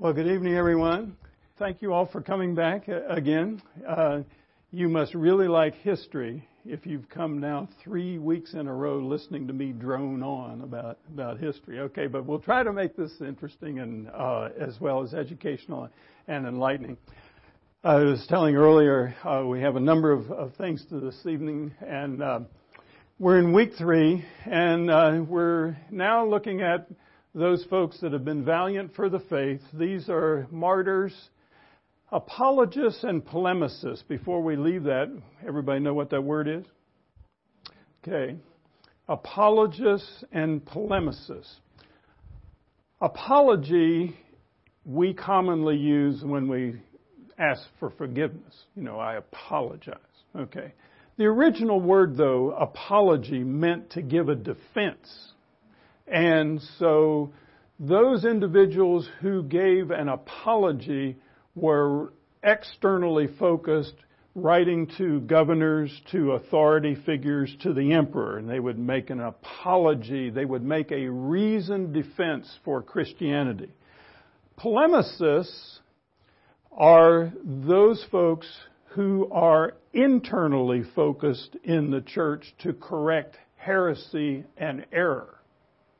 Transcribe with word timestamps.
Well, 0.00 0.14
good 0.14 0.28
evening, 0.28 0.54
everyone. 0.54 1.14
Thank 1.58 1.82
you 1.82 1.92
all 1.92 2.06
for 2.06 2.22
coming 2.22 2.54
back 2.54 2.88
uh, 2.88 3.06
again. 3.08 3.60
Uh, 3.86 4.22
you 4.70 4.88
must 4.88 5.12
really 5.12 5.46
like 5.46 5.74
history 5.74 6.48
if 6.64 6.86
you've 6.86 7.06
come 7.10 7.38
now 7.38 7.68
three 7.84 8.16
weeks 8.16 8.54
in 8.54 8.66
a 8.66 8.74
row 8.74 8.98
listening 8.98 9.46
to 9.48 9.52
me 9.52 9.72
drone 9.72 10.22
on 10.22 10.62
about 10.62 10.96
about 11.12 11.38
history. 11.38 11.80
Okay, 11.80 12.06
but 12.06 12.24
we'll 12.24 12.38
try 12.38 12.62
to 12.62 12.72
make 12.72 12.96
this 12.96 13.12
interesting 13.20 13.80
and 13.80 14.08
uh, 14.08 14.48
as 14.58 14.80
well 14.80 15.02
as 15.02 15.12
educational 15.12 15.90
and 16.28 16.46
enlightening. 16.46 16.96
I 17.84 17.96
was 17.96 18.26
telling 18.26 18.56
earlier 18.56 19.14
uh, 19.22 19.44
we 19.46 19.60
have 19.60 19.76
a 19.76 19.80
number 19.80 20.12
of, 20.12 20.30
of, 20.30 20.54
things 20.54 20.82
to 20.88 20.98
this 20.98 21.26
evening, 21.26 21.74
and 21.86 22.22
uh, 22.22 22.40
we're 23.18 23.38
in 23.38 23.52
week 23.52 23.74
three, 23.76 24.24
and 24.46 24.90
uh, 24.90 25.22
we're 25.28 25.76
now 25.90 26.26
looking 26.26 26.62
at 26.62 26.88
those 27.34 27.64
folks 27.66 28.00
that 28.00 28.12
have 28.12 28.24
been 28.24 28.44
valiant 28.44 28.94
for 28.94 29.08
the 29.08 29.20
faith. 29.20 29.60
These 29.72 30.08
are 30.08 30.46
martyrs, 30.50 31.14
apologists, 32.10 33.04
and 33.04 33.24
polemicists. 33.24 34.06
Before 34.08 34.42
we 34.42 34.56
leave 34.56 34.84
that, 34.84 35.10
everybody 35.46 35.80
know 35.80 35.94
what 35.94 36.10
that 36.10 36.22
word 36.22 36.48
is? 36.48 36.64
Okay. 38.02 38.36
Apologists 39.08 40.24
and 40.32 40.64
polemicists. 40.64 41.54
Apology 43.00 44.16
we 44.84 45.14
commonly 45.14 45.76
use 45.76 46.22
when 46.24 46.48
we 46.48 46.80
ask 47.38 47.62
for 47.78 47.90
forgiveness. 47.90 48.54
You 48.74 48.82
know, 48.82 48.98
I 48.98 49.16
apologize. 49.16 49.96
Okay. 50.36 50.72
The 51.16 51.24
original 51.24 51.80
word, 51.80 52.16
though, 52.16 52.52
apology, 52.52 53.44
meant 53.44 53.90
to 53.90 54.02
give 54.02 54.28
a 54.28 54.34
defense 54.34 55.32
and 56.10 56.60
so 56.78 57.32
those 57.78 58.24
individuals 58.24 59.08
who 59.20 59.42
gave 59.44 59.90
an 59.90 60.08
apology 60.08 61.16
were 61.54 62.12
externally 62.42 63.28
focused, 63.38 63.94
writing 64.34 64.90
to 64.98 65.20
governors, 65.20 65.90
to 66.10 66.32
authority 66.32 66.96
figures, 67.06 67.54
to 67.62 67.72
the 67.72 67.92
emperor, 67.92 68.38
and 68.38 68.48
they 68.48 68.60
would 68.60 68.78
make 68.78 69.10
an 69.10 69.20
apology. 69.20 70.30
They 70.30 70.44
would 70.44 70.64
make 70.64 70.92
a 70.92 71.08
reasoned 71.08 71.94
defense 71.94 72.50
for 72.64 72.82
Christianity. 72.82 73.70
Polemicists 74.58 75.78
are 76.72 77.32
those 77.44 78.04
folks 78.10 78.46
who 78.90 79.30
are 79.32 79.74
internally 79.92 80.82
focused 80.94 81.56
in 81.64 81.90
the 81.90 82.00
church 82.00 82.52
to 82.62 82.72
correct 82.72 83.36
heresy 83.56 84.44
and 84.56 84.84
error. 84.92 85.39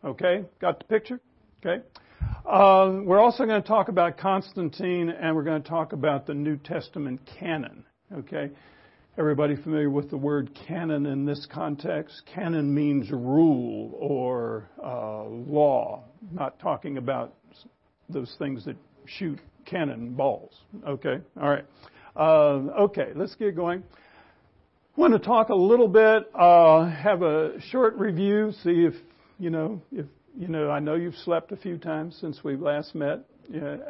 Okay, 0.04 0.44
got 0.60 0.78
the 0.78 0.84
picture? 0.86 1.20
Okay. 1.64 1.82
Uh, 2.46 3.00
we're 3.04 3.20
also 3.20 3.44
going 3.44 3.60
to 3.60 3.68
talk 3.68 3.88
about 3.88 4.16
Constantine 4.16 5.10
and 5.10 5.36
we're 5.36 5.42
going 5.42 5.62
to 5.62 5.68
talk 5.68 5.92
about 5.92 6.26
the 6.26 6.32
New 6.32 6.56
Testament 6.56 7.20
canon. 7.38 7.84
Okay. 8.10 8.50
Everybody 9.18 9.56
familiar 9.56 9.90
with 9.90 10.08
the 10.08 10.16
word 10.16 10.58
canon 10.66 11.04
in 11.04 11.26
this 11.26 11.46
context? 11.52 12.22
Canon 12.32 12.74
means 12.74 13.10
rule 13.10 13.92
or 13.98 14.70
uh, 14.82 15.24
law, 15.24 16.04
not 16.32 16.58
talking 16.58 16.96
about 16.96 17.34
those 18.08 18.34
things 18.38 18.64
that 18.64 18.76
shoot 19.04 19.38
cannon 19.66 20.14
balls. 20.14 20.54
Okay, 20.88 21.18
all 21.38 21.50
right. 21.50 21.66
Uh, 22.16 22.82
okay, 22.84 23.08
let's 23.14 23.34
get 23.34 23.54
going. 23.54 23.82
I 24.96 25.00
want 25.00 25.12
to 25.12 25.18
talk 25.18 25.50
a 25.50 25.54
little 25.54 25.88
bit, 25.88 26.30
uh, 26.34 26.88
have 26.88 27.22
a 27.22 27.60
short 27.70 27.98
review, 27.98 28.52
see 28.62 28.86
if 28.86 28.94
you 29.40 29.48
know, 29.48 29.80
if 29.90 30.04
you 30.38 30.48
know, 30.48 30.70
I 30.70 30.78
know 30.78 30.94
you've 30.94 31.16
slept 31.16 31.50
a 31.50 31.56
few 31.56 31.78
times 31.78 32.16
since 32.20 32.44
we 32.44 32.56
last 32.56 32.94
met, 32.94 33.24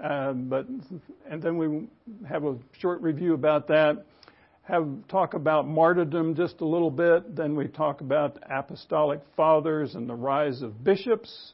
um, 0.02 0.48
but 0.48 0.66
and 1.28 1.42
then 1.42 1.58
we 1.58 1.88
have 2.26 2.44
a 2.44 2.56
short 2.78 3.02
review 3.02 3.34
about 3.34 3.66
that. 3.68 4.06
Have 4.62 4.88
talk 5.08 5.34
about 5.34 5.66
martyrdom 5.66 6.36
just 6.36 6.60
a 6.60 6.64
little 6.64 6.90
bit. 6.90 7.34
Then 7.34 7.56
we 7.56 7.66
talk 7.66 8.00
about 8.00 8.38
apostolic 8.48 9.20
fathers 9.36 9.96
and 9.96 10.08
the 10.08 10.14
rise 10.14 10.62
of 10.62 10.84
bishops, 10.84 11.52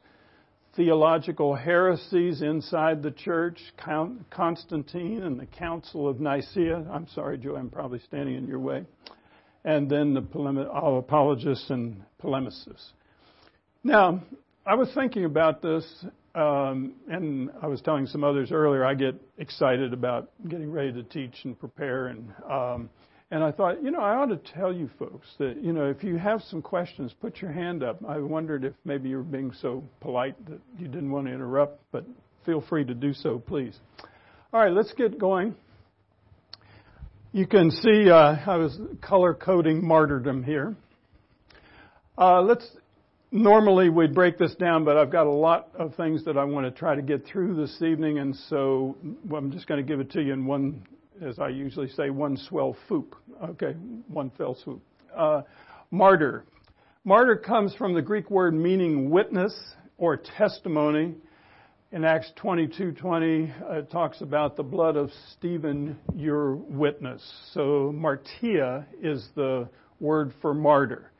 theological 0.75 1.55
heresies 1.55 2.43
inside 2.43 3.01
the 3.01 3.11
church, 3.11 3.59
Count 3.83 4.29
Constantine 4.29 5.23
and 5.23 5.39
the 5.39 5.47
Council 5.47 6.07
of 6.07 6.19
Nicaea. 6.19 6.85
I'm 6.91 7.07
sorry, 7.07 7.39
Joe, 7.39 7.55
I'm 7.55 7.71
probably 7.71 7.99
standing 8.07 8.35
in 8.35 8.47
your 8.47 8.59
way. 8.59 8.85
And 9.65 9.89
then 9.89 10.13
the 10.13 10.21
polemi- 10.21 10.99
apologists 10.99 11.71
and 11.71 12.03
polemicists. 12.23 12.91
Now, 13.87 14.21
I 14.65 14.75
was 14.75 14.89
thinking 14.93 15.23
about 15.23 15.61
this, 15.61 15.85
um, 16.35 16.95
and 17.07 17.49
I 17.61 17.67
was 17.67 17.79
telling 17.79 18.05
some 18.05 18.21
others 18.21 18.51
earlier. 18.51 18.83
I 18.83 18.93
get 18.93 19.15
excited 19.37 19.93
about 19.93 20.29
getting 20.49 20.69
ready 20.69 20.91
to 20.91 21.03
teach 21.03 21.45
and 21.45 21.57
prepare, 21.57 22.07
and 22.07 22.29
um, 22.51 22.89
and 23.31 23.41
I 23.41 23.53
thought, 23.53 23.81
you 23.81 23.91
know, 23.91 24.01
I 24.01 24.15
ought 24.15 24.25
to 24.25 24.53
tell 24.53 24.73
you 24.73 24.89
folks 24.99 25.27
that 25.37 25.63
you 25.63 25.71
know 25.71 25.85
if 25.85 26.03
you 26.03 26.17
have 26.17 26.41
some 26.49 26.61
questions, 26.61 27.13
put 27.21 27.37
your 27.37 27.53
hand 27.53 27.81
up. 27.81 28.03
I 28.05 28.17
wondered 28.17 28.65
if 28.65 28.73
maybe 28.83 29.07
you 29.07 29.15
were 29.15 29.23
being 29.23 29.53
so 29.53 29.81
polite 30.01 30.35
that 30.49 30.59
you 30.77 30.89
didn't 30.89 31.09
want 31.09 31.27
to 31.27 31.33
interrupt, 31.33 31.79
but 31.93 32.05
feel 32.45 32.59
free 32.59 32.83
to 32.83 32.93
do 32.93 33.13
so, 33.13 33.39
please. 33.39 33.79
All 34.51 34.59
right, 34.59 34.73
let's 34.73 34.91
get 34.91 35.17
going. 35.17 35.55
You 37.31 37.47
can 37.47 37.71
see 37.71 38.09
uh, 38.09 38.35
I 38.45 38.57
was 38.57 38.77
color 38.99 39.33
coding 39.33 39.87
martyrdom 39.87 40.43
here. 40.43 40.75
Uh, 42.17 42.41
let's 42.41 42.67
normally 43.31 43.89
we'd 43.89 44.13
break 44.13 44.37
this 44.37 44.55
down, 44.55 44.83
but 44.83 44.97
I've 44.97 45.11
got 45.11 45.27
a 45.27 45.31
lot 45.31 45.69
of 45.77 45.95
things 45.95 46.23
that 46.25 46.37
I 46.37 46.43
want 46.43 46.65
to 46.65 46.71
try 46.71 46.95
to 46.95 47.01
get 47.01 47.25
through 47.25 47.55
this 47.55 47.81
evening, 47.81 48.19
and 48.19 48.35
so 48.49 48.95
I'm 49.35 49.51
just 49.51 49.67
going 49.67 49.83
to 49.83 49.87
give 49.87 49.99
it 49.99 50.11
to 50.11 50.21
you 50.21 50.33
in 50.33 50.45
one, 50.45 50.85
as 51.21 51.39
I 51.39 51.49
usually 51.49 51.89
say, 51.89 52.09
one 52.09 52.37
swell 52.37 52.75
swoop. 52.87 53.15
Okay, 53.43 53.73
one 54.07 54.31
fell 54.37 54.55
swoop. 54.63 54.81
Uh, 55.15 55.41
martyr. 55.91 56.45
Martyr 57.03 57.37
comes 57.37 57.73
from 57.75 57.93
the 57.93 58.01
Greek 58.01 58.29
word 58.29 58.53
meaning 58.53 59.09
witness 59.09 59.57
or 59.97 60.17
testimony. 60.17 61.15
In 61.93 62.03
Acts 62.03 62.31
22:20, 62.35 63.49
uh, 63.61 63.73
it 63.75 63.89
talks 63.89 64.19
about 64.21 64.57
the 64.57 64.63
blood 64.63 64.97
of 64.97 65.09
Stephen, 65.31 65.97
your 66.13 66.55
witness. 66.55 67.23
So 67.53 67.93
martia 67.95 68.85
is 69.01 69.25
the 69.35 69.69
word 70.01 70.33
for 70.41 70.53
martyr. 70.53 71.11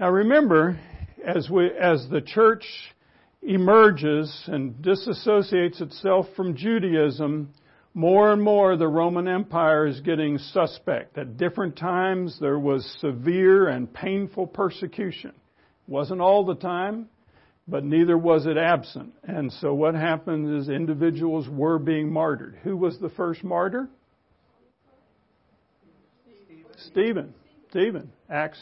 Now 0.00 0.08
remember, 0.08 0.80
as, 1.22 1.50
we, 1.50 1.70
as 1.78 2.08
the 2.08 2.22
church 2.22 2.64
emerges 3.42 4.44
and 4.46 4.76
disassociates 4.76 5.82
itself 5.82 6.24
from 6.34 6.56
Judaism, 6.56 7.50
more 7.92 8.32
and 8.32 8.42
more 8.42 8.78
the 8.78 8.88
Roman 8.88 9.28
Empire 9.28 9.86
is 9.86 10.00
getting 10.00 10.38
suspect. 10.38 11.18
At 11.18 11.36
different 11.36 11.76
times 11.76 12.38
there 12.40 12.58
was 12.58 12.86
severe 13.00 13.68
and 13.68 13.92
painful 13.92 14.46
persecution. 14.46 15.32
Wasn't 15.86 16.22
all 16.22 16.46
the 16.46 16.54
time, 16.54 17.10
but 17.68 17.84
neither 17.84 18.16
was 18.16 18.46
it 18.46 18.56
absent. 18.56 19.12
And 19.24 19.52
so 19.52 19.74
what 19.74 19.94
happened 19.94 20.62
is 20.62 20.70
individuals 20.70 21.46
were 21.46 21.78
being 21.78 22.10
martyred. 22.10 22.58
Who 22.62 22.74
was 22.74 22.98
the 23.00 23.10
first 23.10 23.44
martyr? 23.44 23.86
Stephen. 26.86 27.34
Stephen. 27.68 28.10
Acts 28.30 28.58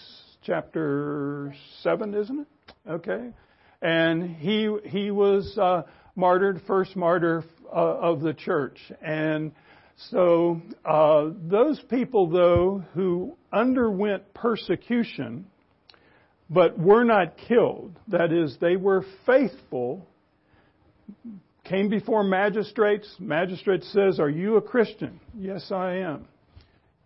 chapter 0.48 1.54
7, 1.82 2.14
isn't 2.14 2.40
it? 2.40 2.46
Okay. 2.88 3.30
And 3.82 4.34
he, 4.36 4.74
he 4.86 5.10
was 5.10 5.56
uh, 5.58 5.82
martyred, 6.16 6.62
first 6.66 6.96
martyr 6.96 7.44
uh, 7.70 7.76
of 7.76 8.22
the 8.22 8.32
church. 8.32 8.78
And 9.02 9.52
so 10.10 10.62
uh, 10.86 11.30
those 11.48 11.78
people, 11.90 12.30
though, 12.30 12.82
who 12.94 13.36
underwent 13.52 14.32
persecution 14.32 15.46
but 16.50 16.78
were 16.78 17.04
not 17.04 17.36
killed, 17.46 17.94
that 18.08 18.32
is, 18.32 18.56
they 18.58 18.76
were 18.76 19.04
faithful, 19.26 20.06
came 21.64 21.90
before 21.90 22.24
magistrates. 22.24 23.06
Magistrate 23.18 23.84
says, 23.84 24.18
Are 24.18 24.30
you 24.30 24.56
a 24.56 24.62
Christian? 24.62 25.20
Yes, 25.38 25.70
I 25.70 25.96
am. 25.96 26.26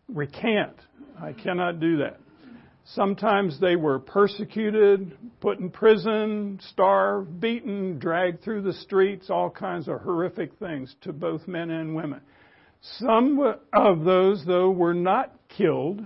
Recant. 0.08 0.76
I 1.20 1.32
cannot 1.32 1.80
do 1.80 1.96
that. 1.98 2.21
Sometimes 2.84 3.60
they 3.60 3.76
were 3.76 4.00
persecuted, 4.00 5.16
put 5.40 5.60
in 5.60 5.70
prison, 5.70 6.58
starved, 6.70 7.40
beaten, 7.40 7.98
dragged 7.98 8.42
through 8.42 8.62
the 8.62 8.72
streets, 8.72 9.30
all 9.30 9.50
kinds 9.50 9.86
of 9.88 10.00
horrific 10.00 10.54
things 10.58 10.94
to 11.02 11.12
both 11.12 11.46
men 11.46 11.70
and 11.70 11.94
women. 11.94 12.20
Some 12.80 13.38
of 13.72 14.04
those, 14.04 14.44
though, 14.44 14.70
were 14.70 14.94
not 14.94 15.32
killed. 15.48 16.04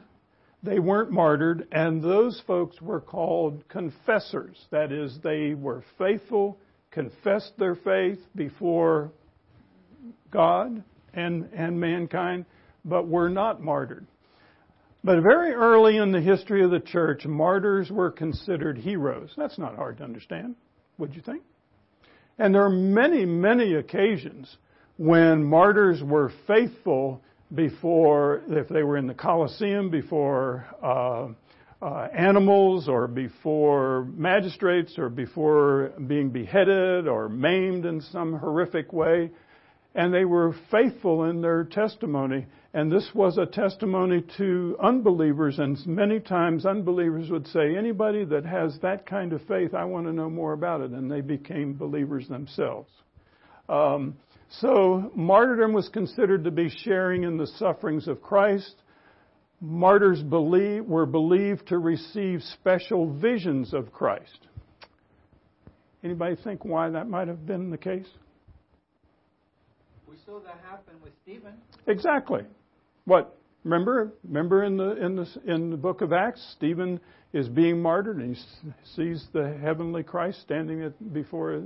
They 0.63 0.79
weren't 0.79 1.11
martyred, 1.11 1.67
and 1.73 2.03
those 2.03 2.43
folks 2.47 2.81
were 2.83 3.01
called 3.01 3.67
confessors. 3.69 4.63
That 4.71 4.93
is, 4.93 5.19
they 5.23 5.55
were 5.55 5.83
faithful, 5.97 6.59
confessed 6.91 7.53
their 7.59 7.77
faith 7.77 8.19
before 8.35 9.13
God 10.31 10.83
and, 11.15 11.49
and 11.55 11.81
mankind, 11.81 12.45
but 12.85 13.09
were 13.09 13.31
not 13.31 13.63
martyred. 13.63 14.07
But 15.07 15.23
very 15.23 15.53
early 15.53 15.99
in 15.99 16.11
the 16.11 16.21
history 16.21 16.65
of 16.65 16.73
the 16.73 16.81
church, 16.81 17.27
martyrs 17.27 17.93
were 17.93 18.11
considered 18.11 18.77
heroes. 18.77 19.33
That's 19.37 19.57
not 19.57 19.77
hard 19.77 19.99
to 19.99 20.03
understand, 20.03 20.57
would 20.99 21.15
you 21.15 21.23
think? 21.23 21.45
And 22.41 22.53
there 22.53 22.65
are 22.65 22.69
many, 22.69 23.25
many 23.25 23.75
occasions 23.75 24.57
when 24.97 25.45
martyrs 25.45 26.03
were 26.03 26.33
faithful 26.49 27.23
before, 27.55 28.43
if 28.49 28.69
they 28.69 28.83
were 28.83 28.97
in 28.97 29.07
the 29.07 29.15
Colosseum, 29.15 29.91
before 29.91 30.67
uh, 30.83 31.29
uh, 31.81 32.09
animals 32.13 32.89
or 32.89 33.07
before 33.07 34.09
magistrates 34.13 34.99
or 34.99 35.09
before 35.09 35.93
being 36.09 36.31
beheaded 36.31 37.07
or 37.07 37.29
maimed 37.29 37.87
in 37.87 38.01
some 38.01 38.37
horrific 38.37 38.93
way. 38.93 39.31
And 39.95 40.13
they 40.13 40.25
were 40.25 40.53
faithful 40.73 41.27
in 41.27 41.41
their 41.41 41.63
testimony. 41.63 42.47
And 42.77 42.93
this 42.93 43.09
was 43.15 43.39
a 43.39 43.47
testimony 43.47 44.23
to 44.37 44.77
unbelievers. 44.85 45.59
And 45.59 45.79
many 45.87 46.21
times 46.21 46.67
unbelievers 46.67 47.31
would 47.31 47.47
say, 47.47 47.75
anybody 47.75 48.27
that 48.27 48.45
has 48.45 48.79
that 48.83 49.07
kind 49.07 49.33
of 49.33 49.41
faith, 49.47 49.73
I 49.73 49.87
want 49.87 50.05
to 50.05 50.13
know 50.13 50.29
more 50.29 50.53
about 50.53 50.83
it. 50.83 50.91
And 50.91 51.11
they 51.11 51.23
became 51.23 51.73
believers 51.73 52.29
themselves. 52.29 52.91
Um, 53.71 54.15
so 54.61 55.11
martyrdom 55.15 55.73
was 55.73 55.89
considered 55.89 56.45
to 56.45 56.51
be 56.51 56.69
sharing 56.69 57.23
in 57.23 57.39
the 57.39 57.47
sufferings 57.47 58.09
of 58.09 58.21
Christ. 58.21 58.75
Martyrs 59.63 60.23
believe, 60.23 60.85
were 60.85 61.07
believed 61.07 61.69
to 61.69 61.79
receive 61.79 62.43
special 62.43 63.11
visions 63.11 63.73
of 63.73 63.91
Christ. 63.91 64.49
Anybody 66.05 66.37
think 66.45 66.63
why 66.63 66.91
that 66.91 67.09
might 67.09 67.29
have 67.29 67.47
been 67.47 67.71
the 67.71 67.79
case? 67.79 68.07
We 70.07 70.17
saw 70.27 70.41
that 70.41 70.61
happen 70.69 70.97
with 71.03 71.15
Stephen. 71.23 71.55
Exactly. 71.87 72.43
What? 73.07 73.39
Remember? 73.65 74.13
Remember 74.25 74.65
in 74.65 74.77
the 74.77 75.05
in 75.05 75.17
the 75.17 75.27
in 75.47 75.71
the 75.71 75.77
book 75.77 76.03
of 76.03 76.13
Acts, 76.13 76.55
Stephen 76.57 77.01
is 77.33 77.49
being 77.49 77.81
martyred, 77.81 78.19
and 78.19 78.37
he 78.37 78.43
sees 78.95 79.25
the 79.33 79.57
heavenly 79.61 80.03
Christ 80.03 80.41
standing 80.43 80.93
before 81.13 81.63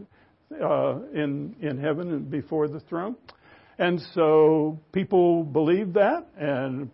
uh, 0.53 0.99
in 1.13 1.57
in 1.61 1.79
heaven 1.79 2.13
and 2.13 2.31
before 2.31 2.69
the 2.69 2.81
throne. 2.81 3.17
And 3.79 4.01
so 4.15 4.79
people 4.93 5.43
believe 5.43 5.95
that, 5.95 6.27
and 6.39 6.91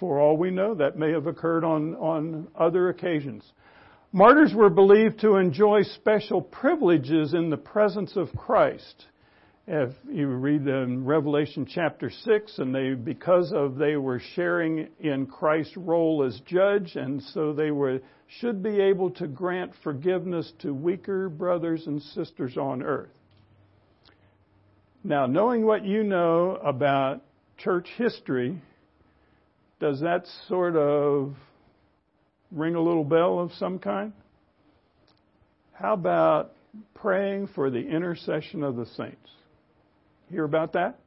for 0.00 0.18
all 0.18 0.38
we 0.38 0.50
know, 0.50 0.74
that 0.74 0.98
may 0.98 1.12
have 1.12 1.26
occurred 1.26 1.64
on, 1.64 1.94
on 1.96 2.48
other 2.58 2.88
occasions. 2.88 3.44
Martyrs 4.12 4.54
were 4.54 4.70
believed 4.70 5.20
to 5.20 5.36
enjoy 5.36 5.82
special 5.82 6.40
privileges 6.40 7.34
in 7.34 7.50
the 7.50 7.58
presence 7.58 8.16
of 8.16 8.28
Christ. 8.34 9.04
If 9.66 9.94
you 10.12 10.26
read 10.28 10.68
in 10.68 11.06
Revelation 11.06 11.64
chapter 11.64 12.10
6, 12.10 12.58
and 12.58 12.74
they, 12.74 12.92
because 12.92 13.50
of 13.50 13.76
they 13.76 13.96
were 13.96 14.20
sharing 14.34 14.88
in 15.00 15.24
Christ's 15.24 15.78
role 15.78 16.22
as 16.22 16.38
judge, 16.40 16.96
and 16.96 17.22
so 17.32 17.54
they 17.54 17.70
were, 17.70 18.00
should 18.40 18.62
be 18.62 18.78
able 18.78 19.10
to 19.12 19.26
grant 19.26 19.72
forgiveness 19.82 20.52
to 20.58 20.74
weaker 20.74 21.30
brothers 21.30 21.86
and 21.86 22.02
sisters 22.02 22.58
on 22.58 22.82
earth. 22.82 23.08
Now, 25.02 25.24
knowing 25.24 25.64
what 25.64 25.82
you 25.82 26.04
know 26.04 26.56
about 26.56 27.22
church 27.56 27.88
history, 27.96 28.60
does 29.80 30.00
that 30.00 30.26
sort 30.46 30.76
of 30.76 31.36
ring 32.50 32.74
a 32.74 32.82
little 32.82 33.04
bell 33.04 33.38
of 33.38 33.50
some 33.54 33.78
kind? 33.78 34.12
How 35.72 35.94
about 35.94 36.52
praying 36.94 37.48
for 37.54 37.70
the 37.70 37.80
intercession 37.80 38.62
of 38.62 38.76
the 38.76 38.84
saints? 38.94 39.30
Hear 40.30 40.44
about 40.44 40.72
that? 40.72 40.98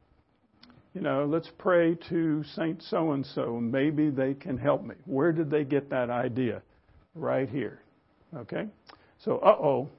You 0.94 1.00
know, 1.02 1.26
let's 1.26 1.50
pray 1.58 1.96
to 2.08 2.42
Saint 2.56 2.82
so 2.82 3.12
and 3.12 3.24
so. 3.24 3.60
Maybe 3.60 4.10
they 4.10 4.34
can 4.34 4.56
help 4.56 4.84
me. 4.84 4.94
Where 5.04 5.32
did 5.32 5.50
they 5.50 5.64
get 5.64 5.90
that 5.90 6.10
idea? 6.10 6.62
Right 7.14 7.48
here. 7.48 7.80
Okay? 8.34 8.66
So, 9.24 9.38
uh 9.38 9.56
oh. 9.60 9.90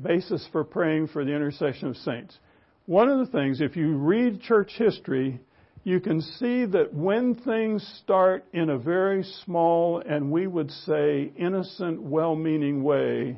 Basis 0.00 0.46
for 0.52 0.62
praying 0.62 1.08
for 1.08 1.24
the 1.24 1.34
intercession 1.34 1.88
of 1.88 1.96
saints. 1.96 2.38
One 2.86 3.08
of 3.08 3.18
the 3.18 3.32
things, 3.32 3.60
if 3.60 3.76
you 3.76 3.96
read 3.96 4.40
church 4.40 4.72
history, 4.76 5.40
you 5.84 6.00
can 6.00 6.20
see 6.20 6.66
that 6.66 6.92
when 6.92 7.34
things 7.34 7.86
start 8.02 8.44
in 8.52 8.70
a 8.70 8.78
very 8.78 9.24
small 9.44 10.02
and 10.06 10.30
we 10.30 10.46
would 10.46 10.70
say 10.70 11.32
innocent, 11.36 12.02
well 12.02 12.36
meaning 12.36 12.82
way, 12.82 13.36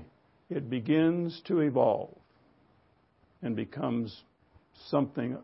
it 0.51 0.69
begins 0.69 1.41
to 1.47 1.61
evolve 1.61 2.17
and 3.43 3.55
becomes 3.55 4.23
something 4.89 5.37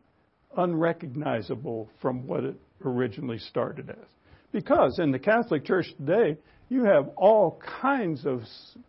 unrecognizable 0.57 1.89
from 2.01 2.27
what 2.27 2.45
it 2.45 2.57
originally 2.85 3.39
started 3.39 3.91
as. 3.91 4.09
Because 4.53 4.99
in 4.99 5.11
the 5.11 5.19
Catholic 5.19 5.65
Church 5.65 5.87
today, 5.99 6.39
you 6.69 6.85
have 6.85 7.09
all 7.17 7.61
kinds 7.81 8.27
of 8.27 8.43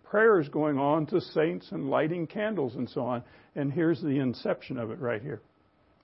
prayers 0.03 0.47
going 0.49 0.77
on 0.77 1.05
to 1.07 1.21
saints 1.21 1.67
and 1.71 1.89
lighting 1.89 2.27
candles 2.27 2.75
and 2.75 2.89
so 2.89 3.01
on. 3.01 3.23
And 3.55 3.71
here's 3.71 4.01
the 4.01 4.19
inception 4.19 4.77
of 4.77 4.91
it 4.91 4.99
right 4.99 5.21
here, 5.21 5.41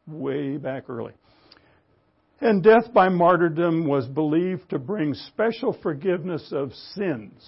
way 0.08 0.58
back 0.58 0.90
early. 0.90 1.14
And 2.42 2.62
death 2.62 2.94
by 2.94 3.10
martyrdom 3.10 3.88
was 3.88 4.08
believed 4.08 4.70
to 4.70 4.80
bring 4.80 5.14
special 5.14 5.78
forgiveness 5.82 6.52
of 6.52 6.74
sins. 6.94 7.44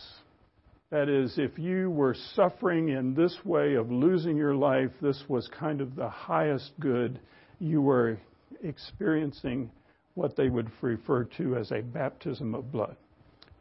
That 0.89 1.09
is, 1.09 1.37
if 1.37 1.59
you 1.59 1.89
were 1.89 2.15
suffering 2.35 2.89
in 2.89 3.13
this 3.13 3.35
way 3.43 3.73
of 3.73 3.91
losing 3.91 4.37
your 4.37 4.55
life, 4.55 4.91
this 5.01 5.21
was 5.27 5.49
kind 5.49 5.81
of 5.81 5.95
the 5.95 6.07
highest 6.07 6.71
good. 6.79 7.19
You 7.59 7.81
were 7.81 8.17
experiencing 8.63 9.69
what 10.13 10.37
they 10.37 10.47
would 10.47 10.71
refer 10.81 11.25
to 11.37 11.57
as 11.57 11.71
a 11.71 11.81
baptism 11.81 12.55
of 12.55 12.71
blood. 12.71 12.95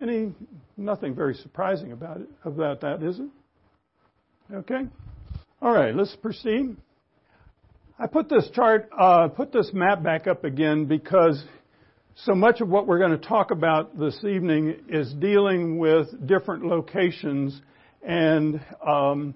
Any 0.01 0.33
nothing 0.77 1.15
very 1.15 1.35
surprising 1.35 1.91
about 1.91 2.19
it 2.19 2.29
about 2.45 2.81
that, 2.83 3.03
is 3.03 3.19
it? 3.19 3.29
Okay. 4.55 4.83
All 5.61 5.73
right, 5.73 5.95
let's 5.95 6.15
proceed. 6.17 6.77
I 7.99 8.07
put 8.07 8.29
this 8.29 8.49
chart, 8.55 8.89
uh, 8.97 9.29
put 9.29 9.53
this 9.53 9.71
map 9.73 10.03
back 10.03 10.27
up 10.27 10.45
again 10.45 10.85
because 10.85 11.43
so 12.25 12.35
much 12.35 12.63
of 12.63 12.69
what 12.69 12.87
we're 12.87 12.99
going 12.99 13.19
to 13.19 13.29
talk 13.29 13.51
about 13.51 13.99
this 13.99 14.25
evening 14.25 14.75
is 14.89 15.13
dealing 15.15 15.79
with 15.79 16.27
different 16.27 16.65
locations, 16.65 17.61
and 18.03 18.59
um, 18.87 19.35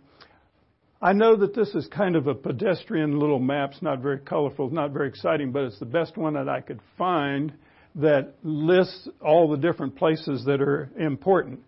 I 1.02 1.12
know 1.12 1.36
that 1.36 1.54
this 1.54 1.74
is 1.74 1.86
kind 1.88 2.16
of 2.16 2.26
a 2.26 2.34
pedestrian 2.34 3.18
little 3.18 3.38
map. 3.38 3.72
It's 3.72 3.82
not 3.82 4.00
very 4.00 4.18
colorful, 4.18 4.70
not 4.70 4.92
very 4.92 5.08
exciting, 5.08 5.52
but 5.52 5.64
it's 5.64 5.78
the 5.78 5.84
best 5.84 6.16
one 6.16 6.32
that 6.34 6.48
I 6.48 6.62
could 6.62 6.80
find 6.96 7.52
that 7.96 8.32
lists 8.42 9.08
all 9.20 9.50
the 9.50 9.58
different 9.58 9.94
places 9.94 10.46
that 10.46 10.62
are 10.62 10.90
important. 10.98 11.60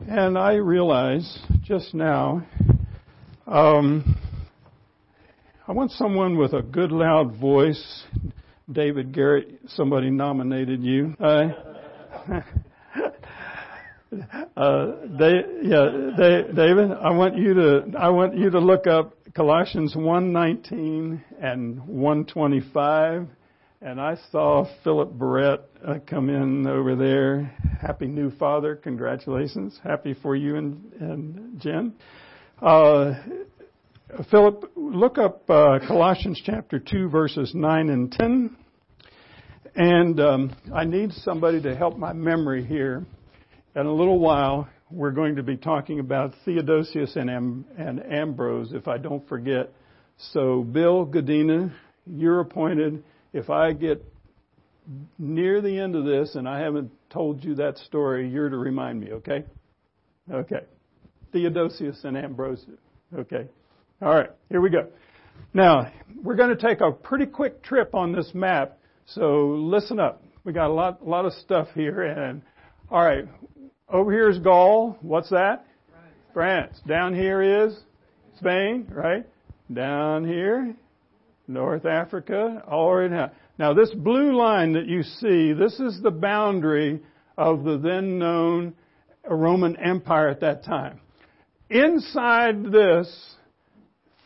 And 0.00 0.36
I 0.36 0.54
realize 0.54 1.38
just 1.62 1.94
now. 1.94 2.44
Um, 3.46 4.16
I 5.68 5.72
want 5.72 5.92
someone 5.92 6.36
with 6.36 6.54
a 6.54 6.62
good 6.62 6.90
loud 6.90 7.36
voice. 7.36 8.02
David 8.70 9.12
Garrett, 9.12 9.60
somebody 9.68 10.10
nominated 10.10 10.82
you. 10.82 11.14
Uh, 11.18 11.48
uh, 14.56 14.92
they, 15.18 15.42
yeah, 15.62 16.10
they, 16.16 16.44
David, 16.54 16.92
I 16.92 17.10
want 17.10 17.36
you 17.36 17.54
to, 17.54 17.84
I 17.98 18.10
want 18.10 18.36
you 18.36 18.50
to 18.50 18.58
look 18.58 18.86
up 18.86 19.14
Colossians 19.34 19.94
1:19 19.94 21.22
and 21.40 21.86
125. 21.86 23.28
And 23.80 24.00
I 24.00 24.16
saw 24.32 24.66
Philip 24.82 25.16
Barrett 25.16 25.60
uh, 25.86 25.98
come 26.04 26.28
in 26.30 26.66
over 26.66 26.96
there. 26.96 27.44
Happy 27.80 28.08
new 28.08 28.30
father. 28.32 28.74
Congratulations. 28.74 29.78
Happy 29.84 30.14
for 30.14 30.34
you 30.34 30.56
and, 30.56 30.92
and 30.98 31.60
Jen. 31.60 31.94
Uh, 32.60 33.14
Philip, 34.30 34.72
look 34.74 35.18
up 35.18 35.48
uh, 35.50 35.78
Colossians 35.86 36.40
chapter 36.42 36.78
2, 36.78 37.10
verses 37.10 37.52
9 37.54 37.90
and 37.90 38.10
10. 38.10 38.56
And 39.74 40.18
um, 40.18 40.56
I 40.74 40.84
need 40.84 41.12
somebody 41.12 41.60
to 41.62 41.76
help 41.76 41.98
my 41.98 42.14
memory 42.14 42.64
here. 42.64 43.04
In 43.76 43.84
a 43.84 43.92
little 43.92 44.18
while, 44.18 44.66
we're 44.90 45.10
going 45.10 45.36
to 45.36 45.42
be 45.42 45.58
talking 45.58 46.00
about 46.00 46.32
Theodosius 46.46 47.16
and, 47.16 47.28
Am- 47.28 47.66
and 47.76 48.02
Ambrose, 48.02 48.72
if 48.72 48.88
I 48.88 48.96
don't 48.96 49.28
forget. 49.28 49.74
So, 50.32 50.62
Bill 50.62 51.04
Godina, 51.06 51.70
you're 52.06 52.40
appointed. 52.40 53.04
If 53.34 53.50
I 53.50 53.74
get 53.74 54.02
near 55.18 55.60
the 55.60 55.78
end 55.78 55.94
of 55.94 56.06
this 56.06 56.34
and 56.34 56.48
I 56.48 56.60
haven't 56.60 56.90
told 57.10 57.44
you 57.44 57.56
that 57.56 57.76
story, 57.76 58.30
you're 58.30 58.48
to 58.48 58.56
remind 58.56 59.00
me, 59.00 59.12
okay? 59.12 59.44
Okay. 60.32 60.64
Theodosius 61.30 62.00
and 62.04 62.16
Ambrose. 62.16 62.64
Okay. 63.14 63.48
All 64.00 64.14
right, 64.14 64.30
here 64.48 64.60
we 64.60 64.70
go. 64.70 64.86
Now, 65.52 65.90
we're 66.22 66.36
going 66.36 66.56
to 66.56 66.68
take 66.68 66.80
a 66.80 66.92
pretty 66.92 67.26
quick 67.26 67.64
trip 67.64 67.96
on 67.96 68.12
this 68.12 68.30
map, 68.32 68.78
so 69.06 69.56
listen 69.58 69.98
up. 69.98 70.22
We 70.44 70.52
got 70.52 70.68
a 70.68 70.72
lot, 70.72 71.00
a 71.04 71.04
lot 71.04 71.24
of 71.24 71.32
stuff 71.32 71.66
here, 71.74 72.02
and 72.02 72.42
all 72.92 73.04
right, 73.04 73.24
over 73.88 74.12
here 74.12 74.30
is 74.30 74.38
Gaul. 74.38 74.96
What's 75.00 75.30
that? 75.30 75.66
France. 75.90 76.14
France. 76.32 76.80
Down 76.86 77.12
here 77.12 77.66
is 77.66 77.76
Spain, 78.36 78.86
right? 78.88 79.26
Down 79.74 80.24
here, 80.24 80.76
North 81.48 81.84
Africa, 81.84 82.62
all 82.70 82.94
right 82.94 83.10
now. 83.10 83.32
Now, 83.58 83.74
this 83.74 83.90
blue 83.90 84.36
line 84.36 84.74
that 84.74 84.86
you 84.86 85.02
see, 85.02 85.54
this 85.54 85.80
is 85.80 86.00
the 86.04 86.12
boundary 86.12 87.02
of 87.36 87.64
the 87.64 87.78
then 87.78 88.20
known 88.20 88.74
Roman 89.28 89.76
Empire 89.76 90.28
at 90.28 90.38
that 90.42 90.62
time. 90.62 91.00
Inside 91.68 92.70
this 92.70 93.34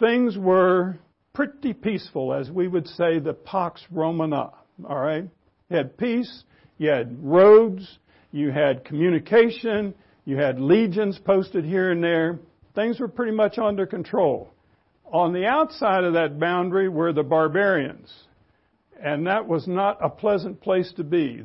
things 0.02 0.36
were 0.36 0.98
pretty 1.32 1.72
peaceful, 1.72 2.34
as 2.34 2.50
we 2.50 2.66
would 2.66 2.88
say 2.88 3.20
the 3.20 3.32
Pax 3.32 3.80
Romana. 3.90 4.50
All 4.84 4.98
right? 4.98 5.28
You 5.70 5.76
had 5.76 5.96
peace, 5.96 6.42
you 6.76 6.90
had 6.90 7.24
roads, 7.24 7.98
you 8.32 8.50
had 8.50 8.84
communication, 8.84 9.94
you 10.24 10.36
had 10.36 10.58
legions 10.58 11.20
posted 11.24 11.64
here 11.64 11.92
and 11.92 12.02
there. 12.02 12.40
Things 12.74 12.98
were 12.98 13.08
pretty 13.08 13.32
much 13.32 13.58
under 13.58 13.86
control. 13.86 14.52
On 15.12 15.32
the 15.32 15.46
outside 15.46 16.04
of 16.04 16.14
that 16.14 16.40
boundary 16.40 16.88
were 16.88 17.12
the 17.12 17.22
barbarians. 17.22 18.12
And 19.00 19.26
that 19.26 19.46
was 19.46 19.68
not 19.68 19.98
a 20.02 20.08
pleasant 20.08 20.60
place 20.60 20.92
to 20.96 21.04
be. 21.04 21.44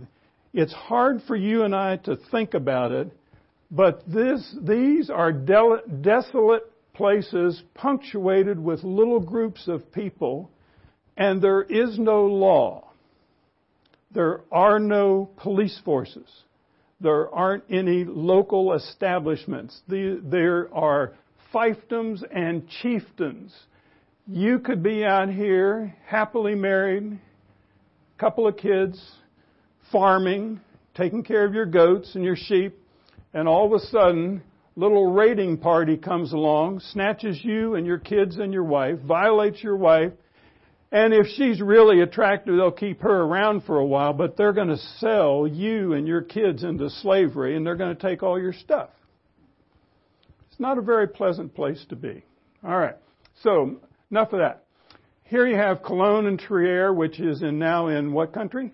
It's 0.54 0.74
hard 0.74 1.22
for 1.28 1.36
you 1.36 1.64
and 1.64 1.76
I 1.76 1.98
to 1.98 2.18
think 2.32 2.56
about 2.56 2.92
it, 2.92 3.12
but 3.70 4.02
this, 4.08 4.56
these 4.62 5.12
are 5.12 5.32
del- 5.32 5.82
desolate 6.02 6.72
places 6.98 7.62
punctuated 7.76 8.60
with 8.60 8.84
little 8.84 9.20
groups 9.20 9.68
of 9.68 9.92
people, 9.92 10.50
and 11.16 11.42
there 11.42 11.62
is 11.62 11.98
no 12.00 12.26
law. 12.26 12.90
There 14.12 14.42
are 14.52 14.80
no 14.80 15.30
police 15.38 15.80
forces. 15.86 16.28
There 17.00 17.34
aren't 17.34 17.66
any 17.70 18.04
local 18.04 18.74
establishments. 18.74 19.80
There 19.88 20.74
are 20.74 21.14
fiefdoms 21.54 22.24
and 22.36 22.68
chieftains. 22.82 23.56
You 24.26 24.60
could 24.60 24.82
be 24.82 25.06
out 25.06 25.30
here 25.30 25.96
happily 26.06 26.56
married, 26.56 27.20
couple 28.18 28.48
of 28.48 28.58
kids, 28.58 29.00
farming, 29.92 30.60
taking 30.96 31.24
care 31.24 31.46
of 31.46 31.54
your 31.54 31.68
goats 31.68 32.16
and 32.16 32.24
your 32.24 32.36
sheep, 32.36 32.76
and 33.34 33.48
all 33.48 33.68
of 33.68 33.74
a 33.74 33.86
sudden, 33.86 34.42
little 34.78 35.12
raiding 35.12 35.58
party 35.58 35.98
comes 35.98 36.32
along, 36.32 36.80
snatches 36.92 37.44
you 37.44 37.76
and 37.76 37.86
your 37.86 37.98
kids 37.98 38.38
and 38.38 38.54
your 38.54 38.64
wife, 38.64 39.00
violates 39.00 39.62
your 39.62 39.76
wife, 39.76 40.14
and 40.92 41.14
if 41.14 41.28
she's 41.36 41.60
really 41.60 42.02
attractive, 42.02 42.56
they'll 42.56 42.72
keep 42.72 43.02
her 43.02 43.22
around 43.24 43.64
for 43.64 43.78
a 43.78 43.86
while, 43.86 44.14
but 44.14 44.38
they're 44.38 44.54
going 44.54 44.70
to 44.70 44.78
sell 45.00 45.46
you 45.46 45.94
and 45.94 46.08
your 46.08 46.22
kids 46.22 46.64
into 46.64 46.90
slavery 46.90 47.58
and 47.58 47.66
they're 47.66 47.76
going 47.76 47.94
to 47.96 48.02
take 48.02 48.24
all 48.24 48.40
your 48.40 48.54
stuff. 48.54 48.90
It's 50.50 50.60
not 50.60 50.78
a 50.78 50.82
very 50.82 51.08
pleasant 51.08 51.54
place 51.56 51.84
to 51.90 51.96
be. 51.96 52.24
All 52.64 52.78
right. 52.78 52.96
So, 53.44 53.82
enough 54.12 54.32
of 54.32 54.40
that. 54.40 54.64
Here 55.24 55.46
you 55.46 55.58
have 55.58 55.84
Cologne 55.84 56.28
and 56.28 56.40
Trier, 56.40 56.94
which 56.94 57.20
is 57.20 57.42
in 57.42 57.60
now 57.60 57.88
in 57.88 58.14
what 58.14 58.32
country? 58.32 58.72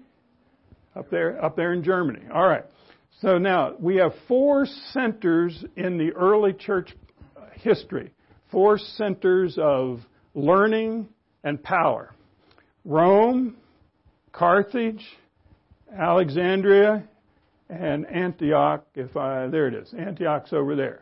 Up 0.96 1.10
there, 1.10 1.44
up 1.44 1.56
there 1.56 1.74
in 1.74 1.84
Germany. 1.84 2.26
All 2.32 2.48
right. 2.48 2.66
So 3.22 3.38
now 3.38 3.74
we 3.80 3.98
have 3.98 4.14
four 4.28 4.66
centers 4.92 5.64
in 5.76 5.98
the 5.98 6.12
early 6.14 6.54
church 6.54 6.94
history. 7.54 8.12
Four 8.52 8.78
centers 8.78 9.58
of 9.58 10.02
learning, 10.36 11.08
and 11.44 11.62
power. 11.62 12.14
Rome, 12.86 13.58
Carthage, 14.32 15.06
Alexandria, 15.96 17.04
and 17.70 18.06
Antioch, 18.08 18.86
if 18.96 19.16
I, 19.16 19.48
there 19.48 19.68
it 19.68 19.74
is. 19.74 19.94
Antioch's 19.94 20.54
over 20.54 20.76
there. 20.76 21.02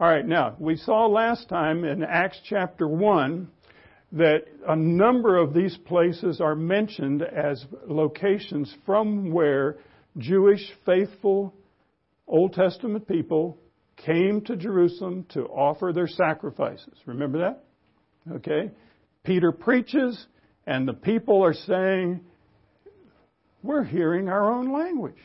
Alright, 0.00 0.26
now, 0.26 0.56
we 0.58 0.76
saw 0.76 1.06
last 1.06 1.48
time 1.48 1.84
in 1.84 2.02
Acts 2.02 2.40
chapter 2.44 2.88
1 2.88 3.48
that 4.12 4.44
a 4.68 4.76
number 4.76 5.36
of 5.36 5.54
these 5.54 5.76
places 5.86 6.40
are 6.40 6.54
mentioned 6.54 7.22
as 7.22 7.64
locations 7.86 8.74
from 8.84 9.32
where 9.32 9.76
Jewish 10.18 10.62
faithful 10.86 11.54
Old 12.26 12.52
Testament 12.54 13.06
people 13.08 13.58
came 13.96 14.40
to 14.42 14.56
Jerusalem 14.56 15.26
to 15.30 15.44
offer 15.44 15.92
their 15.92 16.08
sacrifices. 16.08 16.94
Remember 17.06 17.38
that? 17.38 17.64
Okay. 18.36 18.70
Peter 19.24 19.52
preaches, 19.52 20.26
and 20.66 20.86
the 20.86 20.94
people 20.94 21.42
are 21.42 21.54
saying, 21.54 22.20
We're 23.62 23.84
hearing 23.84 24.28
our 24.28 24.52
own 24.52 24.72
language. 24.72 25.20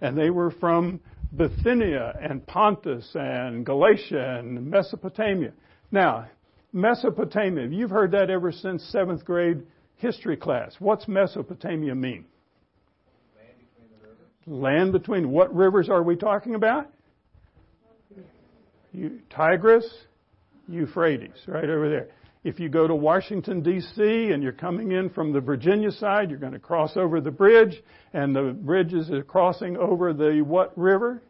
And 0.00 0.16
they 0.16 0.30
were 0.30 0.52
from 0.52 1.00
Bithynia 1.36 2.18
and 2.20 2.46
Pontus 2.46 3.10
and 3.14 3.66
Galatia 3.66 4.38
and 4.38 4.70
Mesopotamia. 4.70 5.52
Now, 5.90 6.28
Mesopotamia, 6.72 7.66
you've 7.66 7.90
heard 7.90 8.12
that 8.12 8.30
ever 8.30 8.52
since 8.52 8.82
seventh 8.84 9.24
grade 9.24 9.62
history 9.96 10.36
class. 10.36 10.76
What's 10.78 11.08
Mesopotamia 11.08 11.94
mean? 11.94 12.24
Land 13.36 13.58
between 13.58 13.88
the 13.90 14.06
rivers. 14.06 14.28
Land 14.48 14.92
between 14.92 15.30
what 15.30 15.54
rivers 15.54 15.88
are 15.90 16.02
we 16.02 16.16
talking 16.16 16.54
about? 16.54 16.90
Tigris, 19.30 19.86
Euphrates, 20.66 21.36
right 21.46 21.68
over 21.68 21.88
there. 21.88 22.08
If 22.44 22.58
you 22.58 22.68
go 22.68 22.86
to 22.86 22.94
Washington, 22.94 23.62
D.C., 23.62 24.30
and 24.32 24.42
you're 24.42 24.52
coming 24.52 24.92
in 24.92 25.10
from 25.10 25.32
the 25.32 25.40
Virginia 25.40 25.90
side, 25.90 26.30
you're 26.30 26.38
going 26.38 26.52
to 26.52 26.58
cross 26.58 26.96
over 26.96 27.20
the 27.20 27.30
bridge, 27.30 27.82
and 28.14 28.34
the 28.34 28.56
bridge 28.58 28.94
is 28.94 29.10
crossing 29.26 29.76
over 29.76 30.14
the 30.14 30.40
what 30.40 30.76
river? 30.78 31.22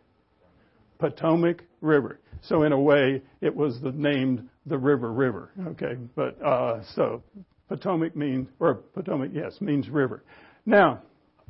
Potomac 0.98 1.64
River. 1.80 2.20
So 2.42 2.62
in 2.62 2.72
a 2.72 2.80
way, 2.80 3.22
it 3.40 3.54
was 3.54 3.80
the, 3.80 3.90
named 3.92 4.48
the 4.66 4.78
River 4.78 5.12
River. 5.12 5.50
Okay, 5.68 5.96
but 6.14 6.40
uh, 6.40 6.82
so 6.94 7.22
Potomac 7.68 8.14
means, 8.14 8.48
or 8.60 8.74
Potomac, 8.74 9.30
yes, 9.32 9.60
means 9.60 9.88
river. 9.88 10.22
Now, 10.66 11.02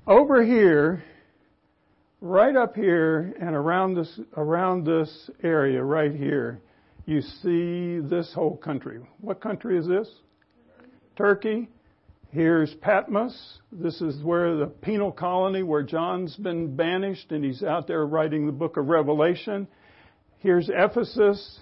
over 0.06 0.42
here, 0.42 1.02
right 2.20 2.56
up 2.56 2.74
here, 2.74 3.34
and 3.40 3.54
around 3.54 3.94
this 3.94 4.20
around 4.36 4.84
this 4.84 5.30
area 5.42 5.82
right 5.82 6.14
here, 6.14 6.60
you 7.06 7.20
see 7.20 8.00
this 8.00 8.32
whole 8.34 8.56
country. 8.56 9.00
What 9.20 9.40
country 9.40 9.78
is 9.78 9.86
this? 9.86 10.08
Turkey. 11.16 11.68
Here's 12.30 12.74
Patmos. 12.74 13.60
This 13.72 14.02
is 14.02 14.22
where 14.22 14.54
the 14.56 14.66
penal 14.66 15.10
colony 15.10 15.62
where 15.62 15.82
John's 15.82 16.36
been 16.36 16.76
banished 16.76 17.32
and 17.32 17.42
he's 17.42 17.62
out 17.62 17.86
there 17.86 18.04
writing 18.04 18.44
the 18.44 18.52
book 18.52 18.76
of 18.76 18.88
Revelation. 18.88 19.66
Here's 20.40 20.68
Ephesus. 20.70 21.58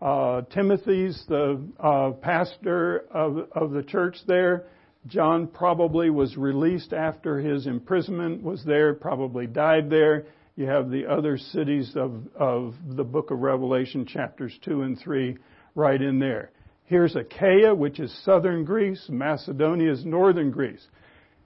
Uh, 0.00 0.40
Timothy's 0.54 1.22
the 1.28 1.62
uh, 1.78 2.12
pastor 2.12 3.04
of, 3.12 3.46
of 3.52 3.72
the 3.72 3.82
church 3.82 4.16
there. 4.26 4.64
John 5.06 5.46
probably 5.46 6.10
was 6.10 6.36
released 6.36 6.92
after 6.92 7.38
his 7.38 7.66
imprisonment 7.66 8.42
was 8.42 8.64
there, 8.64 8.94
probably 8.94 9.46
died 9.46 9.88
there. 9.88 10.26
You 10.56 10.66
have 10.66 10.90
the 10.90 11.06
other 11.06 11.38
cities 11.38 11.92
of, 11.96 12.26
of 12.36 12.74
the 12.86 13.04
book 13.04 13.30
of 13.30 13.38
Revelation, 13.38 14.04
chapters 14.04 14.58
2 14.62 14.82
and 14.82 14.98
3, 14.98 15.38
right 15.74 16.00
in 16.00 16.18
there. 16.18 16.50
Here's 16.84 17.16
Achaia, 17.16 17.74
which 17.74 17.98
is 17.98 18.12
southern 18.24 18.64
Greece. 18.64 19.06
Macedonia 19.08 19.92
is 19.92 20.04
northern 20.04 20.50
Greece. 20.50 20.86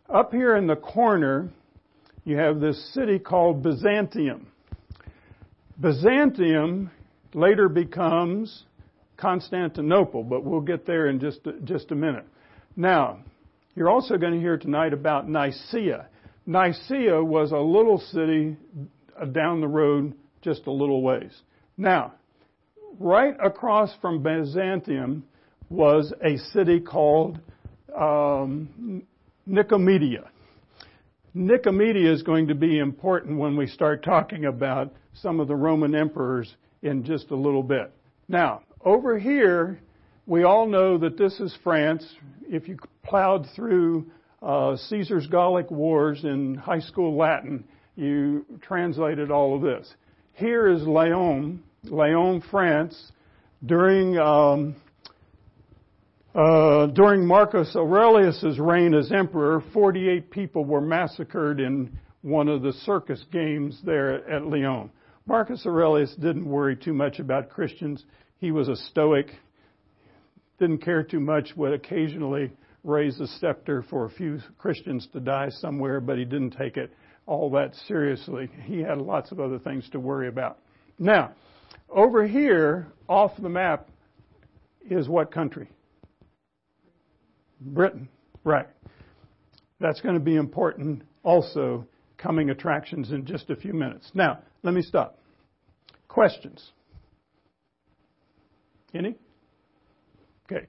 Up 0.09 0.33
here 0.33 0.57
in 0.57 0.67
the 0.67 0.77
corner, 0.77 1.51
you 2.25 2.37
have 2.37 2.61
this 2.61 2.93
city 2.93 3.19
called 3.19 3.63
Byzantium. 3.63 4.49
Byzantium 5.81 6.91
later 7.35 7.69
becomes 7.69 8.65
Constantinople, 9.17 10.25
but 10.25 10.45
we'll 10.45 10.61
get 10.61 10.87
there 10.87 11.07
in 11.07 11.21
just, 11.21 11.41
just 11.65 11.93
a 11.93 11.95
minute. 11.95 12.25
Now, 12.77 13.21
you're 13.75 13.91
also 13.91 14.17
going 14.17 14.35
to 14.35 14.41
hear 14.41 14.57
tonight 14.57 14.93
about 14.93 15.29
Nicaea. 15.29 16.07
Nicaea 16.47 17.23
was 17.23 17.53
a 17.53 17.59
little 17.59 17.99
city 17.99 18.57
uh, 19.21 19.25
down 19.27 19.61
the 19.61 19.69
road 19.69 20.15
just 20.43 20.67
a 20.67 20.71
little 20.71 21.03
ways. 21.03 21.33
Now, 21.77 22.15
right 22.99 23.35
across 23.43 23.91
from 24.01 24.23
Byzantium 24.23 25.25
was 25.71 26.13
a 26.23 26.37
city 26.53 26.81
called 26.81 27.41
um, 27.97 29.03
Nicomedia. 29.49 30.29
Nicomedia 31.35 32.13
is 32.13 32.23
going 32.23 32.47
to 32.49 32.55
be 32.55 32.79
important 32.79 33.39
when 33.39 33.57
we 33.57 33.67
start 33.67 34.05
talking 34.05 34.45
about 34.45 34.93
some 35.15 35.41
of 35.41 35.49
the 35.49 35.57
Roman 35.57 35.95
emperors 35.95 36.55
in 36.83 37.05
just 37.05 37.31
a 37.31 37.37
little 37.37 37.63
bit. 37.63 37.93
Now, 38.29 38.63
over 38.85 39.19
here, 39.19 39.81
we 40.27 40.45
all 40.45 40.67
know 40.67 40.99
that 40.99 41.19
this 41.19 41.39
is 41.41 41.57
France. 41.63 42.07
If 42.49 42.69
you 42.69 42.79
plowed 43.03 43.47
through 43.55 44.07
uh, 44.43 44.77
Caesar's 44.77 45.27
Gallic 45.27 45.71
Wars 45.71 46.25
in 46.25 46.55
high 46.55 46.81
school 46.81 47.17
Latin, 47.17 47.65
you 47.97 48.45
translated 48.63 49.31
all 49.31 49.55
of 49.55 49.63
this. 49.63 49.93
Here 50.35 50.69
is 50.69 50.83
Lyon, 50.83 51.63
Lyon, 51.85 52.43
France, 52.51 53.13
during 53.65 54.19
um, 54.19 54.77
uh, 56.35 56.87
during 56.89 57.25
Marcus 57.25 57.77
Aurelius's 57.77 58.59
reign 58.59 58.93
as 58.93 59.13
emperor, 59.13 59.63
48 59.73 60.31
people 60.31 60.65
were 60.65 60.81
massacred 60.81 61.61
in 61.61 61.97
one 62.23 62.49
of 62.49 62.63
the 62.63 62.73
circus 62.73 63.25
games 63.31 63.79
there 63.85 64.29
at 64.29 64.45
Lyon. 64.45 64.91
Marcus 65.27 65.65
Aurelius 65.65 66.13
didn't 66.17 66.45
worry 66.45 66.75
too 66.75 66.93
much 66.93 67.21
about 67.21 67.51
Christians. 67.51 68.05
He 68.39 68.51
was 68.51 68.69
a 68.69 68.75
stoic, 68.75 69.29
didn't 70.65 70.83
care 70.83 71.03
too 71.03 71.21
much, 71.21 71.55
would 71.57 71.75
occasionally 71.75 72.51
raise 72.85 73.21
a 73.21 73.27
scepter 73.27 73.83
for 73.83 74.07
a 74.07 74.11
few 74.11 74.41
Christians 74.57 75.07
to 75.13 75.21
die 75.21 75.51
somewhere, 75.51 76.01
but 76.01 76.17
he 76.17 76.25
didn't 76.25 76.53
take 76.53 76.79
it 76.79 76.91
all 77.27 77.51
that 77.51 77.75
seriously. 77.87 78.49
He 78.63 78.79
had 78.81 78.97
lots 78.97 79.31
of 79.31 79.41
other 79.41 79.59
things 79.59 79.87
to 79.91 80.01
worry 80.01 80.29
about. 80.29 80.59
Now, 80.99 81.33
over 81.91 82.27
here, 82.27 82.87
off 83.11 83.33
the 83.39 83.49
map, 83.51 83.91
is 84.89 85.07
what 85.07 85.31
country? 85.31 85.69
Britain, 87.61 88.09
right. 88.43 88.69
That's 89.81 90.01
going 90.01 90.15
to 90.15 90.21
be 90.21 90.37
important 90.37 91.03
also, 91.23 91.87
coming 92.17 92.49
attractions 92.49 93.13
in 93.13 93.27
just 93.27 93.51
a 93.51 93.57
few 93.57 93.75
minutes. 93.75 94.11
Now, 94.15 94.39
let 94.63 94.73
me 94.73 94.81
stop. 94.81 95.19
Questions? 96.09 96.71
Any? 98.95 99.17
Okay. 100.47 100.67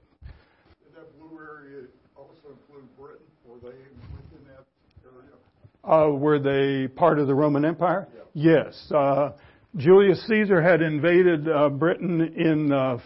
Did 0.80 0.96
that 0.96 1.18
blue 1.18 1.38
area 1.38 1.84
also 2.16 2.48
include 2.48 2.88
Britain? 2.98 3.26
Were 3.44 3.58
they 3.60 3.76
within 4.16 4.42
that 4.48 4.64
area? 5.04 5.36
Uh, 5.86 6.10
were 6.10 6.38
they 6.38 6.88
part 6.88 7.18
of 7.18 7.28
the 7.28 7.34
Roman 7.34 7.64
Empire? 7.64 8.08
Yes. 8.34 8.74
Uh, 8.92 9.30
Julius 9.76 10.26
Caesar 10.26 10.60
had 10.60 10.82
invaded 10.82 11.48
uh, 11.48 11.68
Britain 11.68 12.20
in 12.36 12.72
uh, 12.72 12.98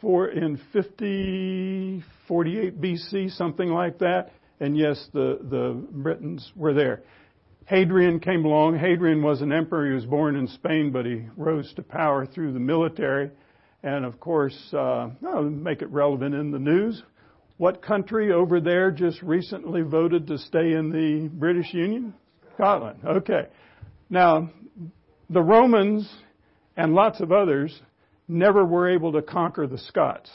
four, 0.00 0.28
in 0.28 0.60
50, 0.72 2.04
48 2.28 2.80
BC, 2.80 3.30
something 3.36 3.68
like 3.68 3.98
that. 4.00 4.32
And 4.60 4.76
yes, 4.76 5.08
the, 5.12 5.38
the 5.42 5.86
Britons 5.90 6.52
were 6.54 6.74
there. 6.74 7.02
Hadrian 7.66 8.20
came 8.20 8.44
along. 8.44 8.78
Hadrian 8.78 9.22
was 9.22 9.40
an 9.40 9.52
emperor. 9.52 9.88
He 9.88 9.94
was 9.94 10.04
born 10.04 10.36
in 10.36 10.48
Spain, 10.48 10.90
but 10.92 11.06
he 11.06 11.22
rose 11.36 11.72
to 11.74 11.82
power 11.82 12.26
through 12.26 12.52
the 12.52 12.60
military. 12.60 13.30
And 13.82 14.04
of 14.04 14.20
course, 14.20 14.56
uh, 14.72 15.08
make 15.50 15.82
it 15.82 15.88
relevant 15.88 16.34
in 16.34 16.50
the 16.50 16.58
news. 16.58 17.02
What 17.62 17.80
country 17.80 18.32
over 18.32 18.60
there 18.60 18.90
just 18.90 19.22
recently 19.22 19.82
voted 19.82 20.26
to 20.26 20.36
stay 20.36 20.72
in 20.72 20.90
the 20.90 21.30
British 21.32 21.72
Union? 21.72 22.12
Scotland. 22.54 22.98
Okay. 23.06 23.46
Now, 24.10 24.50
the 25.30 25.42
Romans 25.42 26.12
and 26.76 26.92
lots 26.92 27.20
of 27.20 27.30
others 27.30 27.80
never 28.26 28.64
were 28.64 28.90
able 28.90 29.12
to 29.12 29.22
conquer 29.22 29.68
the 29.68 29.78
Scots. 29.78 30.28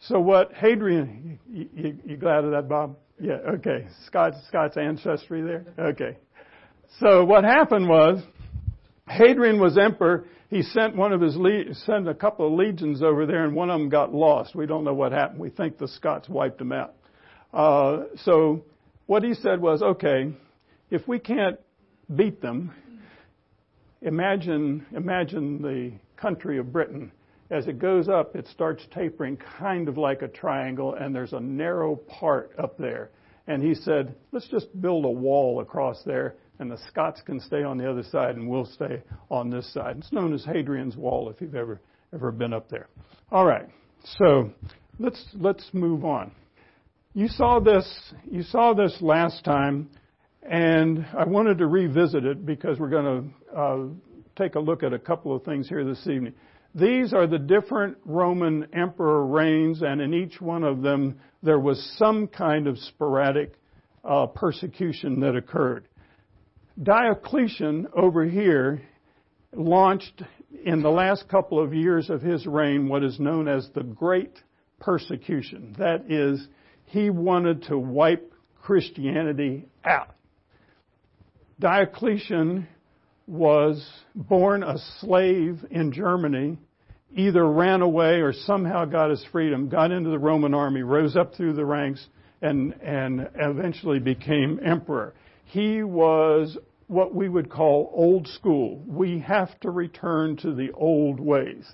So 0.00 0.20
what 0.20 0.52
Hadrian, 0.52 1.38
you, 1.50 1.66
you, 1.74 1.98
you 2.04 2.16
glad 2.18 2.44
of 2.44 2.50
that, 2.50 2.68
Bob? 2.68 2.98
Yeah, 3.18 3.38
okay. 3.54 3.86
Scots, 4.04 4.36
Scots 4.46 4.76
ancestry 4.76 5.40
there? 5.40 5.64
Okay. 5.78 6.18
So 7.00 7.24
what 7.24 7.44
happened 7.44 7.88
was, 7.88 8.22
Hadrian 9.08 9.58
was 9.58 9.78
emperor. 9.78 10.26
He 10.54 10.62
sent 10.62 10.94
one 10.94 11.12
of 11.12 11.20
his 11.20 11.36
le- 11.36 11.74
sent 11.74 12.08
a 12.08 12.14
couple 12.14 12.46
of 12.46 12.52
legions 12.52 13.02
over 13.02 13.26
there, 13.26 13.44
and 13.44 13.56
one 13.56 13.70
of 13.70 13.80
them 13.80 13.88
got 13.88 14.14
lost. 14.14 14.54
We 14.54 14.66
don't 14.66 14.84
know 14.84 14.94
what 14.94 15.10
happened. 15.10 15.40
We 15.40 15.50
think 15.50 15.78
the 15.78 15.88
Scots 15.88 16.28
wiped 16.28 16.58
them 16.58 16.70
out. 16.70 16.94
Uh, 17.52 18.04
so 18.22 18.64
what 19.06 19.24
he 19.24 19.34
said 19.34 19.60
was, 19.60 19.82
okay, 19.82 20.32
if 20.90 21.08
we 21.08 21.18
can't 21.18 21.58
beat 22.14 22.40
them, 22.40 22.72
imagine 24.00 24.86
imagine 24.94 25.60
the 25.60 25.90
country 26.16 26.58
of 26.58 26.72
Britain. 26.72 27.10
As 27.50 27.66
it 27.66 27.80
goes 27.80 28.08
up, 28.08 28.36
it 28.36 28.46
starts 28.46 28.86
tapering 28.94 29.36
kind 29.58 29.88
of 29.88 29.98
like 29.98 30.22
a 30.22 30.28
triangle, 30.28 30.94
and 30.94 31.12
there's 31.12 31.32
a 31.32 31.40
narrow 31.40 31.96
part 31.96 32.52
up 32.60 32.78
there. 32.78 33.10
And 33.48 33.60
he 33.60 33.74
said, 33.74 34.14
let's 34.30 34.46
just 34.46 34.68
build 34.80 35.04
a 35.04 35.10
wall 35.10 35.58
across 35.60 36.04
there 36.04 36.36
and 36.58 36.70
the 36.70 36.78
Scots 36.88 37.20
can 37.22 37.40
stay 37.40 37.62
on 37.62 37.78
the 37.78 37.90
other 37.90 38.02
side, 38.02 38.36
and 38.36 38.48
we'll 38.48 38.66
stay 38.66 39.02
on 39.30 39.50
this 39.50 39.72
side. 39.72 39.96
It's 39.98 40.12
known 40.12 40.32
as 40.32 40.44
Hadrian's 40.44 40.96
Wall 40.96 41.30
if 41.30 41.40
you've 41.40 41.54
ever 41.54 41.80
ever 42.12 42.30
been 42.30 42.52
up 42.52 42.68
there. 42.68 42.88
All 43.32 43.44
right, 43.44 43.66
so 44.18 44.50
let's 44.98 45.24
let's 45.34 45.68
move 45.72 46.04
on. 46.04 46.30
You 47.14 47.28
saw 47.28 47.60
this 47.60 47.86
you 48.30 48.42
saw 48.42 48.74
this 48.74 48.96
last 49.00 49.44
time, 49.44 49.90
and 50.42 51.04
I 51.16 51.24
wanted 51.24 51.58
to 51.58 51.66
revisit 51.66 52.24
it 52.24 52.46
because 52.46 52.78
we're 52.78 52.90
going 52.90 53.32
to 53.52 53.58
uh, 53.58 53.78
take 54.36 54.54
a 54.54 54.60
look 54.60 54.82
at 54.82 54.92
a 54.92 54.98
couple 54.98 55.34
of 55.34 55.44
things 55.44 55.68
here 55.68 55.84
this 55.84 56.06
evening. 56.06 56.34
These 56.74 57.12
are 57.12 57.28
the 57.28 57.38
different 57.38 57.98
Roman 58.04 58.66
emperor 58.74 59.26
reigns, 59.26 59.82
and 59.82 60.00
in 60.00 60.12
each 60.12 60.40
one 60.40 60.64
of 60.64 60.82
them 60.82 61.20
there 61.42 61.60
was 61.60 61.80
some 61.98 62.26
kind 62.26 62.66
of 62.66 62.78
sporadic 62.78 63.54
uh, 64.04 64.26
persecution 64.26 65.20
that 65.20 65.36
occurred. 65.36 65.86
Diocletian 66.82 67.86
over 67.94 68.24
here 68.24 68.82
launched 69.52 70.22
in 70.64 70.82
the 70.82 70.90
last 70.90 71.28
couple 71.28 71.62
of 71.62 71.72
years 71.72 72.10
of 72.10 72.20
his 72.20 72.46
reign 72.46 72.88
what 72.88 73.04
is 73.04 73.20
known 73.20 73.46
as 73.46 73.68
the 73.74 73.84
Great 73.84 74.42
Persecution. 74.80 75.76
That 75.78 76.10
is, 76.10 76.48
he 76.86 77.10
wanted 77.10 77.62
to 77.64 77.78
wipe 77.78 78.34
Christianity 78.60 79.66
out. 79.84 80.16
Diocletian 81.60 82.66
was 83.28 83.88
born 84.16 84.64
a 84.64 84.76
slave 84.98 85.64
in 85.70 85.92
Germany, 85.92 86.58
either 87.14 87.48
ran 87.48 87.82
away 87.82 88.20
or 88.20 88.32
somehow 88.32 88.84
got 88.84 89.10
his 89.10 89.24
freedom, 89.30 89.68
got 89.68 89.92
into 89.92 90.10
the 90.10 90.18
Roman 90.18 90.54
army, 90.54 90.82
rose 90.82 91.14
up 91.14 91.36
through 91.36 91.52
the 91.52 91.64
ranks, 91.64 92.04
and, 92.42 92.74
and 92.82 93.30
eventually 93.36 94.00
became 94.00 94.58
emperor 94.64 95.14
he 95.44 95.82
was 95.82 96.56
what 96.86 97.14
we 97.14 97.28
would 97.28 97.50
call 97.50 97.90
old 97.94 98.28
school. 98.28 98.82
We 98.86 99.18
have 99.20 99.58
to 99.60 99.70
return 99.70 100.36
to 100.38 100.54
the 100.54 100.70
old 100.72 101.20
ways. 101.20 101.64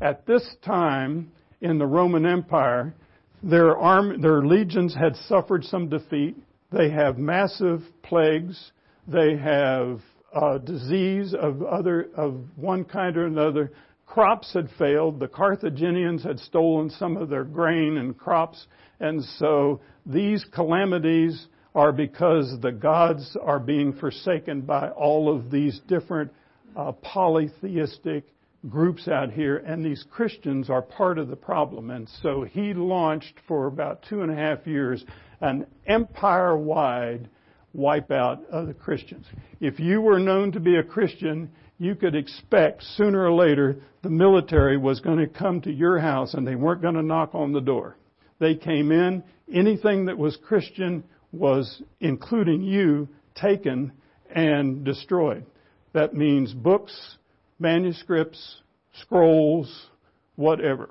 At 0.00 0.26
this 0.26 0.56
time 0.64 1.32
in 1.60 1.78
the 1.78 1.86
Roman 1.86 2.26
Empire, 2.26 2.94
their, 3.42 3.76
arm, 3.76 4.20
their 4.20 4.44
legions 4.44 4.94
had 4.94 5.16
suffered 5.16 5.64
some 5.64 5.88
defeat. 5.88 6.36
They 6.70 6.90
have 6.90 7.18
massive 7.18 7.82
plagues. 8.02 8.72
They 9.06 9.36
have 9.36 10.00
uh, 10.34 10.58
disease 10.58 11.34
of 11.34 11.62
other 11.62 12.10
of 12.16 12.40
one 12.56 12.84
kind 12.84 13.16
or 13.16 13.26
another. 13.26 13.72
Crops 14.06 14.52
had 14.52 14.68
failed. 14.78 15.20
The 15.20 15.28
Carthaginians 15.28 16.22
had 16.22 16.38
stolen 16.38 16.90
some 16.90 17.16
of 17.16 17.28
their 17.28 17.44
grain 17.44 17.98
and 17.98 18.16
crops, 18.16 18.66
and 19.00 19.22
so 19.22 19.80
these 20.04 20.44
calamities 20.52 21.46
are 21.78 21.92
because 21.92 22.60
the 22.60 22.72
gods 22.72 23.36
are 23.40 23.60
being 23.60 23.92
forsaken 23.92 24.62
by 24.62 24.88
all 24.90 25.32
of 25.32 25.48
these 25.48 25.80
different 25.86 26.28
uh, 26.76 26.90
polytheistic 26.90 28.24
groups 28.68 29.06
out 29.06 29.30
here, 29.30 29.58
and 29.58 29.84
these 29.84 30.04
Christians 30.10 30.68
are 30.70 30.82
part 30.82 31.18
of 31.18 31.28
the 31.28 31.36
problem. 31.36 31.90
And 31.90 32.08
so 32.20 32.42
he 32.42 32.74
launched 32.74 33.34
for 33.46 33.68
about 33.68 34.04
two 34.08 34.22
and 34.22 34.30
a 34.32 34.34
half 34.34 34.66
years 34.66 35.04
an 35.40 35.68
empire 35.86 36.56
wide 36.56 37.28
wipeout 37.76 38.44
of 38.50 38.66
the 38.66 38.74
Christians. 38.74 39.26
If 39.60 39.78
you 39.78 40.00
were 40.00 40.18
known 40.18 40.50
to 40.52 40.60
be 40.60 40.74
a 40.74 40.82
Christian, 40.82 41.48
you 41.78 41.94
could 41.94 42.16
expect 42.16 42.82
sooner 42.82 43.24
or 43.24 43.32
later 43.32 43.76
the 44.02 44.10
military 44.10 44.76
was 44.76 44.98
going 44.98 45.18
to 45.18 45.28
come 45.28 45.60
to 45.60 45.72
your 45.72 46.00
house 46.00 46.34
and 46.34 46.44
they 46.44 46.56
weren't 46.56 46.82
going 46.82 46.96
to 46.96 47.02
knock 47.02 47.36
on 47.36 47.52
the 47.52 47.60
door. 47.60 47.96
They 48.40 48.56
came 48.56 48.90
in, 48.90 49.22
anything 49.52 50.06
that 50.06 50.18
was 50.18 50.36
Christian 50.42 51.04
was, 51.32 51.82
including 52.00 52.62
you, 52.62 53.08
taken 53.34 53.92
and 54.30 54.84
destroyed. 54.84 55.44
That 55.92 56.14
means 56.14 56.52
books, 56.54 57.16
manuscripts, 57.58 58.62
scrolls, 59.00 59.88
whatever. 60.36 60.90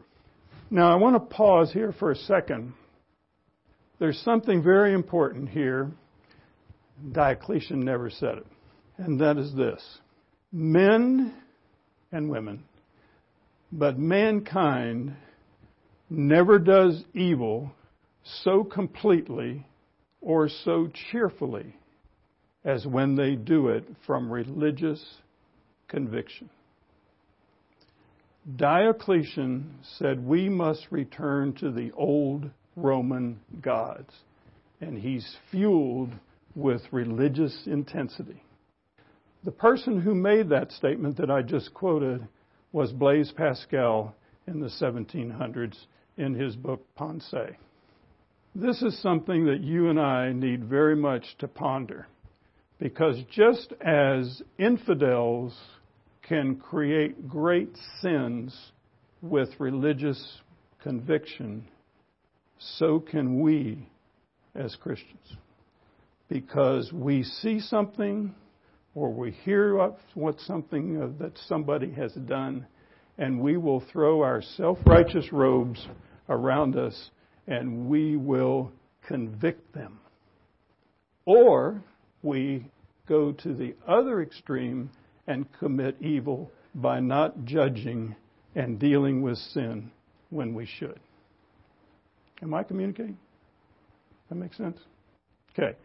Now, 0.70 0.92
I 0.92 0.96
want 0.96 1.16
to 1.16 1.36
pause 1.36 1.72
here 1.72 1.94
for 1.98 2.12
a 2.12 2.16
second. 2.16 2.74
There's 4.00 4.20
something 4.20 4.62
very 4.62 4.94
important 4.94 5.50
here. 5.50 5.92
Diocletian 7.12 7.80
never 7.80 8.10
said 8.10 8.40
it, 8.40 8.48
and 8.98 9.20
that 9.22 9.38
is 9.38 9.54
this 9.54 10.00
men 10.52 11.34
and 12.12 12.30
women, 12.30 12.64
but 13.72 14.00
mankind 14.00 15.16
never 16.10 16.58
does 16.58 17.04
evil 17.14 17.72
so 18.44 18.64
completely 18.64 19.66
or 20.28 20.50
so 20.50 20.92
cheerfully 21.10 21.74
as 22.66 22.86
when 22.86 23.16
they 23.16 23.34
do 23.34 23.70
it 23.70 23.86
from 24.06 24.30
religious 24.30 25.02
conviction. 25.88 26.50
Diocletian 28.58 29.74
said 29.98 30.28
we 30.28 30.50
must 30.50 30.86
return 30.92 31.54
to 31.54 31.72
the 31.72 31.94
old 31.94 32.50
Roman 32.76 33.40
gods, 33.62 34.14
and 34.82 34.98
he's 34.98 35.38
fueled 35.50 36.12
with 36.56 36.82
religious 36.92 37.58
intensity. 37.66 38.44
The 39.46 39.52
person 39.52 40.02
who 40.02 40.14
made 40.14 40.50
that 40.50 40.74
statement 40.74 41.16
that 41.18 41.32
I 41.32 41.42
just 41.42 41.74
quoted 41.74 42.28
was 42.74 42.92
Blaise 42.92 43.32
Pascal 43.32 44.14
in 44.46 44.60
the 44.60 44.68
1700s 44.68 45.78
in 46.18 46.36
his 46.36 46.58
book 46.58 46.86
Pensées. 47.00 47.56
This 48.60 48.82
is 48.82 49.00
something 49.04 49.46
that 49.46 49.62
you 49.62 49.90
and 49.90 50.00
I 50.00 50.34
need 50.34 50.64
very 50.64 50.96
much 50.96 51.24
to 51.38 51.48
ponder. 51.48 52.08
Because 52.80 53.22
just 53.30 53.72
as 53.82 54.42
infidels 54.58 55.56
can 56.28 56.56
create 56.56 57.28
great 57.28 57.70
sins 58.02 58.72
with 59.22 59.50
religious 59.60 60.40
conviction, 60.82 61.68
so 62.58 63.00
can 63.00 63.42
we 63.42 63.88
as 64.56 64.76
Christians. 64.78 65.38
Because 66.28 66.92
we 66.92 67.22
see 67.22 67.60
something 67.60 68.34
or 68.96 69.14
we 69.14 69.34
hear 69.46 69.76
what 70.16 70.40
something 70.40 71.16
that 71.20 71.38
somebody 71.48 71.92
has 71.92 72.12
done, 72.14 72.66
and 73.20 73.40
we 73.40 73.56
will 73.56 73.84
throw 73.94 74.24
our 74.24 74.42
self 74.42 74.80
righteous 74.88 75.32
robes 75.32 75.88
around 76.28 76.76
us 76.76 77.12
and 77.48 77.88
we 77.88 78.18
will 78.18 78.72
convict 79.08 79.74
them. 79.74 80.00
Or 81.26 81.82
we 82.22 82.66
go 83.08 83.32
to 83.32 83.54
the 83.54 83.76
other 83.88 84.22
extreme 84.22 84.90
and 85.28 85.46
commit 85.60 85.96
evil 86.02 86.52
by 86.76 87.00
not 87.00 87.46
judging 87.46 88.16
and 88.56 88.80
dealing 88.80 89.22
with 89.22 89.38
sin 89.38 89.92
when 90.30 90.54
we 90.54 90.66
should. 90.66 91.00
Am 92.42 92.54
I 92.54 92.64
communicating? 92.64 93.18
That 94.30 94.36
makes 94.36 94.58
sense? 94.58 94.78
Okay. 95.58 95.76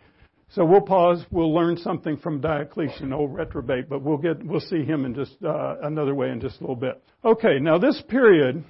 So 0.51 0.65
we'll 0.65 0.83
pause. 0.83 1.25
We'll 1.31 1.55
learn 1.55 1.79
something 1.79 2.19
from 2.19 2.41
Diocletian, 2.41 3.13
old 3.13 3.35
reprobate, 3.35 3.89
but 3.89 4.03
we'll 4.03 4.19
get 4.19 4.45
we'll 4.45 4.61
see 4.61 4.85
him 4.85 5.07
in 5.07 5.15
just 5.15 5.37
uh, 5.43 5.77
another 5.83 6.15
way 6.15 6.31
in 6.31 6.41
just 6.41 6.59
a 6.59 6.61
little 6.61 6.77
bit. 6.77 7.03
Okay. 7.25 7.59
Now 7.59 7.79
this 7.79 8.03
period, 8.09 8.63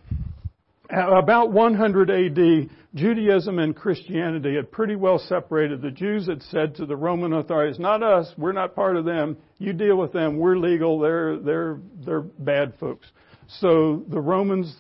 about 0.93 1.51
100 1.51 2.11
A.D., 2.11 2.71
Judaism 2.95 3.59
and 3.59 3.75
Christianity 3.75 4.57
had 4.57 4.71
pretty 4.71 4.97
well 4.97 5.19
separated. 5.19 5.81
The 5.81 5.91
Jews 5.91 6.27
had 6.27 6.43
said 6.43 6.75
to 6.77 6.87
the 6.87 6.97
Roman 6.97 7.33
authorities, 7.33 7.79
"Not 7.79 8.03
us. 8.03 8.33
We're 8.37 8.53
not 8.53 8.75
part 8.75 8.97
of 8.97 9.07
them. 9.07 9.39
You 9.57 9.73
deal 9.73 9.97
with 9.97 10.13
them. 10.13 10.37
We're 10.37 10.59
legal. 10.59 10.99
They're 10.99 11.39
they're 11.39 11.79
they're 12.05 12.21
bad 12.21 12.75
folks." 12.79 13.11
So 13.49 14.05
the 14.09 14.21
Romans 14.21 14.77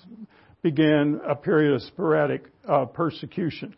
began 0.62 1.20
a 1.27 1.35
period 1.35 1.72
of 1.75 1.83
sporadic 1.83 2.44
uh, 2.68 2.85
persecution 2.85 3.75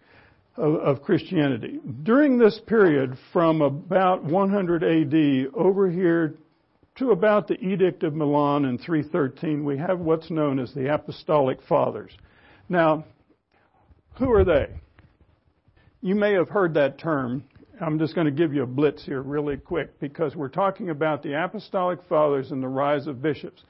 of, 0.57 0.75
of 0.75 1.03
Christianity. 1.03 1.81
During 2.03 2.39
this 2.39 2.61
period, 2.67 3.17
from 3.33 3.63
about 3.63 4.25
100 4.25 4.83
AD 4.83 5.55
over 5.55 5.89
here 5.89 6.35
to 6.97 7.11
about 7.11 7.49
the 7.49 7.59
Edict 7.61 8.05
of 8.05 8.15
Milan 8.15 8.65
in 8.65 8.79
313, 8.79 9.65
we 9.65 9.77
have 9.79 9.99
what's 9.99 10.31
known 10.31 10.61
as 10.61 10.73
the 10.73 10.93
Apostolic 10.93 11.61
Fathers. 11.63 12.13
Now, 12.69 13.05
who 14.17 14.33
are 14.33 14.45
they? 14.45 14.69
You 16.01 16.15
may 16.15 16.35
have 16.35 16.49
heard 16.49 16.75
that 16.75 16.99
term. 16.99 17.45
I'm 17.81 17.99
just 17.99 18.15
going 18.15 18.27
to 18.27 18.31
give 18.31 18.55
you 18.55 18.63
a 18.63 18.67
blitz 18.67 19.05
here 19.05 19.23
really 19.23 19.57
quick 19.57 19.99
because 19.99 20.37
we're 20.37 20.49
talking 20.49 20.91
about 20.91 21.23
the 21.23 21.43
Apostolic 21.43 21.99
Fathers 22.09 22.53
and 22.53 22.63
the 22.63 22.69
rise 22.69 23.09
of 23.09 23.21
bishops. 23.21 23.63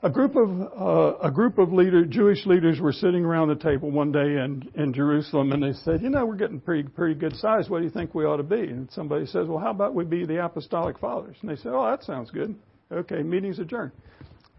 A 0.00 0.10
group 0.10 0.36
of 0.36 0.60
uh, 0.80 1.18
a 1.26 1.30
group 1.30 1.58
of 1.58 1.72
leader, 1.72 2.04
Jewish 2.04 2.46
leaders 2.46 2.78
were 2.78 2.92
sitting 2.92 3.24
around 3.24 3.48
the 3.48 3.56
table 3.56 3.90
one 3.90 4.12
day 4.12 4.20
in, 4.20 4.62
in 4.76 4.92
Jerusalem, 4.92 5.50
and 5.50 5.60
they 5.60 5.72
said, 5.72 6.02
"You 6.02 6.08
know, 6.08 6.24
we're 6.24 6.36
getting 6.36 6.60
pretty 6.60 6.88
pretty 6.88 7.16
good 7.16 7.34
size. 7.34 7.68
What 7.68 7.78
do 7.78 7.84
you 7.84 7.90
think 7.90 8.14
we 8.14 8.24
ought 8.24 8.36
to 8.36 8.44
be?" 8.44 8.60
And 8.60 8.88
somebody 8.92 9.26
says, 9.26 9.48
"Well, 9.48 9.58
how 9.58 9.70
about 9.70 9.96
we 9.96 10.04
be 10.04 10.24
the 10.24 10.44
Apostolic 10.44 11.00
Fathers?" 11.00 11.36
And 11.40 11.50
they 11.50 11.56
said, 11.56 11.72
"Oh, 11.74 11.84
that 11.90 12.04
sounds 12.04 12.30
good. 12.30 12.54
Okay, 12.92 13.24
meeting's 13.24 13.58
adjourned." 13.58 13.90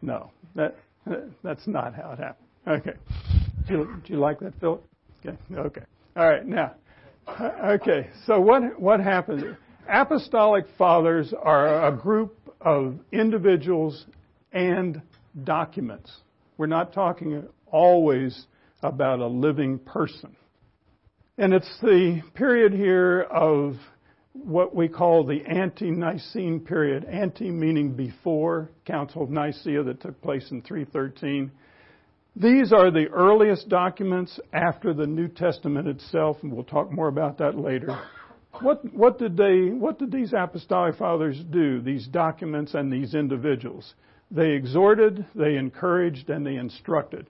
No, 0.01 0.29
that 0.55 0.75
that's 1.41 1.65
not 1.67 1.95
how 1.95 2.11
it 2.11 2.19
happened. 2.19 2.47
Okay, 2.67 2.97
do 3.69 3.73
you, 3.75 4.01
do 4.05 4.13
you 4.13 4.19
like 4.19 4.39
that, 4.39 4.59
Philip? 4.59 4.83
Okay, 5.25 5.37
okay. 5.55 5.83
All 6.17 6.27
right, 6.27 6.45
now, 6.45 6.73
okay. 7.63 8.09
So 8.25 8.41
what 8.41 8.77
what 8.77 8.99
happened? 8.99 9.55
Apostolic 9.87 10.65
Fathers 10.77 11.33
are 11.41 11.87
a 11.87 11.95
group 11.95 12.35
of 12.59 12.99
individuals 13.13 14.05
and 14.51 15.01
documents. 15.43 16.11
We're 16.57 16.67
not 16.67 16.93
talking 16.93 17.47
always 17.67 18.47
about 18.81 19.19
a 19.19 19.27
living 19.27 19.79
person. 19.79 20.35
And 21.37 21.53
it's 21.53 21.79
the 21.81 22.21
period 22.33 22.73
here 22.73 23.21
of 23.21 23.75
what 24.33 24.75
we 24.75 24.87
call 24.87 25.25
the 25.25 25.41
ante-Nicene 25.45 26.59
period. 26.61 27.05
Ante 27.05 27.49
meaning 27.49 27.93
before 27.93 28.69
Council 28.85 29.23
of 29.23 29.29
Nicaea 29.29 29.83
that 29.83 30.01
took 30.01 30.21
place 30.21 30.51
in 30.51 30.61
313. 30.61 31.51
These 32.35 32.71
are 32.71 32.91
the 32.91 33.07
earliest 33.07 33.69
documents 33.69 34.39
after 34.53 34.93
the 34.93 35.07
New 35.07 35.27
Testament 35.27 35.87
itself, 35.87 36.37
and 36.43 36.53
we'll 36.53 36.63
talk 36.63 36.91
more 36.91 37.07
about 37.07 37.37
that 37.39 37.57
later. 37.57 37.99
What, 38.61 38.93
what 38.93 39.17
did 39.17 39.37
they, 39.37 39.69
what 39.69 39.99
did 39.99 40.11
these 40.11 40.33
apostolic 40.33 40.97
fathers 40.97 41.41
do, 41.51 41.81
these 41.81 42.07
documents 42.07 42.73
and 42.73 42.91
these 42.91 43.13
individuals? 43.13 43.93
They 44.31 44.51
exhorted, 44.51 45.25
they 45.33 45.55
encouraged, 45.55 46.29
and 46.29 46.45
they 46.45 46.55
instructed. 46.55 47.27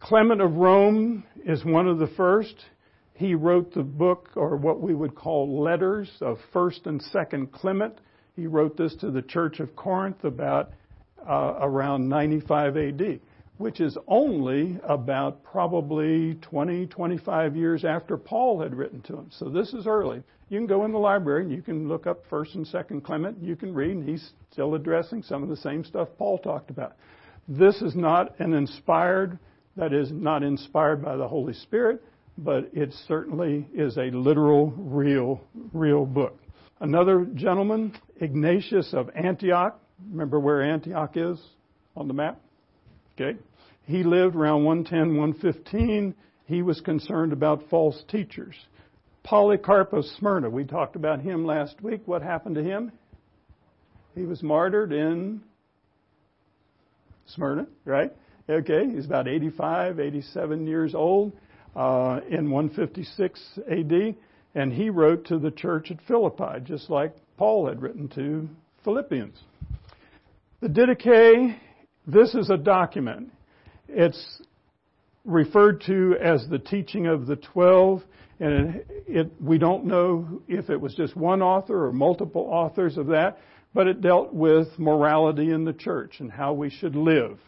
Clement 0.00 0.40
of 0.40 0.56
Rome 0.56 1.24
is 1.44 1.64
one 1.64 1.88
of 1.88 1.98
the 1.98 2.08
first. 2.08 2.54
He 3.14 3.34
wrote 3.34 3.72
the 3.72 3.82
book, 3.82 4.30
or 4.34 4.56
what 4.56 4.80
we 4.80 4.94
would 4.94 5.14
call 5.14 5.62
letters, 5.62 6.10
of 6.20 6.38
1st 6.54 6.86
and 6.86 7.02
2nd 7.02 7.52
Clement. 7.52 7.98
He 8.36 8.46
wrote 8.46 8.76
this 8.76 8.94
to 8.96 9.10
the 9.10 9.22
Church 9.22 9.60
of 9.60 9.74
Corinth 9.76 10.24
about 10.24 10.72
uh, 11.28 11.58
around 11.60 12.08
95 12.08 12.76
AD, 12.76 13.20
which 13.58 13.80
is 13.80 13.96
only 14.06 14.78
about 14.84 15.42
probably 15.42 16.34
20, 16.42 16.86
25 16.86 17.56
years 17.56 17.84
after 17.84 18.16
Paul 18.16 18.60
had 18.60 18.74
written 18.74 19.02
to 19.02 19.16
him. 19.18 19.30
So 19.30 19.48
this 19.48 19.74
is 19.74 19.86
early. 19.86 20.22
You 20.50 20.58
can 20.58 20.66
go 20.66 20.84
in 20.84 20.90
the 20.90 20.98
library 20.98 21.44
and 21.44 21.52
you 21.52 21.62
can 21.62 21.88
look 21.88 22.08
up 22.08 22.28
1st 22.28 22.54
and 22.56 22.66
2nd 22.66 23.04
Clement. 23.04 23.38
And 23.38 23.46
You 23.46 23.54
can 23.54 23.72
read, 23.72 23.92
and 23.92 24.06
he's 24.06 24.30
still 24.50 24.74
addressing 24.74 25.22
some 25.22 25.44
of 25.44 25.48
the 25.48 25.56
same 25.56 25.84
stuff 25.84 26.08
Paul 26.18 26.38
talked 26.38 26.70
about. 26.70 26.96
This 27.48 27.80
is 27.80 27.94
not 27.94 28.38
an 28.40 28.52
inspired, 28.52 29.38
that 29.76 29.92
is, 29.92 30.10
not 30.10 30.42
inspired 30.42 31.02
by 31.04 31.16
the 31.16 31.26
Holy 31.26 31.54
Spirit, 31.54 32.02
but 32.36 32.68
it 32.72 32.92
certainly 33.06 33.68
is 33.72 33.96
a 33.96 34.10
literal, 34.10 34.72
real, 34.76 35.40
real 35.72 36.04
book. 36.04 36.36
Another 36.80 37.26
gentleman, 37.34 37.96
Ignatius 38.20 38.92
of 38.92 39.08
Antioch. 39.14 39.80
Remember 40.10 40.40
where 40.40 40.62
Antioch 40.62 41.12
is 41.14 41.40
on 41.96 42.08
the 42.08 42.14
map? 42.14 42.40
Okay. 43.14 43.38
He 43.84 44.02
lived 44.02 44.34
around 44.34 44.64
110, 44.64 45.16
115. 45.16 46.14
He 46.46 46.62
was 46.62 46.80
concerned 46.80 47.32
about 47.32 47.68
false 47.68 48.02
teachers. 48.08 48.56
Polycarp 49.22 49.92
of 49.92 50.04
Smyrna, 50.18 50.50
we 50.50 50.64
talked 50.64 50.96
about 50.96 51.20
him 51.20 51.44
last 51.44 51.80
week. 51.82 52.02
What 52.06 52.22
happened 52.22 52.54
to 52.56 52.62
him? 52.62 52.92
He 54.14 54.24
was 54.24 54.42
martyred 54.42 54.92
in 54.92 55.42
Smyrna, 57.26 57.66
right? 57.84 58.12
Okay, 58.48 58.88
he's 58.90 59.06
about 59.06 59.28
85, 59.28 60.00
87 60.00 60.66
years 60.66 60.94
old 60.94 61.32
uh, 61.76 62.20
in 62.28 62.50
156 62.50 63.58
AD, 63.70 64.16
and 64.54 64.72
he 64.72 64.90
wrote 64.90 65.26
to 65.26 65.38
the 65.38 65.50
church 65.50 65.90
at 65.90 65.98
Philippi, 66.08 66.60
just 66.64 66.90
like 66.90 67.14
Paul 67.36 67.68
had 67.68 67.80
written 67.80 68.08
to 68.08 68.48
Philippians. 68.82 69.38
The 70.60 70.68
Didache, 70.68 71.56
this 72.06 72.34
is 72.34 72.50
a 72.50 72.56
document. 72.56 73.30
It's 73.88 74.42
referred 75.24 75.82
to 75.86 76.16
as 76.20 76.46
the 76.48 76.58
teaching 76.58 77.06
of 77.06 77.26
the 77.26 77.36
twelve, 77.36 78.02
and 78.40 78.74
it, 78.74 78.86
it, 79.06 79.32
we 79.40 79.58
don't 79.58 79.84
know 79.84 80.42
if 80.48 80.70
it 80.70 80.80
was 80.80 80.94
just 80.94 81.14
one 81.14 81.42
author 81.42 81.86
or 81.86 81.92
multiple 81.92 82.48
authors 82.50 82.96
of 82.96 83.08
that 83.08 83.38
but 83.74 83.86
it 83.86 84.00
dealt 84.00 84.32
with 84.34 84.66
morality 84.78 85.50
in 85.50 85.64
the 85.64 85.72
church 85.72 86.16
and 86.20 86.30
how 86.30 86.52
we 86.52 86.70
should 86.70 86.96
live. 86.96 87.38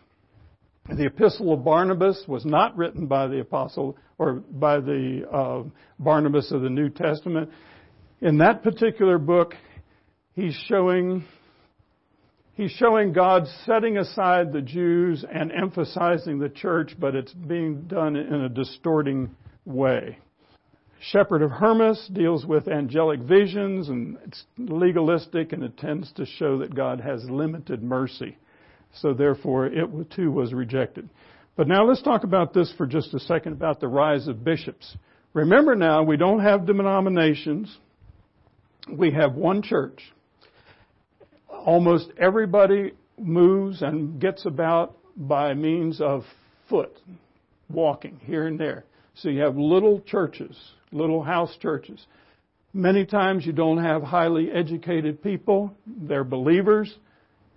The 0.89 1.07
Epistle 1.07 1.53
of 1.53 1.65
Barnabas 1.65 2.25
was 2.27 2.45
not 2.45 2.77
written 2.77 3.07
by 3.07 3.29
the 3.29 3.41
apostle 3.41 3.97
or 4.19 4.35
by 4.35 4.81
the 4.81 5.29
uh, 5.31 5.63
Barnabas 5.99 6.51
of 6.53 6.63
the 6.63 6.71
New 6.71 6.91
Testament. 6.91 7.51
In 8.21 8.39
that 8.39 8.63
particular 8.63 9.19
book, 9.19 9.55
he's 10.35 10.55
showing 10.67 11.25
he's 12.55 12.73
showing 12.73 13.13
God 13.13 13.47
setting 13.65 13.97
aside 13.97 14.53
the 14.53 14.61
Jews 14.61 15.25
and 15.29 15.53
emphasizing 15.53 16.39
the 16.39 16.49
church, 16.49 16.95
but 16.99 17.15
it's 17.15 17.33
being 17.33 17.83
done 17.83 18.17
in 18.17 18.43
a 18.43 18.49
distorting 18.49 19.35
way. 19.65 20.19
Shepherd 21.05 21.43
of 21.43 21.51
Hermas 21.51 22.09
deals 22.13 22.47
with 22.47 22.69
angelic 22.69 23.21
visions 23.21 23.89
and 23.89 24.17
it's 24.25 24.45
legalistic 24.57 25.53
and 25.53 25.65
it 25.65 25.77
tends 25.77 26.13
to 26.13 26.25
show 26.25 26.59
that 26.59 26.75
God 26.75 27.01
has 27.01 27.29
limited 27.29 27.83
mercy. 27.83 28.39
So 28.95 29.13
therefore 29.13 29.67
it 29.67 30.11
too 30.11 30.31
was 30.31 30.53
rejected. 30.53 31.09
But 31.57 31.67
now 31.67 31.85
let's 31.85 32.03
talk 32.03 32.23
about 32.23 32.55
this 32.55 32.73
for 32.77 32.87
just 32.87 33.13
a 33.15 33.19
second 33.19 33.55
about 33.55 33.81
the 33.81 33.89
rise 33.89 34.29
of 34.29 34.45
bishops. 34.45 34.97
Remember 35.35 35.75
now, 35.75 36.05
we 36.05 36.17
don't 36.17 36.41
have 36.41 36.67
denominations. 36.67 37.77
We 38.89 39.11
have 39.13 39.35
one 39.35 39.63
church. 39.63 40.03
Almost 41.49 42.13
everybody 42.17 42.93
moves 43.19 43.83
and 43.83 44.21
gets 44.21 44.47
about 44.47 44.97
by 45.17 45.55
means 45.55 46.01
of 46.01 46.23
foot, 46.69 46.97
walking 47.69 48.21
here 48.25 48.47
and 48.47 48.59
there. 48.59 48.85
So 49.15 49.29
you 49.29 49.41
have 49.41 49.57
little 49.57 50.01
churches, 50.01 50.57
little 50.93 51.23
house 51.23 51.57
churches. 51.61 52.07
Many 52.75 53.05
times 53.05 53.45
you 53.45 53.53
don't 53.53 53.83
have 53.83 54.03
highly 54.03 54.51
educated 54.51 55.23
people. 55.23 55.75
They're 55.87 56.25
believers. 56.25 56.95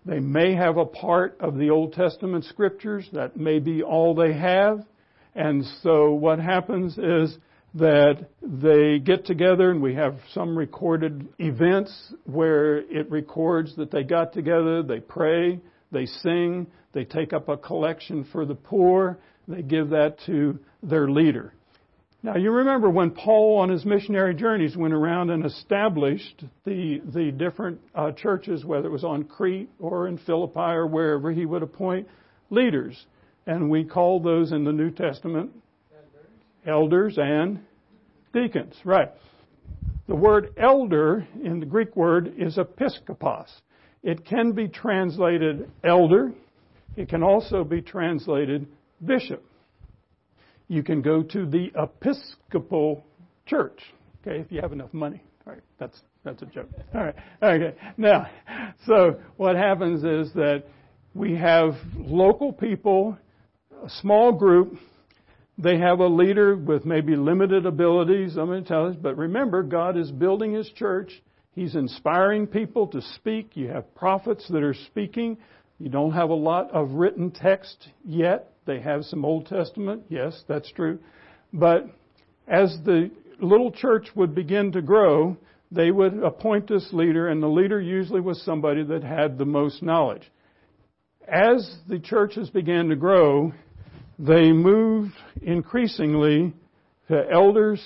They 0.06 0.20
may 0.20 0.54
have 0.56 0.78
a 0.78 0.86
part 0.86 1.38
of 1.40 1.58
the 1.58 1.70
Old 1.70 1.94
Testament 1.94 2.46
scriptures. 2.46 3.08
That 3.14 3.38
may 3.38 3.60
be 3.60 3.82
all 3.82 4.14
they 4.14 4.34
have. 4.34 4.86
And 5.34 5.66
so 5.82 6.14
what 6.14 6.40
happens 6.40 6.98
is 6.98 7.38
that 7.76 8.30
they 8.42 9.00
get 9.00 9.26
together 9.26 9.70
and 9.70 9.82
we 9.82 9.96
have 9.96 10.16
some 10.34 10.58
recorded 10.58 11.28
events 11.40 12.14
where 12.24 12.78
it 12.78 13.12
records 13.12 13.76
that 13.76 13.92
they 13.92 14.04
got 14.04 14.32
together, 14.32 14.82
they 14.82 15.02
pray, 15.02 15.60
they 15.92 16.06
sing, 16.06 16.68
they 16.94 17.04
take 17.04 17.34
up 17.34 17.50
a 17.50 17.58
collection 17.58 18.26
for 18.32 18.46
the 18.46 18.56
poor, 18.56 19.18
they 19.48 19.62
give 19.62 19.90
that 19.90 20.18
to 20.26 20.58
their 20.82 21.10
leader. 21.10 21.54
Now 22.26 22.38
you 22.38 22.50
remember 22.50 22.90
when 22.90 23.12
Paul 23.12 23.60
on 23.60 23.70
his 23.70 23.86
missionary 23.86 24.34
journeys 24.34 24.76
went 24.76 24.96
around 24.96 25.30
and 25.30 25.46
established 25.46 26.44
the, 26.66 27.00
the 27.14 27.32
different 27.32 27.80
uh, 27.94 28.14
churches, 28.14 28.66
whether 28.66 28.88
it 28.88 28.92
was 28.92 29.04
on 29.04 29.26
Crete 29.26 29.70
or 29.78 30.08
in 30.08 30.18
Philippi 30.18 30.58
or 30.58 30.88
wherever, 30.88 31.32
he 31.32 31.46
would 31.46 31.62
appoint 31.62 32.08
leaders. 32.50 33.06
And 33.46 33.70
we 33.70 33.84
call 33.84 34.20
those 34.20 34.54
in 34.54 34.64
the 34.64 34.72
New 34.72 34.90
Testament 34.90 35.52
elders 36.66 37.20
and 37.20 37.60
deacons. 38.34 38.74
Right. 38.84 39.12
The 40.08 40.16
word 40.16 40.52
elder 40.58 41.28
in 41.44 41.60
the 41.60 41.68
Greek 41.68 41.96
word 41.96 42.34
is 42.40 42.58
episkopos. 42.58 43.52
It 44.02 44.26
can 44.26 44.54
be 44.54 44.68
translated 44.68 45.70
elder. 45.84 46.34
It 46.98 47.08
can 47.08 47.22
also 47.22 47.64
be 47.64 47.84
translated 47.84 48.66
bishop 49.06 49.44
you 50.68 50.84
can 50.84 51.02
go 51.02 51.24
to 51.24 51.46
the 51.46 51.72
Episcopal 51.76 53.06
Church. 53.46 53.80
Okay, 54.22 54.40
if 54.40 54.52
you 54.52 54.62
have 54.62 54.74
enough 54.74 54.94
money. 54.94 55.22
All 55.46 55.54
right, 55.54 55.62
that's 55.80 56.00
that's 56.24 56.42
a 56.42 56.48
joke. 56.48 56.70
All 56.94 57.04
right, 57.04 57.16
okay. 57.42 57.76
Now, 57.98 58.28
so 58.88 59.20
what 59.38 59.56
happens 59.56 60.04
is 60.04 60.34
that 60.34 60.64
we 61.14 61.36
have 61.36 61.76
local 61.98 62.52
people, 62.52 63.18
a 63.84 63.90
small 64.02 64.32
group. 64.32 64.78
They 65.58 65.78
have 65.78 66.00
a 66.00 66.08
leader 66.08 66.58
with 66.58 66.84
maybe 66.84 67.16
limited 67.16 67.66
abilities, 67.66 68.36
I'm 68.36 68.64
but 69.02 69.16
remember, 69.16 69.64
God 69.64 69.98
is 69.98 70.12
building 70.12 70.54
His 70.54 70.70
church. 70.70 71.22
He's 71.54 71.76
inspiring 71.76 72.48
people 72.48 72.88
to 72.88 73.02
speak. 73.16 73.56
You 73.56 73.70
have 73.70 73.96
prophets 73.96 74.46
that 74.50 74.62
are 74.62 74.74
speaking. 74.74 75.38
You 75.80 75.90
don't 75.90 76.12
have 76.12 76.30
a 76.30 76.36
lot 76.36 76.72
of 76.72 76.92
written 76.92 77.32
text 77.32 77.88
yet. 78.04 78.52
They 78.66 78.80
have 78.80 79.06
some 79.06 79.24
Old 79.24 79.48
Testament. 79.48 80.04
Yes, 80.10 80.44
that's 80.48 80.72
true. 80.72 81.00
But 81.54 81.88
as 82.48 82.78
the 82.84 83.12
little 83.40 83.72
church 83.72 84.08
would 84.16 84.34
begin 84.34 84.72
to 84.74 84.82
grow, 84.82 85.38
they 85.72 85.92
would 85.92 86.24
appoint 86.24 86.68
this 86.68 86.88
leader, 86.92 87.28
and 87.28 87.42
the 87.42 87.48
leader 87.48 87.82
usually 87.82 88.22
was 88.22 88.42
somebody 88.44 88.84
that 88.84 89.04
had 89.04 89.38
the 89.38 89.46
most 89.46 89.84
knowledge. 89.84 90.32
As 91.28 91.78
the 91.88 92.00
churches 92.00 92.50
began 92.50 92.90
to 92.90 92.96
grow, 92.96 93.52
they 94.20 94.52
moved 94.52 95.16
increasingly 95.42 96.54
to 97.08 97.32
elders 97.32 97.84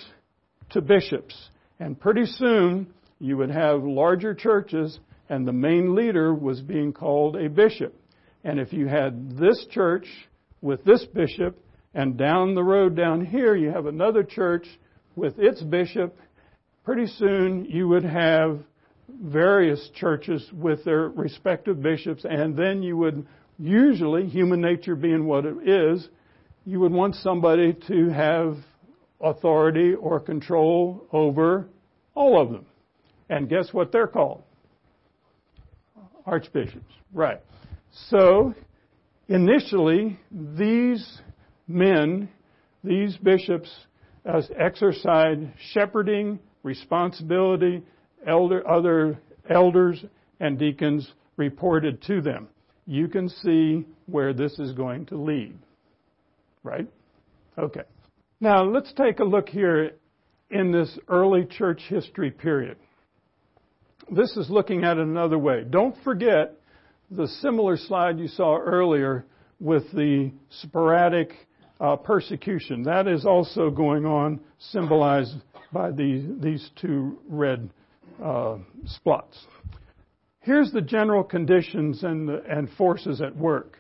to 0.72 0.82
bishops. 0.82 1.50
And 1.80 2.00
pretty 2.00 2.26
soon, 2.26 2.94
you 3.20 3.38
would 3.38 3.50
have 3.50 3.84
larger 3.84 4.34
churches 4.34 5.00
and 5.30 5.48
the 5.48 5.54
main 5.54 5.96
leader 5.96 6.34
was 6.34 6.60
being 6.62 6.92
called 6.92 7.36
a 7.36 7.50
bishop. 7.50 7.94
And 8.44 8.60
if 8.60 8.74
you 8.74 8.88
had 8.88 9.38
this 9.38 9.65
church 9.70 10.08
with 10.62 10.84
this 10.84 11.06
bishop, 11.06 11.58
and 11.93 12.17
down 12.17 12.56
the 12.56 12.63
road 12.63 12.95
down 12.95 13.26
here 13.26 13.56
you 13.56 13.69
have 13.69 13.86
another 13.86 14.24
church 14.24 14.67
with 15.15 15.38
its 15.39 15.62
bishop, 15.62 16.17
pretty 16.84 17.08
soon 17.08 17.65
you 17.65 17.88
would 17.88 18.04
have 18.04 18.60
various 19.22 19.89
churches 19.95 20.48
with 20.54 20.84
their 20.86 21.10
respective 21.10 21.82
bishops, 21.82 22.26
and 22.30 22.56
then 22.56 22.84
you 22.84 22.95
would 22.98 23.26
usually, 23.58 24.28
human 24.28 24.62
nature 24.62 24.95
being 24.95 25.26
what 25.26 25.45
it 25.45 25.67
is, 25.67 26.08
you 26.65 26.80
would 26.80 26.91
want 26.91 27.15
somebody 27.15 27.74
to 27.88 28.10
have 28.10 28.58
authority 29.22 29.93
or 29.93 30.19
control 30.19 31.06
over 31.12 31.67
all 32.15 32.41
of 32.41 32.52
them. 32.52 32.65
And 33.30 33.50
guess 33.50 33.74
what 33.74 33.91
they're 33.91 34.08
called? 34.08 34.43
archbishops. 36.26 36.93
Right. 37.13 37.41
So, 38.10 38.54
initially, 39.30 40.20
these 40.32 41.22
men, 41.68 42.28
these 42.84 43.15
bishops, 43.18 43.70
uh, 44.26 44.42
exercised 44.58 45.42
shepherding 45.72 46.39
responsibility. 46.63 47.82
Elder, 48.28 48.70
other 48.70 49.18
elders 49.50 50.04
and 50.42 50.60
deacons 50.60 51.10
reported 51.38 52.02
to 52.04 52.20
them. 52.20 52.50
You 52.86 53.08
can 53.08 53.30
see 53.30 53.86
where 54.08 54.34
this 54.34 54.60
is 54.60 54.74
going 54.74 55.06
to 55.08 55.15
lead. 55.15 55.58
Right? 56.63 56.88
Okay. 57.58 57.84
Now, 58.42 58.63
let's 58.63 58.92
take 58.94 59.20
a 59.20 59.24
look 59.24 59.48
here 59.48 59.92
in 60.50 60.72
this 60.72 61.00
early 61.08 61.46
church 61.46 61.82
history 61.88 62.32
period 62.32 62.76
this 64.12 64.36
is 64.38 64.50
looking 64.50 64.84
at 64.84 64.98
it 64.98 65.04
another 65.04 65.38
way. 65.38 65.63
Don't 65.70 65.96
forget 66.04 66.56
the 67.12 67.28
similar 67.28 67.78
slide 67.78 68.19
you 68.19 68.28
saw 68.28 68.58
earlier 68.58 69.26
with 69.60 69.91
the 69.91 70.32
sporadic 70.50 71.34
uh, 71.80 71.95
persecution. 71.95 72.84
That 72.84 73.08
is 73.08 73.26
also 73.26 73.69
going 73.69 74.06
on, 74.06 74.39
symbolized 74.60 75.36
by 75.72 75.91
these, 75.91 76.26
these 76.41 76.69
two 76.80 77.19
red 77.28 77.69
uh, 78.24 78.58
spots. 78.86 79.38
Here's 80.41 80.72
the 80.72 80.82
general 80.82 81.24
conditions 81.24 82.04
and, 82.04 82.28
the, 82.28 82.43
and 82.50 82.69
forces 82.72 83.22
at 83.22 83.36
work. 83.36 83.78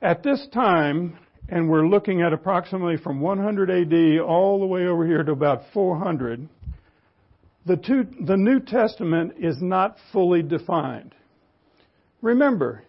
At 0.00 0.22
this 0.22 0.46
time, 0.52 1.18
and 1.48 1.68
we're 1.68 1.86
looking 1.88 2.22
at 2.22 2.32
approximately 2.32 2.98
from 2.98 3.20
100 3.20 3.70
AD 3.70 4.20
all 4.20 4.60
the 4.60 4.66
way 4.66 4.86
over 4.86 5.06
here 5.06 5.24
to 5.24 5.32
about 5.32 5.62
400, 5.72 6.48
the, 7.66 7.76
two, 7.76 8.06
the 8.20 8.36
New 8.36 8.60
Testament 8.60 9.34
is 9.38 9.60
not 9.60 9.96
fully 10.12 10.42
defined. 10.42 11.14
Remember, 12.20 12.82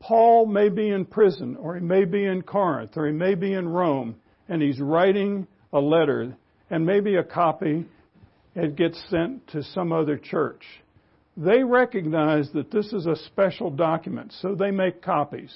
Paul 0.00 0.46
may 0.46 0.68
be 0.68 0.88
in 0.88 1.04
prison, 1.04 1.56
or 1.56 1.74
he 1.74 1.80
may 1.80 2.04
be 2.04 2.24
in 2.24 2.42
Corinth, 2.42 2.96
or 2.96 3.06
he 3.06 3.12
may 3.12 3.34
be 3.34 3.52
in 3.52 3.68
Rome, 3.68 4.16
and 4.48 4.62
he's 4.62 4.80
writing 4.80 5.46
a 5.72 5.80
letter, 5.80 6.36
and 6.70 6.86
maybe 6.86 7.16
a 7.16 7.24
copy 7.24 7.86
it 8.54 8.76
gets 8.76 9.02
sent 9.10 9.46
to 9.48 9.62
some 9.62 9.92
other 9.92 10.16
church. 10.16 10.64
They 11.36 11.62
recognize 11.62 12.50
that 12.52 12.70
this 12.70 12.92
is 12.92 13.06
a 13.06 13.16
special 13.26 13.70
document, 13.70 14.32
so 14.40 14.54
they 14.54 14.70
make 14.70 15.02
copies 15.02 15.54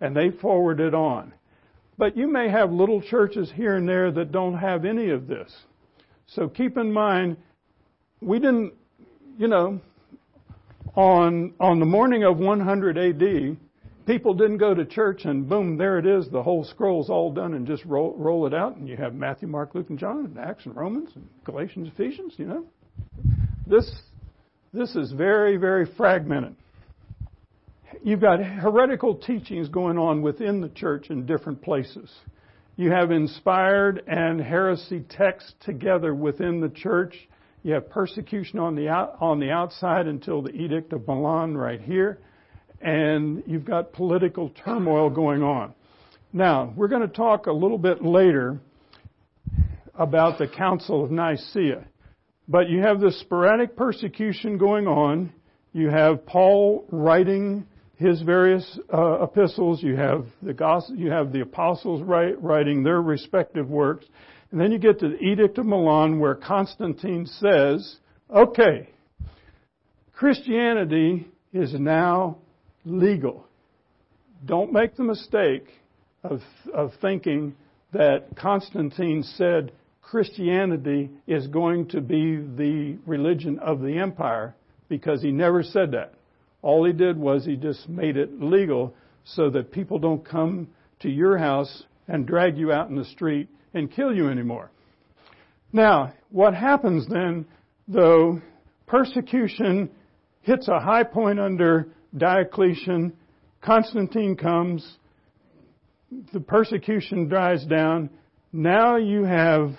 and 0.00 0.16
they 0.16 0.30
forward 0.30 0.80
it 0.80 0.94
on. 0.94 1.32
But 1.96 2.16
you 2.16 2.26
may 2.26 2.48
have 2.50 2.72
little 2.72 3.00
churches 3.00 3.52
here 3.54 3.76
and 3.76 3.88
there 3.88 4.10
that 4.10 4.32
don't 4.32 4.58
have 4.58 4.84
any 4.84 5.10
of 5.10 5.28
this. 5.28 5.54
So 6.26 6.48
keep 6.48 6.76
in 6.76 6.92
mind, 6.92 7.36
we 8.20 8.40
didn't, 8.40 8.72
you 9.38 9.46
know, 9.46 9.80
on 10.94 11.54
on 11.58 11.80
the 11.80 11.86
morning 11.86 12.24
of 12.24 12.38
100 12.38 12.98
AD, 12.98 13.56
people 14.06 14.34
didn't 14.34 14.58
go 14.58 14.74
to 14.74 14.84
church 14.84 15.24
and 15.24 15.48
boom, 15.48 15.76
there 15.76 15.98
it 15.98 16.06
is, 16.06 16.28
the 16.28 16.42
whole 16.42 16.64
scroll's 16.64 17.08
all 17.08 17.32
done 17.32 17.54
and 17.54 17.66
just 17.66 17.84
roll 17.84 18.14
roll 18.16 18.46
it 18.46 18.54
out 18.54 18.76
and 18.76 18.88
you 18.88 18.96
have 18.96 19.14
Matthew, 19.14 19.48
Mark, 19.48 19.74
Luke, 19.74 19.90
and 19.90 19.98
John, 19.98 20.24
and 20.24 20.38
Acts 20.38 20.66
and 20.66 20.76
Romans 20.76 21.10
and 21.14 21.28
Galatians, 21.44 21.88
Ephesians, 21.88 22.34
you 22.36 22.46
know. 22.46 22.66
This 23.66 23.90
this 24.72 24.94
is 24.96 25.12
very 25.12 25.56
very 25.56 25.86
fragmented. 25.96 26.56
You've 28.04 28.20
got 28.20 28.42
heretical 28.42 29.14
teachings 29.14 29.68
going 29.68 29.96
on 29.96 30.22
within 30.22 30.60
the 30.60 30.68
church 30.70 31.10
in 31.10 31.24
different 31.24 31.62
places. 31.62 32.10
You 32.76 32.90
have 32.90 33.10
inspired 33.10 34.02
and 34.08 34.40
heresy 34.40 35.04
texts 35.08 35.54
together 35.60 36.14
within 36.14 36.60
the 36.60 36.70
church 36.70 37.28
you 37.62 37.74
have 37.74 37.88
persecution 37.88 38.58
on 38.58 38.74
the 38.74 38.88
out, 38.88 39.16
on 39.20 39.38
the 39.38 39.50
outside 39.50 40.06
until 40.06 40.42
the 40.42 40.50
Edict 40.50 40.92
of 40.92 41.06
Milan 41.06 41.56
right 41.56 41.80
here, 41.80 42.18
and 42.80 43.42
you've 43.46 43.64
got 43.64 43.92
political 43.92 44.50
turmoil 44.64 45.08
going 45.10 45.42
on. 45.42 45.74
Now, 46.32 46.72
we're 46.76 46.88
going 46.88 47.02
to 47.02 47.14
talk 47.14 47.46
a 47.46 47.52
little 47.52 47.78
bit 47.78 48.02
later 48.02 48.58
about 49.94 50.38
the 50.38 50.48
Council 50.48 51.04
of 51.04 51.10
Nicaea. 51.10 51.84
But 52.48 52.68
you 52.68 52.80
have 52.80 53.00
this 53.00 53.20
sporadic 53.20 53.76
persecution 53.76 54.58
going 54.58 54.86
on. 54.86 55.32
You 55.72 55.90
have 55.90 56.26
Paul 56.26 56.86
writing 56.90 57.66
his 57.96 58.20
various 58.22 58.78
uh, 58.92 59.22
epistles. 59.22 59.82
You 59.82 59.96
have 59.96 60.26
the 60.42 60.52
gospel, 60.52 60.96
you 60.96 61.10
have 61.10 61.32
the 61.32 61.42
apostles 61.42 62.02
write, 62.02 62.42
writing 62.42 62.82
their 62.82 63.00
respective 63.00 63.70
works. 63.70 64.06
And 64.52 64.60
then 64.60 64.70
you 64.70 64.78
get 64.78 65.00
to 65.00 65.08
the 65.08 65.18
Edict 65.18 65.56
of 65.56 65.64
Milan 65.64 66.20
where 66.20 66.34
Constantine 66.34 67.26
says, 67.26 67.96
okay, 68.30 68.90
Christianity 70.12 71.26
is 71.54 71.72
now 71.72 72.36
legal. 72.84 73.46
Don't 74.44 74.70
make 74.70 74.94
the 74.94 75.04
mistake 75.04 75.66
of, 76.22 76.42
of 76.74 76.92
thinking 77.00 77.54
that 77.94 78.36
Constantine 78.36 79.22
said 79.22 79.72
Christianity 80.02 81.08
is 81.26 81.46
going 81.46 81.88
to 81.88 82.02
be 82.02 82.36
the 82.36 82.98
religion 83.06 83.58
of 83.58 83.80
the 83.80 83.98
empire 83.98 84.54
because 84.90 85.22
he 85.22 85.32
never 85.32 85.62
said 85.62 85.92
that. 85.92 86.12
All 86.60 86.84
he 86.84 86.92
did 86.92 87.16
was 87.16 87.46
he 87.46 87.56
just 87.56 87.88
made 87.88 88.18
it 88.18 88.42
legal 88.42 88.94
so 89.24 89.48
that 89.48 89.72
people 89.72 89.98
don't 89.98 90.24
come 90.28 90.68
to 91.00 91.08
your 91.08 91.38
house 91.38 91.84
and 92.06 92.26
drag 92.26 92.58
you 92.58 92.70
out 92.70 92.90
in 92.90 92.96
the 92.96 93.04
street 93.06 93.48
and 93.74 93.90
kill 93.90 94.14
you 94.14 94.28
anymore. 94.28 94.70
Now, 95.72 96.12
what 96.30 96.54
happens 96.54 97.08
then, 97.08 97.46
though, 97.88 98.40
persecution 98.86 99.90
hits 100.42 100.68
a 100.68 100.80
high 100.80 101.04
point 101.04 101.40
under 101.40 101.88
Diocletian, 102.16 103.14
Constantine 103.62 104.36
comes, 104.36 104.98
the 106.32 106.40
persecution 106.40 107.28
dies 107.28 107.64
down, 107.64 108.10
Now 108.52 108.96
you 108.96 109.24
have 109.24 109.70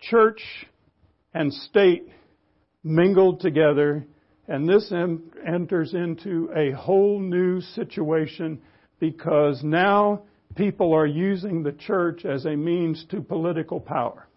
church 0.00 0.42
and 1.34 1.52
state 1.52 2.08
mingled 2.82 3.40
together, 3.40 4.04
and 4.48 4.68
this 4.68 4.90
en- 4.90 5.22
enters 5.46 5.94
into 5.94 6.50
a 6.56 6.72
whole 6.72 7.20
new 7.20 7.60
situation 7.60 8.60
because 8.98 9.62
now 9.62 10.22
people 10.54 10.92
are 10.92 11.06
using 11.06 11.62
the 11.62 11.72
church 11.72 12.24
as 12.24 12.44
a 12.44 12.56
means 12.56 13.04
to 13.10 13.20
political 13.20 13.80
power. 13.80 14.28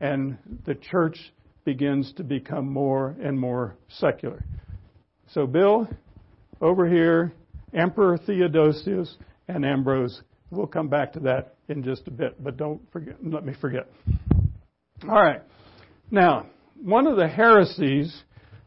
And 0.00 0.36
the 0.66 0.74
church 0.74 1.18
begins 1.64 2.12
to 2.14 2.24
become 2.24 2.68
more 2.68 3.16
and 3.22 3.38
more 3.38 3.76
secular. 3.88 4.44
So, 5.28 5.46
Bill, 5.46 5.88
over 6.60 6.88
here, 6.88 7.32
Emperor 7.72 8.18
Theodosius 8.18 9.16
and 9.48 9.64
Ambrose. 9.64 10.22
We'll 10.50 10.66
come 10.66 10.88
back 10.88 11.12
to 11.14 11.20
that 11.20 11.54
in 11.68 11.82
just 11.82 12.06
a 12.08 12.10
bit, 12.10 12.42
but 12.42 12.56
don't 12.56 12.80
forget, 12.92 13.16
let 13.22 13.46
me 13.46 13.54
forget. 13.60 13.88
All 15.08 15.14
right. 15.14 15.40
Now, 16.10 16.46
one 16.82 17.06
of 17.06 17.16
the 17.16 17.28
heresies 17.28 18.14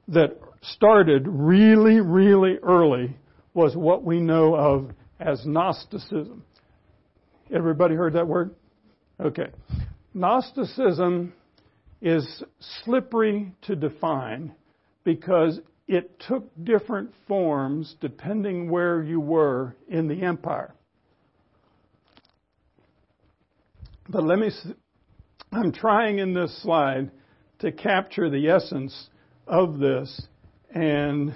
that 0.08 0.40
started 0.62 1.28
really, 1.28 2.00
really 2.00 2.58
early 2.64 3.16
was 3.54 3.76
what 3.76 4.04
we 4.04 4.20
know 4.20 4.56
of 4.56 4.92
as 5.20 5.46
Gnosticism. 5.46 6.44
Everybody 7.54 7.96
heard 7.96 8.14
that 8.14 8.28
word? 8.28 8.56
Okay. 9.20 9.50
Gnosticism 10.14 11.34
is 12.02 12.44
slippery 12.84 13.54
to 13.64 13.76
define 13.76 14.54
because 15.04 15.60
it 15.88 16.20
took 16.28 16.50
different 16.64 17.12
forms 17.28 17.96
depending 18.02 18.70
where 18.70 19.04
you 19.04 19.20
were 19.20 19.76
in 19.88 20.08
the 20.08 20.24
empire. 20.24 20.74
But 24.10 24.24
let 24.24 24.40
me, 24.40 24.52
I'm 25.52 25.72
trying 25.72 26.20
in 26.20 26.34
this 26.34 26.62
slide 26.62 27.12
to 27.60 27.72
capture 27.72 28.30
the 28.30 28.50
essence 28.50 29.10
of 29.48 29.80
this, 29.80 30.28
and 30.74 31.34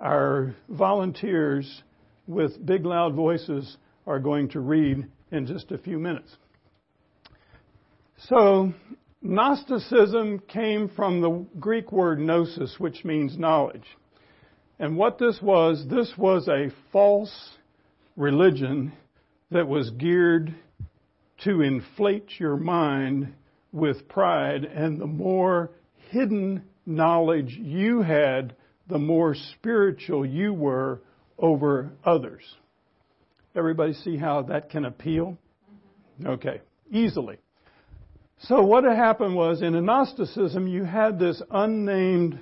our 0.00 0.54
volunteers 0.68 1.82
with 2.26 2.64
big 2.64 2.84
loud 2.84 3.14
voices 3.14 3.76
are 4.06 4.18
going 4.18 4.48
to 4.50 4.60
read 4.60 5.06
in 5.34 5.46
just 5.46 5.72
a 5.72 5.78
few 5.78 5.98
minutes. 5.98 6.34
So, 8.28 8.72
Gnosticism 9.20 10.40
came 10.48 10.88
from 10.90 11.20
the 11.20 11.46
Greek 11.58 11.90
word 11.90 12.18
gnosis, 12.18 12.76
which 12.78 13.04
means 13.04 13.38
knowledge. 13.38 13.86
And 14.78 14.96
what 14.96 15.18
this 15.18 15.40
was, 15.42 15.86
this 15.88 16.12
was 16.16 16.46
a 16.46 16.70
false 16.92 17.50
religion 18.16 18.92
that 19.50 19.66
was 19.66 19.90
geared 19.90 20.54
to 21.44 21.62
inflate 21.62 22.38
your 22.38 22.56
mind 22.56 23.32
with 23.72 24.08
pride. 24.08 24.64
And 24.64 25.00
the 25.00 25.06
more 25.06 25.70
hidden 26.10 26.62
knowledge 26.84 27.56
you 27.58 28.02
had, 28.02 28.54
the 28.88 28.98
more 28.98 29.34
spiritual 29.34 30.26
you 30.26 30.52
were 30.52 31.00
over 31.38 31.92
others. 32.04 32.42
Everybody 33.56 33.92
see 33.92 34.16
how 34.16 34.42
that 34.42 34.70
can 34.70 34.84
appeal? 34.84 35.38
Okay, 36.24 36.60
easily. 36.90 37.38
So 38.38 38.62
what 38.62 38.84
happened 38.84 39.34
was 39.34 39.62
in 39.62 39.72
Gnosticism, 39.84 40.66
you 40.66 40.84
had 40.84 41.18
this 41.18 41.40
unnamed 41.50 42.40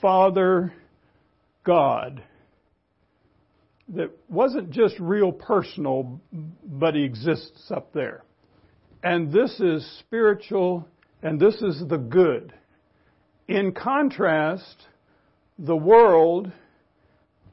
Father 0.00 0.72
God 1.64 2.22
that 3.90 4.10
wasn't 4.28 4.70
just 4.70 4.98
real 4.98 5.32
personal, 5.32 6.20
but 6.64 6.94
he 6.94 7.04
exists 7.04 7.70
up 7.70 7.92
there. 7.92 8.24
And 9.02 9.32
this 9.32 9.60
is 9.60 9.84
spiritual, 10.00 10.88
and 11.22 11.38
this 11.38 11.60
is 11.62 11.82
the 11.88 11.98
good. 11.98 12.52
In 13.48 13.72
contrast, 13.72 14.86
the 15.58 15.76
world, 15.76 16.50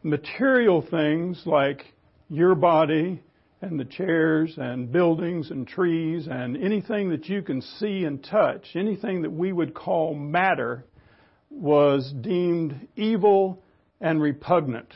material 0.03 0.81
things 0.89 1.41
like 1.45 1.85
your 2.29 2.55
body 2.55 3.21
and 3.61 3.79
the 3.79 3.85
chairs 3.85 4.53
and 4.57 4.91
buildings 4.91 5.51
and 5.51 5.67
trees 5.67 6.27
and 6.29 6.55
anything 6.55 7.09
that 7.09 7.27
you 7.27 7.41
can 7.41 7.61
see 7.61 8.05
and 8.05 8.23
touch, 8.23 8.67
anything 8.75 9.23
that 9.23 9.31
we 9.31 9.51
would 9.51 9.73
call 9.73 10.13
matter, 10.13 10.85
was 11.49 12.13
deemed 12.21 12.87
evil 12.95 13.61
and 13.99 14.21
repugnant. 14.21 14.93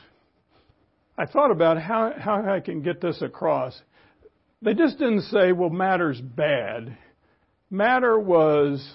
I 1.18 1.26
thought 1.26 1.52
about 1.52 1.82
how, 1.82 2.14
how 2.18 2.44
I 2.50 2.60
can 2.60 2.82
get 2.82 3.02
this 3.02 3.22
across. 3.22 3.80
They 4.62 4.74
just 4.74 4.98
didn't 4.98 5.24
say, 5.24 5.52
well, 5.52 5.70
matter's 5.70 6.22
bad. 6.22 6.98
Matter 7.70 8.18
was 8.20 8.88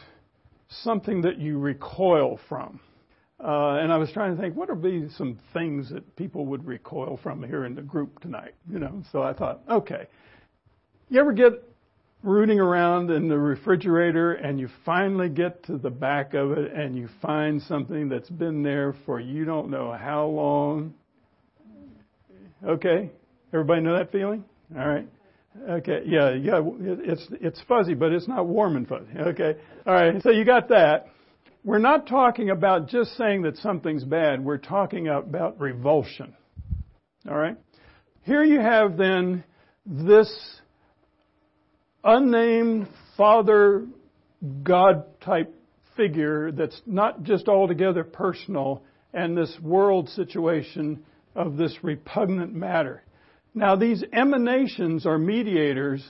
something 0.68 1.22
that 1.22 1.38
you 1.38 1.59
recoil 1.59 2.40
from. 2.48 2.81
Uh, 3.42 3.79
and 3.81 3.92
I 3.92 3.98
was 3.98 4.11
trying 4.12 4.35
to 4.35 4.42
think, 4.42 4.57
what 4.57 4.68
would 4.68 4.83
be 4.83 5.09
some 5.16 5.38
things 5.53 5.90
that 5.90 6.16
people 6.16 6.46
would 6.46 6.66
recoil 6.66 7.20
from 7.22 7.42
here 7.42 7.64
in 7.64 7.74
the 7.74 7.83
group 7.83 8.20
tonight? 8.20 8.55
You 8.68 8.81
know, 8.81 9.03
so 9.12 9.22
I 9.22 9.33
thought, 9.33 9.61
okay. 9.70 10.07
You 11.09 11.20
ever 11.20 11.33
get 11.33 11.53
rooting 12.22 12.59
around 12.59 13.11
in 13.11 13.29
the 13.29 13.38
refrigerator 13.38 14.33
and 14.33 14.59
you 14.59 14.68
finally 14.85 15.29
get 15.29 15.62
to 15.64 15.79
the 15.79 15.90
back 15.90 16.35
of 16.35 16.53
it 16.53 16.72
and 16.72 16.96
you 16.96 17.09
find 17.22 17.62
something 17.62 18.09
that's 18.09 18.29
been 18.29 18.62
there 18.62 18.96
for 19.07 19.20
you 19.20 19.44
don't 19.44 19.70
know 19.70 19.92
how 19.92 20.27
long? 20.27 20.94
Okay? 22.66 23.11
Everybody 23.53 23.83
know 23.83 23.96
that 23.96 24.11
feeling? 24.11 24.44
All 24.77 24.87
right. 24.87 25.07
Okay, 25.68 26.03
yeah, 26.07 26.35
yeah, 26.35 26.61
it's 26.81 27.27
it's 27.33 27.61
fuzzy, 27.66 27.94
but 27.94 28.12
it's 28.12 28.29
not 28.29 28.46
warm 28.46 28.77
and 28.77 28.87
fuzzy. 28.87 29.11
Okay, 29.18 29.57
all 29.87 29.94
right. 29.94 30.22
So 30.22 30.31
you 30.31 30.44
got 30.44 30.68
that. 30.68 31.09
We're 31.68 31.76
not 31.76 32.07
talking 32.07 32.48
about 32.48 32.88
just 32.88 33.14
saying 33.18 33.42
that 33.42 33.59
something's 33.59 34.02
bad. 34.02 34.42
We're 34.42 34.57
talking 34.57 35.09
about 35.09 35.61
revulsion. 35.61 36.35
All 37.28 37.37
right? 37.37 37.59
Here 38.22 38.42
you 38.42 38.59
have 38.59 38.96
then 38.96 39.44
this 39.85 40.35
unnamed 42.02 42.88
Father 43.18 43.87
God 44.62 45.20
type 45.20 45.54
figure 45.94 46.52
that's 46.52 46.81
not 46.87 47.22
just 47.24 47.48
altogether 47.48 48.02
personal 48.02 48.83
and 49.12 49.37
this 49.37 49.54
world 49.61 50.09
situation 50.09 51.04
of 51.35 51.59
this 51.59 51.76
repugnant 51.83 52.54
matter. 52.54 53.02
Now, 53.52 53.76
these 53.76 54.02
emanations 54.11 55.04
or 55.04 55.18
mediators 55.18 56.02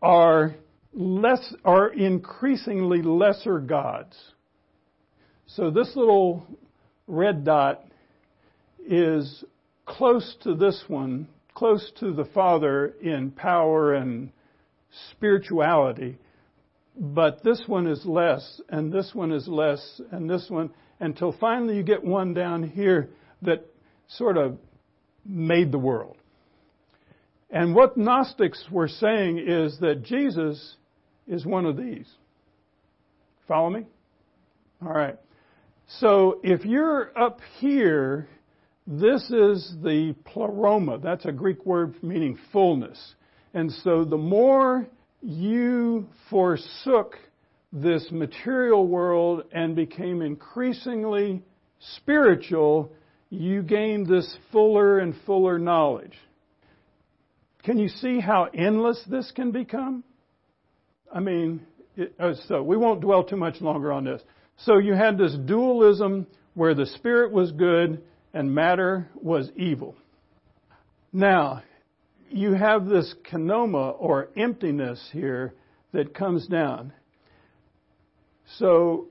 are 0.00 0.54
less, 0.94 1.52
are 1.64 1.88
increasingly 1.88 3.02
lesser 3.02 3.58
gods. 3.58 4.16
So 5.56 5.70
this 5.70 5.94
little 5.96 6.46
red 7.06 7.44
dot 7.44 7.84
is 8.86 9.44
close 9.84 10.34
to 10.44 10.54
this 10.54 10.82
one, 10.88 11.28
close 11.54 11.92
to 12.00 12.14
the 12.14 12.24
Father 12.24 12.94
in 13.02 13.32
power 13.32 13.92
and 13.92 14.32
spirituality, 15.10 16.16
but 16.96 17.42
this 17.44 17.62
one 17.66 17.86
is 17.86 18.06
less, 18.06 18.62
and 18.70 18.90
this 18.90 19.10
one 19.14 19.30
is 19.30 19.46
less, 19.46 20.00
and 20.10 20.28
this 20.28 20.46
one, 20.48 20.70
until 21.00 21.32
finally 21.38 21.76
you 21.76 21.82
get 21.82 22.02
one 22.02 22.32
down 22.32 22.62
here 22.62 23.10
that 23.42 23.66
sort 24.08 24.38
of 24.38 24.56
made 25.26 25.70
the 25.70 25.78
world. 25.78 26.16
And 27.50 27.74
what 27.74 27.98
Gnostics 27.98 28.64
were 28.70 28.88
saying 28.88 29.38
is 29.38 29.78
that 29.80 30.02
Jesus 30.02 30.76
is 31.28 31.44
one 31.44 31.66
of 31.66 31.76
these. 31.76 32.08
Follow 33.46 33.68
me? 33.68 33.86
All 34.82 34.92
right. 34.92 35.18
So 35.98 36.40
if 36.42 36.64
you're 36.64 37.16
up 37.18 37.40
here, 37.58 38.28
this 38.86 39.22
is 39.30 39.74
the 39.82 40.14
pleroma. 40.24 40.98
That's 40.98 41.24
a 41.26 41.32
Greek 41.32 41.64
word 41.66 42.02
meaning 42.02 42.38
fullness. 42.52 43.14
And 43.54 43.70
so 43.70 44.04
the 44.04 44.16
more 44.16 44.86
you 45.20 46.08
forsook 46.30 47.16
this 47.72 48.10
material 48.10 48.86
world 48.86 49.44
and 49.52 49.76
became 49.76 50.22
increasingly 50.22 51.42
spiritual, 51.96 52.92
you 53.30 53.62
gained 53.62 54.06
this 54.06 54.36
fuller 54.50 54.98
and 54.98 55.14
fuller 55.26 55.58
knowledge. 55.58 56.16
Can 57.64 57.78
you 57.78 57.88
see 57.88 58.18
how 58.18 58.48
endless 58.54 59.02
this 59.08 59.30
can 59.30 59.52
become? 59.52 60.04
I 61.14 61.20
mean, 61.20 61.66
it, 61.96 62.14
uh, 62.18 62.34
so 62.48 62.62
we 62.62 62.76
won't 62.76 63.00
dwell 63.00 63.24
too 63.24 63.36
much 63.36 63.60
longer 63.60 63.92
on 63.92 64.04
this. 64.04 64.22
So 64.58 64.78
you 64.78 64.94
had 64.94 65.18
this 65.18 65.34
dualism 65.34 66.26
where 66.54 66.74
the 66.74 66.86
spirit 66.86 67.32
was 67.32 67.52
good 67.52 68.02
and 68.32 68.54
matter 68.54 69.08
was 69.14 69.50
evil. 69.56 69.96
Now, 71.12 71.62
you 72.30 72.54
have 72.54 72.86
this 72.86 73.14
kenoma 73.30 73.94
or 73.98 74.28
emptiness 74.36 75.10
here 75.12 75.54
that 75.92 76.14
comes 76.14 76.46
down. 76.46 76.92
So, 78.58 79.08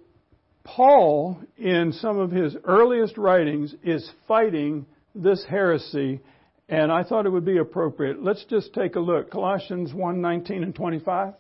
Paul, 0.64 1.42
in 1.58 1.94
some 1.94 2.20
of 2.20 2.32
his 2.32 2.56
earliest 2.64 3.18
writings, 3.18 3.76
is 3.84 4.10
fighting 4.28 4.86
this 5.14 5.44
heresy, 5.48 6.22
and 6.70 6.92
I 6.92 7.04
thought 7.04 7.26
it 7.26 7.30
would 7.30 7.46
be 7.46 7.58
appropriate. 7.58 8.24
Let's 8.24 8.46
just 8.46 8.74
take 8.74 8.96
a 8.96 9.00
look. 9.00 9.32
Colossians 9.32 9.94
1 9.94 10.22
19 10.22 10.64
and 10.64 10.76
25. 10.76 11.34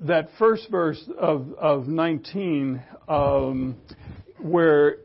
That 0.00 0.28
first 0.38 0.70
verse 0.70 1.02
of, 1.18 1.52
of 1.58 1.86
19, 1.86 2.82
um, 3.08 3.76
where 4.38 4.96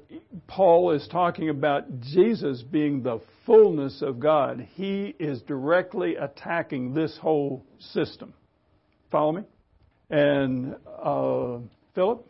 Paul 0.47 0.91
is 0.91 1.07
talking 1.11 1.49
about 1.49 1.99
Jesus 1.99 2.61
being 2.61 3.03
the 3.03 3.19
fullness 3.45 4.01
of 4.01 4.19
God, 4.19 4.67
he 4.75 5.13
is 5.19 5.41
directly 5.41 6.15
attacking 6.15 6.93
this 6.93 7.17
whole 7.21 7.65
system. 7.79 8.33
Follow 9.11 9.33
me? 9.33 9.41
And 10.09 10.75
uh, 11.03 11.59
Philip? 11.93 12.25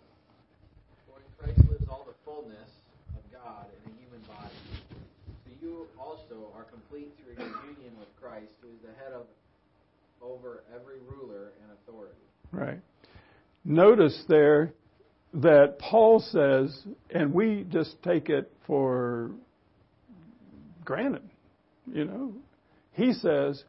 Christ 1.37 1.59
lives 1.69 1.85
all 1.89 2.05
the 2.07 2.15
fullness 2.25 2.69
of 3.15 3.21
God 3.31 3.67
in 3.85 3.91
a 3.91 3.95
human 3.99 4.21
body. 4.27 4.55
So 5.45 5.51
you 5.61 5.87
also 5.99 6.49
are 6.55 6.63
complete 6.63 7.13
through 7.21 7.35
your 7.37 7.53
union 7.67 7.93
with 7.99 8.09
Christ, 8.19 8.53
who 8.61 8.69
is 8.69 8.81
the 8.81 9.03
head 9.03 9.13
of 9.13 9.27
over 10.21 10.63
every 10.73 10.97
ruler 11.07 11.51
and 11.61 11.71
authority. 11.71 12.17
Right. 12.55 12.79
Notice 13.65 14.23
there 14.29 14.71
that 15.33 15.77
Paul 15.77 16.21
says, 16.21 16.85
and 17.09 17.33
we 17.33 17.65
just 17.69 18.01
take 18.01 18.29
it 18.29 18.49
for 18.65 19.31
granted, 20.85 21.29
you 21.91 22.05
know. 22.05 22.31
He 22.93 23.11
says, 23.11 23.61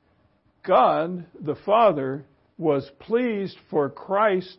God 0.65 1.27
the 1.41 1.57
Father 1.67 2.25
was 2.59 2.89
pleased 3.01 3.57
for 3.71 3.91
Christ, 3.91 4.57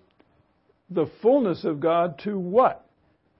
the 0.89 1.09
fullness 1.21 1.63
of 1.63 1.79
God, 1.79 2.19
to 2.25 2.37
what? 2.37 2.85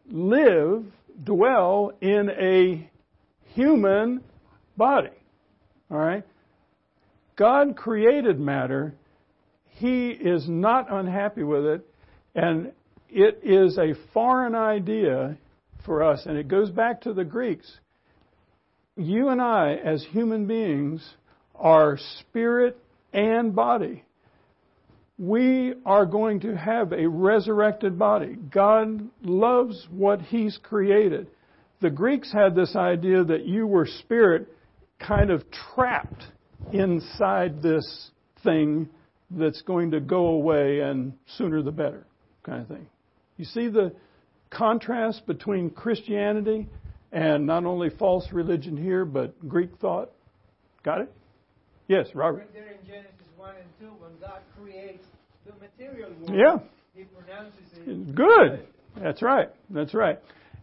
Live, 0.10 0.86
dwell 1.22 1.92
in 2.00 2.30
a 2.30 2.90
human 3.54 4.24
body. 4.78 5.10
All 5.92 5.98
right? 5.98 6.24
God 7.36 7.76
created 7.76 8.40
matter. 8.40 8.94
He 9.78 10.10
is 10.10 10.48
not 10.48 10.92
unhappy 10.92 11.44
with 11.44 11.66
it. 11.66 11.88
And 12.36 12.72
it 13.10 13.40
is 13.44 13.78
a 13.78 13.94
foreign 14.14 14.56
idea 14.56 15.38
for 15.86 16.04
us. 16.04 16.26
And 16.26 16.38
it 16.38 16.48
goes 16.48 16.70
back 16.70 17.02
to 17.02 17.14
the 17.14 17.24
Greeks. 17.24 17.72
You 18.96 19.30
and 19.30 19.42
I, 19.42 19.74
as 19.74 20.04
human 20.12 20.48
beings, 20.48 21.08
are 21.56 21.98
spirit 22.20 22.78
and 23.14 23.56
body. 23.56 24.04
We 25.20 25.74
are 25.86 26.06
going 26.06 26.42
to 26.42 26.56
have 26.56 26.92
a 26.92 27.08
resurrected 27.08 27.98
body. 27.98 28.36
God 28.36 29.10
loves 29.24 29.88
what 29.92 30.22
He's 30.22 30.60
created. 30.62 31.28
The 31.82 31.90
Greeks 31.90 32.32
had 32.32 32.56
this 32.56 32.76
idea 32.76 33.24
that 33.24 33.46
you 33.46 33.68
were 33.68 33.88
spirit 33.88 34.48
kind 35.00 35.30
of 35.30 35.44
trapped 35.76 36.24
inside 36.72 37.62
this 37.62 38.12
thing 38.44 38.90
that's 39.32 39.62
going 39.62 39.92
to 39.92 40.00
go 40.00 40.28
away 40.28 40.80
and 40.80 41.14
sooner 41.38 41.62
the 41.62 41.72
better 41.72 42.06
kind 42.44 42.62
of 42.62 42.68
thing. 42.68 42.88
You 43.38 43.46
see 43.46 43.68
the 43.68 43.94
contrast 44.50 45.26
between 45.28 45.70
Christianity 45.70 46.68
and 47.12 47.46
not 47.46 47.66
only 47.66 47.90
false 47.90 48.28
religion 48.32 48.78
here, 48.78 49.06
but 49.06 49.48
Greek 49.48 49.72
thought? 49.80 50.12
Got 50.84 51.02
it? 51.02 51.14
Yes, 51.88 52.08
Robert. 52.14 52.40
Right 52.40 52.54
there 52.54 52.72
in 52.72 52.88
Genesis 52.88 53.28
1 53.38 53.50
and 53.56 53.66
2, 53.80 53.86
when 54.02 54.12
God 54.20 54.40
creates 54.60 55.06
the 55.46 55.54
material 55.54 56.12
world, 56.22 56.32
Yeah. 56.34 56.58
He 56.96 57.04
pronounces 57.04 57.60
it 57.76 58.16
Good. 58.16 58.68
That's 59.02 59.22
right. 59.22 59.50
That's 59.70 59.94
right. 59.94 60.20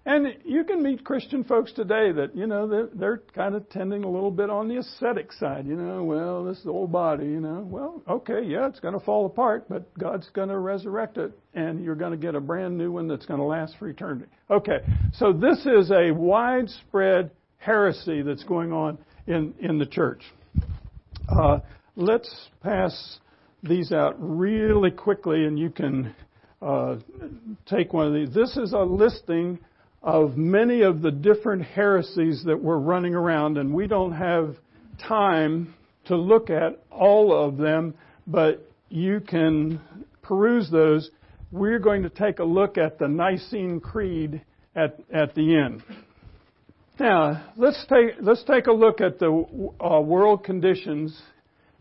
And 0.07 0.37
you 0.45 0.65
can 0.65 0.83
meet 0.83 1.03
Christian 1.03 1.45
folks 1.45 1.73
today 1.73 2.13
that, 2.13 2.37
you 2.37 2.47
know, 2.47 2.69
they're, 2.69 2.89
they're 2.95 3.23
kind 3.35 3.55
of 3.55 3.67
tending 3.71 4.05
a 4.05 4.11
little 4.11 4.31
bit 4.31 4.51
on 4.51 4.69
the 4.69 4.77
ascetic 4.77 5.33
side. 5.33 5.67
You 5.67 5.77
know, 5.77 6.05
well, 6.05 6.45
this 6.45 6.59
is 6.59 6.65
the 6.65 6.71
old 6.71 6.93
body, 6.93 7.25
you 7.25 7.41
know. 7.41 7.67
Well, 7.67 8.03
okay, 8.07 8.43
yeah, 8.45 8.69
it's 8.69 8.81
going 8.81 8.93
to 8.93 9.01
fall 9.01 9.25
apart, 9.25 9.65
but 9.67 9.93
God's 9.99 10.29
going 10.35 10.51
to 10.51 10.59
resurrect 10.59 11.17
it, 11.17 11.33
and 11.55 11.83
you're 11.83 11.95
going 11.95 12.11
to 12.11 12.19
get 12.19 12.35
a 12.35 12.41
brand 12.41 12.77
new 12.77 12.93
one 12.93 13.09
that's 13.09 13.25
going 13.25 13.41
to 13.41 13.47
last 13.47 13.77
for 13.79 13.89
eternity. 13.89 14.27
Okay, 14.51 14.81
so 15.15 15.33
this 15.33 15.65
is 15.65 15.91
a 15.91 16.11
widespread 16.11 17.31
heresy 17.57 18.21
that's 18.21 18.45
going 18.45 18.73
on 18.73 18.99
in, 19.27 19.55
in 19.59 19.79
the 19.79 19.87
church. 19.87 20.21
Uh, 21.31 21.61
let's 21.97 22.51
pass 22.63 23.21
these 23.63 23.91
out 23.91 24.17
really 24.19 24.91
quickly, 24.91 25.47
and 25.47 25.59
you 25.59 25.71
can 25.71 26.15
uh, 26.61 26.97
take 27.65 27.95
one 27.95 28.07
of 28.07 28.13
these. 28.13 28.35
This 28.35 28.59
is 28.59 28.75
a 28.75 28.81
listing 28.81 29.59
of 30.05 30.37
many 30.37 30.83
of 30.83 31.01
the 31.01 31.11
different 31.11 31.63
heresies 31.63 32.45
that 32.45 32.63
were 32.63 32.79
running 32.79 33.15
around, 33.15 33.57
and 33.57 33.73
we 33.73 33.87
don't 33.87 34.13
have 34.13 34.55
time 35.09 35.75
to 36.05 36.15
look 36.15 36.51
at 36.51 36.79
all 36.91 37.33
of 37.33 37.57
them, 37.57 37.95
but 38.27 38.71
you 38.91 39.19
can 39.21 39.81
peruse 40.21 40.71
those. 40.71 41.11
We're 41.51 41.79
going 41.79 42.03
to 42.03 42.11
take 42.11 42.39
a 42.39 42.45
look 42.45 42.77
at 42.77 42.99
the 42.99 43.09
Nicene 43.09 43.81
Creed 43.81 44.43
at, 44.77 45.01
at 45.13 45.35
the 45.35 45.57
end. 45.57 45.83
Now, 47.01 47.53
let's 47.57 47.83
take, 47.89 48.17
let's 48.21 48.45
take 48.45 48.67
a 48.67 48.73
look 48.73 49.01
at 49.01 49.19
the 49.19 49.71
uh, 49.81 50.01
world 50.01 50.45
conditions 50.45 51.19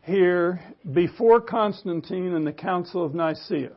here 0.04 0.62
before 0.94 1.42
Constantine 1.42 2.34
and 2.34 2.48
the 2.48 2.54
Council 2.54 3.06
of 3.06 3.14
Nicaea. 3.14 3.74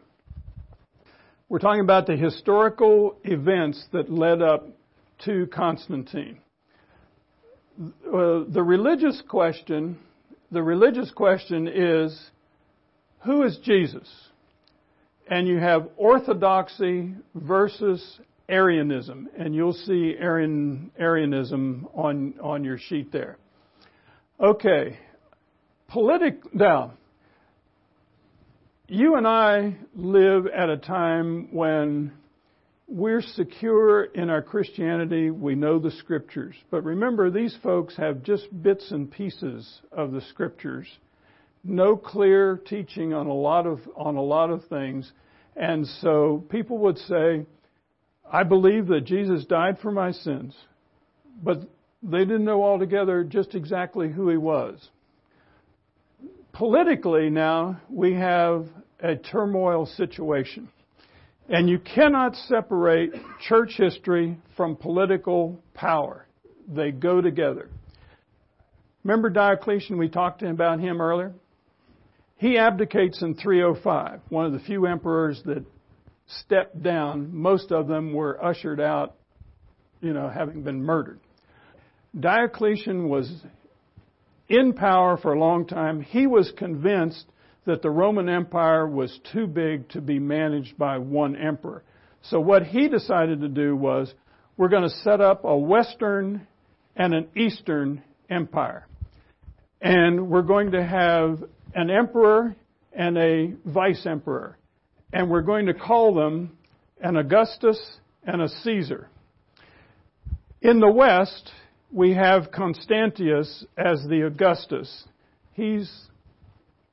We're 1.48 1.60
talking 1.60 1.80
about 1.80 2.08
the 2.08 2.16
historical 2.16 3.18
events 3.22 3.86
that 3.92 4.10
led 4.10 4.42
up 4.42 4.66
to 5.26 5.46
Constantine. 5.46 6.38
Uh, 7.80 8.42
the 8.48 8.64
religious 8.64 9.22
question, 9.28 9.96
the 10.50 10.62
religious 10.62 11.12
question 11.12 11.68
is, 11.68 12.30
who 13.24 13.44
is 13.44 13.58
Jesus? 13.62 14.08
And 15.28 15.46
you 15.46 15.58
have 15.58 15.88
orthodoxy 15.96 17.14
versus 17.36 18.18
Arianism, 18.48 19.28
and 19.38 19.54
you'll 19.54 19.72
see 19.72 20.16
Arian, 20.18 20.90
Arianism 20.98 21.86
on, 21.94 22.34
on 22.42 22.64
your 22.64 22.78
sheet 22.78 23.12
there. 23.12 23.38
Okay, 24.40 24.98
politic 25.86 26.40
now 26.52 26.94
you 28.88 29.16
and 29.16 29.26
I 29.26 29.76
live 29.94 30.46
at 30.46 30.70
a 30.70 30.76
time 30.76 31.48
when 31.52 32.12
we're 32.86 33.22
secure 33.22 34.04
in 34.04 34.30
our 34.30 34.42
Christianity. 34.42 35.30
We 35.30 35.56
know 35.56 35.80
the 35.80 35.90
scriptures. 35.90 36.54
But 36.70 36.84
remember, 36.84 37.30
these 37.30 37.56
folks 37.62 37.96
have 37.96 38.22
just 38.22 38.46
bits 38.62 38.92
and 38.92 39.10
pieces 39.10 39.80
of 39.90 40.12
the 40.12 40.20
scriptures. 40.20 40.86
No 41.64 41.96
clear 41.96 42.60
teaching 42.64 43.12
on 43.12 43.26
a 43.26 43.34
lot 43.34 43.66
of, 43.66 43.80
on 43.96 44.14
a 44.14 44.22
lot 44.22 44.50
of 44.50 44.64
things. 44.66 45.10
And 45.56 45.86
so 46.00 46.44
people 46.48 46.78
would 46.78 46.98
say, 46.98 47.44
I 48.30 48.44
believe 48.44 48.86
that 48.88 49.04
Jesus 49.04 49.44
died 49.46 49.78
for 49.80 49.90
my 49.90 50.12
sins. 50.12 50.54
But 51.42 51.62
they 52.04 52.20
didn't 52.20 52.44
know 52.44 52.62
altogether 52.62 53.24
just 53.24 53.56
exactly 53.56 54.12
who 54.12 54.28
he 54.28 54.36
was 54.36 54.78
politically 56.56 57.28
now 57.28 57.78
we 57.90 58.14
have 58.14 58.66
a 59.00 59.14
turmoil 59.14 59.84
situation. 59.84 60.68
And 61.48 61.68
you 61.68 61.78
cannot 61.78 62.34
separate 62.34 63.12
church 63.46 63.74
history 63.76 64.36
from 64.56 64.74
political 64.74 65.60
power. 65.74 66.26
They 66.66 66.90
go 66.90 67.20
together. 67.20 67.68
Remember 69.04 69.30
Diocletian? 69.30 69.98
We 69.98 70.08
talked 70.08 70.42
about 70.42 70.80
him 70.80 71.00
earlier. 71.00 71.32
He 72.38 72.58
abdicates 72.58 73.22
in 73.22 73.34
305, 73.34 74.20
one 74.30 74.46
of 74.46 74.52
the 74.52 74.58
few 74.58 74.86
emperors 74.86 75.40
that 75.44 75.64
stepped 76.26 76.82
down. 76.82 77.30
Most 77.32 77.70
of 77.70 77.86
them 77.86 78.12
were 78.12 78.42
ushered 78.44 78.80
out, 78.80 79.14
you 80.00 80.12
know, 80.12 80.28
having 80.28 80.62
been 80.62 80.82
murdered. 80.82 81.20
Diocletian 82.18 83.08
was 83.08 83.30
in 84.48 84.72
power 84.72 85.16
for 85.16 85.32
a 85.32 85.38
long 85.38 85.66
time. 85.66 86.00
He 86.00 86.26
was 86.26 86.52
convinced 86.56 87.26
that 87.64 87.82
the 87.82 87.90
Roman 87.90 88.28
Empire 88.28 88.86
was 88.86 89.18
too 89.32 89.46
big 89.46 89.88
to 89.90 90.00
be 90.00 90.18
managed 90.18 90.78
by 90.78 90.98
one 90.98 91.36
emperor. 91.36 91.82
So 92.22 92.40
what 92.40 92.64
he 92.64 92.88
decided 92.88 93.40
to 93.40 93.48
do 93.48 93.76
was 93.76 94.12
we're 94.56 94.68
going 94.68 94.84
to 94.84 94.96
set 95.04 95.20
up 95.20 95.44
a 95.44 95.56
Western 95.56 96.46
and 96.94 97.14
an 97.14 97.28
Eastern 97.36 98.02
empire. 98.30 98.86
And 99.80 100.28
we're 100.30 100.42
going 100.42 100.72
to 100.72 100.82
have 100.82 101.44
an 101.74 101.90
emperor 101.90 102.56
and 102.92 103.18
a 103.18 103.52
vice 103.64 104.06
emperor. 104.06 104.56
And 105.12 105.30
we're 105.30 105.42
going 105.42 105.66
to 105.66 105.74
call 105.74 106.14
them 106.14 106.56
an 107.00 107.16
Augustus 107.16 107.78
and 108.24 108.40
a 108.40 108.48
Caesar. 108.48 109.08
In 110.62 110.80
the 110.80 110.90
West, 110.90 111.52
we 111.96 112.12
have 112.12 112.52
Constantius 112.52 113.64
as 113.74 114.04
the 114.06 114.26
Augustus. 114.26 115.04
He's 115.54 115.90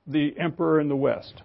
the 0.07 0.33
emperor 0.39 0.79
in 0.79 0.87
the 0.87 0.95
West. 0.95 1.41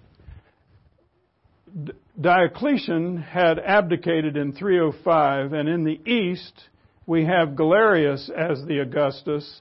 Diocletian 2.20 3.16
had 3.16 3.58
abdicated 3.58 4.36
in 4.36 4.52
305, 4.52 5.52
and 5.54 5.68
in 5.68 5.82
the 5.82 6.00
East, 6.08 6.52
we 7.04 7.24
have 7.24 7.56
Galerius 7.56 8.30
as 8.30 8.64
the 8.64 8.78
Augustus, 8.78 9.60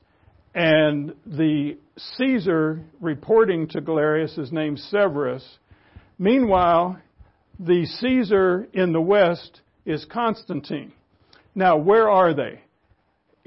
and 0.53 1.15
the 1.25 1.79
Caesar 2.17 2.83
reporting 3.01 3.67
to 3.69 3.81
Galerius 3.81 4.37
is 4.37 4.51
named 4.51 4.77
Severus. 4.77 5.57
Meanwhile, 6.19 6.99
the 7.59 7.87
Caesar 7.99 8.67
in 8.73 8.93
the 8.93 9.01
west 9.01 9.61
is 9.87 10.05
Constantine. 10.05 10.93
Now, 11.55 11.77
where 11.77 12.07
are 12.11 12.35
they? 12.35 12.61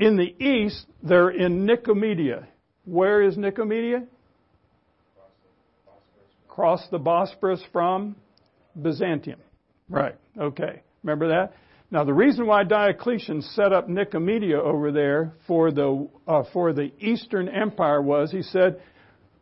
In 0.00 0.16
the 0.16 0.34
east, 0.42 0.86
they're 1.02 1.28
in 1.28 1.66
Nicomedia. 1.66 2.46
Where 2.86 3.22
is 3.22 3.36
Nicomedia? 3.36 4.06
Across 6.46 6.88
the 6.90 6.98
Bosporus 6.98 7.60
from 7.70 8.16
Byzantium. 8.80 9.40
Right, 9.90 10.16
okay. 10.40 10.80
Remember 11.02 11.28
that? 11.28 11.52
Now, 11.90 12.04
the 12.04 12.14
reason 12.14 12.46
why 12.46 12.64
Diocletian 12.64 13.42
set 13.42 13.74
up 13.74 13.90
Nicomedia 13.90 14.58
over 14.58 14.90
there 14.90 15.34
for 15.46 15.70
the, 15.70 16.08
uh, 16.26 16.44
for 16.50 16.72
the 16.72 16.92
Eastern 16.98 17.50
Empire 17.50 18.00
was 18.00 18.30
he 18.30 18.42
said, 18.42 18.80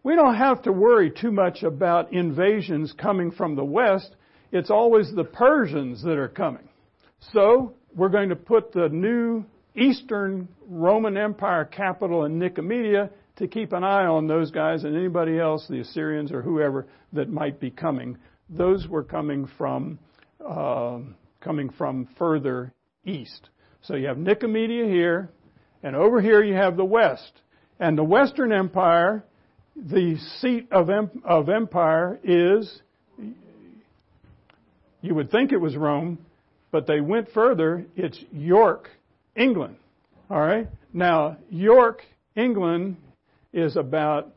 we 0.02 0.16
don't 0.16 0.34
have 0.34 0.62
to 0.62 0.72
worry 0.72 1.12
too 1.12 1.30
much 1.30 1.62
about 1.62 2.12
invasions 2.12 2.92
coming 3.00 3.30
from 3.30 3.54
the 3.54 3.64
West. 3.64 4.16
It's 4.50 4.70
always 4.70 5.12
the 5.14 5.24
Persians 5.24 6.02
that 6.02 6.18
are 6.18 6.28
coming. 6.28 6.68
So, 7.32 7.74
we're 7.94 8.08
going 8.08 8.30
to 8.30 8.36
put 8.36 8.72
the 8.72 8.88
new 8.88 9.44
Eastern 9.78 10.48
Roman 10.66 11.16
Empire 11.16 11.64
capital 11.64 12.24
in 12.24 12.38
Nicomedia 12.38 13.10
to 13.36 13.46
keep 13.46 13.72
an 13.72 13.84
eye 13.84 14.06
on 14.06 14.26
those 14.26 14.50
guys 14.50 14.84
and 14.84 14.96
anybody 14.96 15.38
else, 15.38 15.66
the 15.68 15.80
Assyrians 15.80 16.32
or 16.32 16.42
whoever 16.42 16.86
that 17.12 17.30
might 17.30 17.60
be 17.60 17.70
coming. 17.70 18.18
Those 18.50 18.88
were 18.88 19.04
coming 19.04 19.48
from 19.56 19.98
uh, 20.44 20.98
coming 21.40 21.70
from 21.70 22.08
further 22.18 22.72
east. 23.04 23.48
So 23.82 23.94
you 23.94 24.06
have 24.08 24.16
Nicomedia 24.16 24.88
here, 24.88 25.30
and 25.82 25.94
over 25.94 26.20
here 26.20 26.42
you 26.42 26.54
have 26.54 26.76
the 26.76 26.84
west. 26.84 27.32
And 27.80 27.96
the 27.96 28.04
Western 28.04 28.52
Empire, 28.52 29.24
the 29.76 30.16
seat 30.40 30.68
of, 30.72 30.90
of 31.24 31.48
empire 31.48 32.18
is, 32.24 32.82
you 35.00 35.14
would 35.14 35.30
think 35.30 35.52
it 35.52 35.58
was 35.58 35.76
Rome, 35.76 36.18
but 36.72 36.86
they 36.86 37.00
went 37.00 37.30
further. 37.32 37.86
It's 37.96 38.18
York, 38.32 38.90
England. 39.38 39.76
All 40.30 40.40
right? 40.40 40.68
Now, 40.92 41.38
York, 41.48 42.02
England 42.36 42.96
is 43.52 43.76
about 43.76 44.34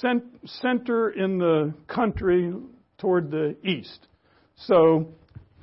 cent- 0.00 0.24
center 0.44 1.10
in 1.10 1.38
the 1.38 1.74
country 1.88 2.52
toward 2.98 3.30
the 3.30 3.56
east. 3.64 4.06
So 4.56 5.08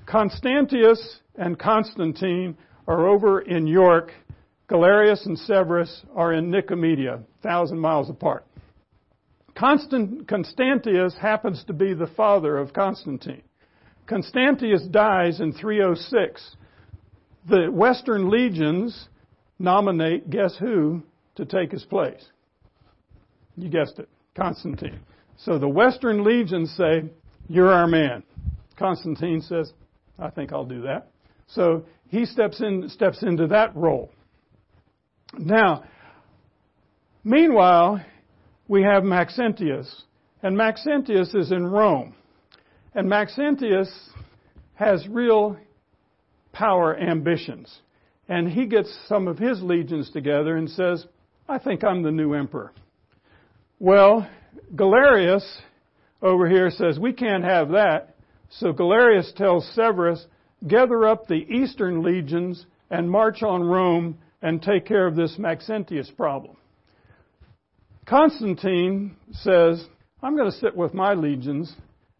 Constantius 0.05 1.19
and 1.35 1.57
Constantine 1.57 2.57
are 2.87 3.07
over 3.07 3.41
in 3.41 3.67
York. 3.67 4.11
Galerius 4.67 5.25
and 5.25 5.37
Severus 5.37 6.03
are 6.15 6.33
in 6.33 6.51
Nicomedia, 6.51 7.23
thousand 7.41 7.79
miles 7.79 8.09
apart. 8.09 8.45
Constant, 9.55 10.27
Constantius 10.27 11.15
happens 11.19 11.63
to 11.65 11.73
be 11.73 11.93
the 11.93 12.07
father 12.07 12.57
of 12.57 12.73
Constantine. 12.73 13.43
Constantius 14.07 14.83
dies 14.91 15.39
in 15.39 15.53
306. 15.53 16.55
The 17.47 17.67
Western 17.71 18.29
legions 18.29 19.07
nominate, 19.57 20.29
guess 20.29 20.57
who, 20.57 21.01
to 21.35 21.45
take 21.45 21.71
his 21.71 21.85
place? 21.85 22.25
You 23.55 23.69
guessed 23.69 23.99
it, 23.99 24.09
Constantine. 24.35 24.99
So 25.37 25.57
the 25.57 25.69
Western 25.69 26.23
legions 26.23 26.75
say, 26.75 27.05
You're 27.47 27.71
our 27.71 27.87
man. 27.87 28.23
Constantine 28.77 29.41
says, 29.41 29.71
I 30.19 30.29
think 30.29 30.51
I'll 30.51 30.65
do 30.65 30.81
that. 30.81 31.09
So 31.47 31.85
he 32.09 32.25
steps 32.25 32.59
in, 32.59 32.89
steps 32.89 33.23
into 33.23 33.47
that 33.47 33.75
role. 33.75 34.11
Now, 35.37 35.83
meanwhile, 37.23 38.03
we 38.67 38.83
have 38.83 39.03
Maxentius, 39.03 40.03
and 40.43 40.57
Maxentius 40.57 41.33
is 41.33 41.51
in 41.51 41.65
Rome. 41.65 42.13
And 42.93 43.07
Maxentius 43.07 43.89
has 44.75 45.07
real 45.07 45.57
power 46.57 46.97
ambitions. 46.97 47.81
And 48.27 48.49
he 48.49 48.65
gets 48.65 48.91
some 49.07 49.27
of 49.27 49.37
his 49.37 49.61
legions 49.61 50.09
together 50.09 50.57
and 50.57 50.69
says, 50.69 51.05
I 51.47 51.59
think 51.59 51.83
I'm 51.83 52.01
the 52.01 52.11
new 52.11 52.33
emperor. 52.33 52.73
Well, 53.79 54.27
Galerius 54.75 55.45
over 56.21 56.49
here 56.49 56.71
says, 56.71 56.97
we 56.97 57.13
can't 57.13 57.43
have 57.43 57.69
that. 57.69 58.15
So 58.49 58.73
Galerius 58.73 59.31
tells 59.35 59.69
Severus, 59.75 60.25
gather 60.67 61.05
up 61.05 61.27
the 61.27 61.35
eastern 61.35 62.01
legions 62.01 62.65
and 62.89 63.09
march 63.09 63.43
on 63.43 63.61
Rome 63.61 64.17
and 64.41 64.61
take 64.61 64.85
care 64.85 65.05
of 65.05 65.15
this 65.15 65.37
Maxentius 65.37 66.09
problem. 66.09 66.57
Constantine 68.07 69.15
says, 69.31 69.85
I'm 70.23 70.35
going 70.35 70.49
to 70.49 70.57
sit 70.57 70.75
with 70.75 70.93
my 70.93 71.13
legions 71.13 71.71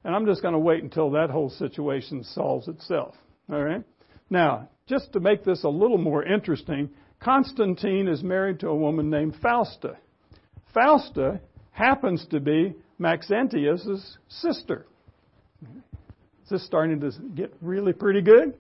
and 0.04 0.16
I'm 0.16 0.26
just 0.28 0.44
going 0.44 0.54
to 0.54 0.60
wait 0.60 0.84
until 0.84 1.12
that 1.12 1.32
whole 1.32 1.50
situation 1.50 2.24
solves 2.24 2.68
itself. 2.68 3.16
All 3.52 3.64
right? 3.64 3.84
Now, 4.30 4.70
just 4.88 5.14
to 5.14 5.20
make 5.20 5.44
this 5.44 5.64
a 5.64 5.70
little 5.70 5.98
more 5.98 6.24
interesting, 6.24 6.90
Constantine 7.20 8.08
is 8.08 8.24
married 8.24 8.60
to 8.62 8.70
a 8.70 8.76
woman 8.76 9.10
named 9.10 9.36
Fausta. 9.42 9.98
Fausta 10.74 11.40
happens 11.72 12.26
to 12.32 12.40
be 12.40 12.76
Maxentius' 13.00 14.18
sister. 14.28 14.86
Is 15.62 16.50
this 16.50 16.66
starting 16.66 17.00
to 17.02 17.12
get 17.36 17.54
really 17.62 17.94
pretty 17.94 18.22
good? 18.22 18.58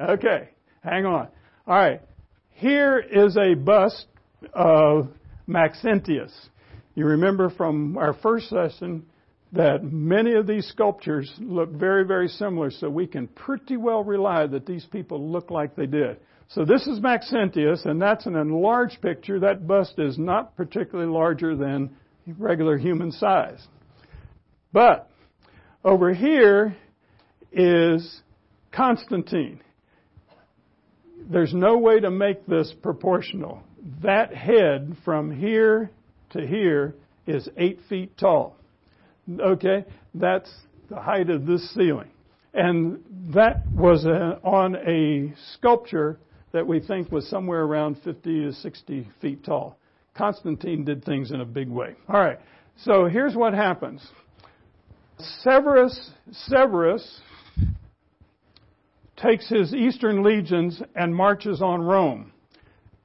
Okay, 0.00 0.50
hang 0.82 1.06
on. 1.06 1.28
All 1.66 1.76
right, 1.76 2.00
here 2.50 2.98
is 2.98 3.36
a 3.36 3.54
bust 3.54 4.06
of 4.54 5.08
Maxentius. 5.46 6.32
You 6.94 7.06
remember 7.06 7.50
from 7.50 7.98
our 7.98 8.14
first 8.14 8.48
session 8.48 9.04
that 9.56 9.82
many 9.84 10.34
of 10.34 10.46
these 10.46 10.66
sculptures 10.66 11.32
look 11.38 11.70
very, 11.70 12.04
very 12.04 12.28
similar, 12.28 12.70
so 12.70 12.88
we 12.88 13.06
can 13.06 13.26
pretty 13.28 13.76
well 13.76 14.04
rely 14.04 14.46
that 14.46 14.66
these 14.66 14.84
people 14.84 15.30
look 15.30 15.50
like 15.50 15.74
they 15.74 15.86
did. 15.86 16.18
So 16.48 16.64
this 16.64 16.86
is 16.86 17.00
Maxentius, 17.00 17.84
and 17.86 18.00
that's 18.00 18.26
an 18.26 18.36
enlarged 18.36 19.00
picture. 19.02 19.40
That 19.40 19.66
bust 19.66 19.98
is 19.98 20.18
not 20.18 20.56
particularly 20.56 21.10
larger 21.10 21.56
than 21.56 21.90
regular 22.38 22.76
human 22.76 23.10
size. 23.10 23.66
But 24.72 25.10
over 25.84 26.12
here 26.12 26.76
is 27.52 28.20
Constantine. 28.72 29.60
There's 31.28 31.54
no 31.54 31.78
way 31.78 31.98
to 32.00 32.10
make 32.10 32.46
this 32.46 32.72
proportional. 32.82 33.62
That 34.02 34.34
head 34.34 34.96
from 35.04 35.34
here 35.34 35.90
to 36.30 36.46
here 36.46 36.94
is 37.26 37.48
eight 37.56 37.80
feet 37.88 38.16
tall. 38.18 38.56
Okay? 39.40 39.84
That's 40.14 40.52
the 40.88 41.00
height 41.00 41.30
of 41.30 41.46
this 41.46 41.74
ceiling. 41.74 42.10
And 42.54 43.00
that 43.34 43.66
was 43.72 44.04
a, 44.04 44.40
on 44.42 44.76
a 44.76 45.34
sculpture 45.52 46.18
that 46.52 46.66
we 46.66 46.80
think 46.80 47.12
was 47.12 47.28
somewhere 47.28 47.62
around 47.62 47.98
50 48.02 48.44
to 48.44 48.52
60 48.52 49.08
feet 49.20 49.44
tall. 49.44 49.78
Constantine 50.16 50.84
did 50.84 51.04
things 51.04 51.30
in 51.30 51.40
a 51.40 51.44
big 51.44 51.68
way. 51.68 51.94
All 52.08 52.18
right. 52.18 52.38
So 52.78 53.06
here's 53.06 53.34
what 53.34 53.52
happens. 53.52 54.06
Severus, 55.18 56.10
Severus 56.30 57.20
takes 59.16 59.48
his 59.48 59.74
eastern 59.74 60.22
legions 60.22 60.82
and 60.94 61.14
marches 61.14 61.62
on 61.62 61.80
Rome, 61.80 62.32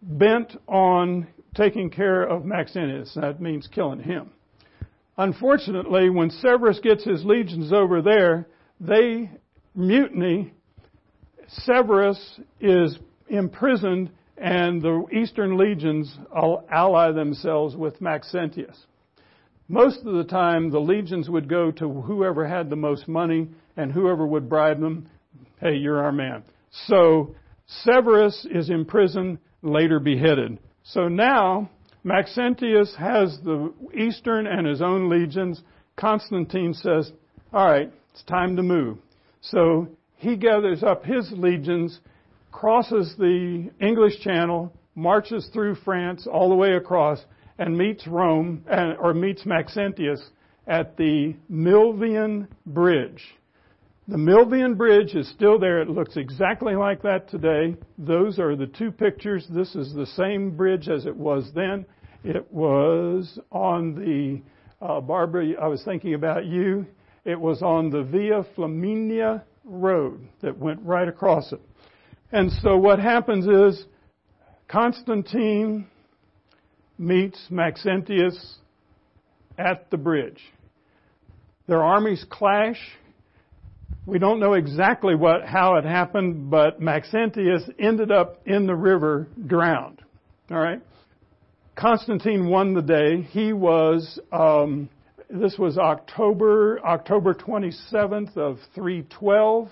bent 0.01 0.57
on 0.67 1.27
taking 1.55 1.89
care 1.89 2.23
of 2.23 2.43
Maxentius. 2.43 3.13
That 3.15 3.41
means 3.41 3.67
killing 3.67 4.01
him. 4.01 4.31
Unfortunately, 5.17 6.09
when 6.09 6.29
Severus 6.29 6.79
gets 6.79 7.03
his 7.03 7.23
legions 7.25 7.71
over 7.73 8.01
there, 8.01 8.47
they 8.79 9.29
mutiny. 9.75 10.53
Severus 11.47 12.39
is 12.59 12.97
imprisoned, 13.29 14.09
and 14.37 14.81
the 14.81 15.05
eastern 15.11 15.57
legions 15.57 16.17
ally 16.71 17.11
themselves 17.11 17.75
with 17.75 18.01
Maxentius. 18.01 18.85
Most 19.67 20.05
of 20.05 20.13
the 20.13 20.23
time, 20.23 20.69
the 20.69 20.79
legions 20.79 21.29
would 21.29 21.47
go 21.47 21.71
to 21.71 22.01
whoever 22.01 22.47
had 22.47 22.69
the 22.69 22.75
most 22.75 23.07
money 23.07 23.47
and 23.77 23.91
whoever 23.91 24.25
would 24.25 24.49
bribe 24.49 24.81
them 24.81 25.07
hey, 25.61 25.75
you're 25.75 26.03
our 26.03 26.11
man. 26.11 26.43
So 26.87 27.35
Severus 27.67 28.45
is 28.49 28.69
imprisoned, 28.69 29.37
later 29.61 29.99
beheaded. 29.99 30.57
So 30.83 31.07
now 31.07 31.69
Maxentius 32.03 32.95
has 32.95 33.39
the 33.43 33.73
eastern 33.95 34.47
and 34.47 34.65
his 34.65 34.81
own 34.81 35.09
legions. 35.09 35.61
Constantine 35.95 36.73
says, 36.73 37.11
all 37.53 37.65
right, 37.69 37.91
it's 38.11 38.23
time 38.23 38.55
to 38.55 38.63
move. 38.63 38.97
So 39.41 39.87
he 40.15 40.35
gathers 40.35 40.83
up 40.83 41.05
his 41.05 41.31
legions, 41.31 41.99
crosses 42.51 43.15
the 43.17 43.69
English 43.79 44.19
Channel, 44.21 44.73
marches 44.95 45.49
through 45.53 45.75
France 45.75 46.27
all 46.31 46.49
the 46.49 46.55
way 46.55 46.73
across, 46.73 47.23
and 47.57 47.77
meets 47.77 48.07
Rome, 48.07 48.63
or 48.99 49.13
meets 49.13 49.45
Maxentius 49.45 50.21
at 50.67 50.97
the 50.97 51.35
Milvian 51.51 52.47
Bridge. 52.65 53.23
The 54.07 54.17
Milvian 54.17 54.77
Bridge 54.77 55.13
is 55.13 55.29
still 55.29 55.59
there. 55.59 55.79
It 55.79 55.89
looks 55.89 56.17
exactly 56.17 56.75
like 56.75 57.03
that 57.03 57.29
today. 57.29 57.75
Those 57.99 58.39
are 58.39 58.55
the 58.55 58.65
two 58.65 58.91
pictures. 58.91 59.45
This 59.47 59.75
is 59.75 59.93
the 59.93 60.07
same 60.07 60.57
bridge 60.57 60.89
as 60.89 61.05
it 61.05 61.15
was 61.15 61.51
then. 61.53 61.85
It 62.23 62.51
was 62.51 63.39
on 63.51 63.93
the, 63.93 64.41
uh, 64.83 65.01
Barbara, 65.01 65.53
I 65.61 65.67
was 65.67 65.83
thinking 65.83 66.15
about 66.15 66.45
you. 66.45 66.87
It 67.25 67.39
was 67.39 67.61
on 67.61 67.91
the 67.91 68.01
Via 68.01 68.43
Flaminia 68.57 69.43
Road 69.63 70.27
that 70.41 70.57
went 70.57 70.81
right 70.81 71.07
across 71.07 71.53
it. 71.53 71.61
And 72.31 72.51
so 72.51 72.77
what 72.77 72.97
happens 72.97 73.45
is 73.45 73.85
Constantine 74.67 75.85
meets 76.97 77.39
Maxentius 77.51 78.55
at 79.59 79.91
the 79.91 79.97
bridge. 79.97 80.41
Their 81.67 81.83
armies 81.83 82.25
clash. 82.29 82.79
We 84.07 84.17
don't 84.17 84.39
know 84.39 84.53
exactly 84.53 85.13
what, 85.13 85.45
how 85.45 85.75
it 85.75 85.85
happened, 85.85 86.49
but 86.49 86.81
Maxentius 86.81 87.61
ended 87.77 88.11
up 88.11 88.41
in 88.47 88.65
the 88.65 88.75
river 88.75 89.27
drowned. 89.45 90.01
All 90.49 90.57
right. 90.57 90.81
Constantine 91.75 92.49
won 92.49 92.73
the 92.73 92.81
day. 92.81 93.21
He 93.21 93.53
was, 93.53 94.19
um, 94.31 94.89
this 95.29 95.55
was 95.57 95.77
October, 95.77 96.79
October 96.83 97.35
27th 97.35 98.35
of 98.37 98.57
312. 98.73 99.69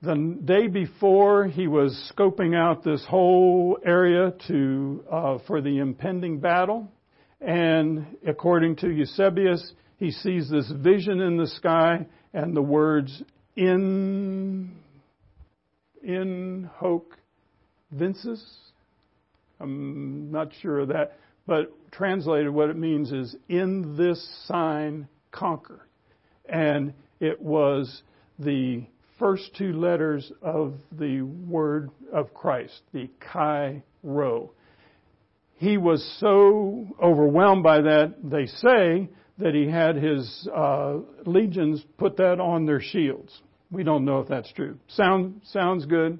The 0.00 0.38
day 0.42 0.66
before, 0.66 1.46
he 1.46 1.66
was 1.66 2.12
scoping 2.16 2.56
out 2.56 2.82
this 2.82 3.04
whole 3.04 3.78
area 3.84 4.32
to, 4.48 5.04
uh, 5.12 5.38
for 5.46 5.60
the 5.60 5.78
impending 5.78 6.40
battle. 6.40 6.90
And 7.42 8.16
according 8.26 8.76
to 8.76 8.88
Eusebius, 8.90 9.74
he 9.98 10.10
sees 10.10 10.48
this 10.48 10.70
vision 10.70 11.20
in 11.20 11.36
the 11.36 11.46
sky 11.46 12.06
and 12.32 12.56
the 12.56 12.62
words 12.62 13.22
in 13.56 14.72
in 16.02 16.70
hoc 16.76 17.04
vinces. 17.92 18.42
I'm 19.60 20.30
not 20.30 20.52
sure 20.62 20.80
of 20.80 20.88
that, 20.88 21.18
but 21.46 21.72
translated 21.90 22.50
what 22.50 22.70
it 22.70 22.76
means 22.76 23.12
is 23.12 23.36
in 23.48 23.96
this 23.96 24.26
sign 24.46 25.08
conquer. 25.30 25.86
And 26.48 26.94
it 27.20 27.40
was 27.40 28.02
the 28.38 28.86
first 29.18 29.54
two 29.56 29.74
letters 29.74 30.32
of 30.40 30.74
the 30.92 31.20
word 31.22 31.90
of 32.12 32.32
Christ, 32.32 32.80
the 32.92 33.10
Chi 33.20 33.82
Rho. 34.02 34.50
He 35.56 35.76
was 35.76 36.02
so 36.18 36.86
overwhelmed 37.02 37.62
by 37.62 37.82
that, 37.82 38.14
they 38.24 38.46
say, 38.46 39.10
that 39.40 39.54
he 39.54 39.66
had 39.66 39.96
his 39.96 40.48
uh, 40.54 40.98
legions 41.24 41.84
put 41.98 42.16
that 42.18 42.40
on 42.40 42.66
their 42.66 42.80
shields. 42.80 43.40
We 43.70 43.82
don't 43.84 44.04
know 44.04 44.20
if 44.20 44.28
that's 44.28 44.52
true. 44.52 44.78
Sound, 44.88 45.40
sounds 45.44 45.86
good. 45.86 46.18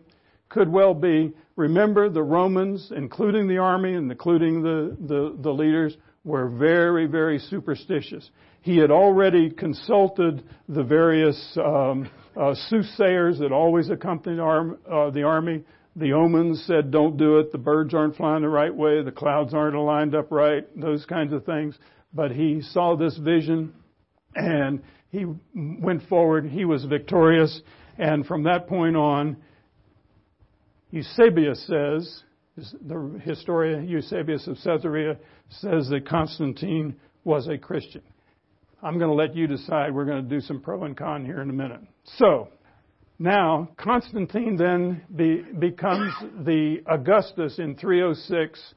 Could 0.49 0.71
well 0.71 0.95
be. 0.95 1.33
Remember, 1.57 2.09
the 2.09 2.23
Romans, 2.23 2.93
including 2.95 3.47
the 3.47 3.59
army 3.59 3.95
and 3.95 4.11
including 4.11 4.63
the, 4.63 4.97
the, 5.01 5.37
the 5.41 5.51
leaders, 5.51 5.97
were 6.25 6.49
very, 6.49 7.07
very 7.07 7.39
superstitious. 7.39 8.31
He 8.63 8.77
had 8.77 8.91
already 8.91 9.51
consulted 9.51 10.43
the 10.69 10.83
various 10.83 11.57
um, 11.57 12.11
uh, 12.37 12.55
soothsayers 12.69 13.39
that 13.39 13.53
always 13.53 13.91
accompanied 13.91 14.41
arm, 14.41 14.79
uh, 14.91 15.11
the 15.11 15.23
army. 15.23 15.65
The 15.97 16.13
omens 16.13 16.63
said, 16.67 16.91
don't 16.91 17.17
do 17.17 17.39
it. 17.39 17.53
The 17.53 17.59
birds 17.59 17.95
aren't 17.95 18.17
flying 18.17 18.43
the 18.43 18.49
right 18.49 18.75
way. 18.75 19.03
The 19.03 19.13
clouds 19.13 19.55
aren't 19.55 19.77
aligned 19.77 20.15
up 20.15 20.31
right. 20.31 20.65
Those 20.81 21.05
kinds 21.05 21.33
of 21.33 21.45
things 21.45 21.77
but 22.13 22.33
he 22.33 22.61
saw 22.61 22.97
this 22.97 23.17
vision 23.19 23.73
and 24.35 24.83
he 25.11 25.25
went 25.55 26.09
forward. 26.09 26.47
He 26.47 26.65
was 26.65 26.85
victorious. 26.85 27.61
And 27.99 28.27
from 28.27 28.45
that 28.45 28.69
point 28.69 28.97
on, 28.97 29.37
Eusebius 30.91 31.67
says, 31.67 32.23
the 32.57 33.21
historian 33.25 33.89
Eusebius 33.89 34.47
of 34.47 34.57
Caesarea 34.63 35.17
says 35.49 35.89
that 35.89 36.07
Constantine 36.07 36.97
was 37.25 37.49
a 37.49 37.59
Christian. 37.59 38.03
I'm 38.83 38.99
going 38.99 39.11
to 39.11 39.15
let 39.15 39.37
you 39.37 39.47
decide. 39.47 39.95
We're 39.95 40.05
going 40.05 40.23
to 40.23 40.29
do 40.29 40.41
some 40.41 40.61
pro 40.61 40.85
and 40.85 40.97
con 40.97 41.25
here 41.25 41.41
in 41.43 41.51
a 41.51 41.53
minute. 41.53 41.81
So, 42.17 42.49
now, 43.19 43.69
Constantine 43.77 44.57
then 44.57 45.03
be, 45.15 45.43
becomes 45.59 46.13
the 46.45 46.79
Augustus 46.87 47.59
in 47.59 47.77
306. 47.77 48.75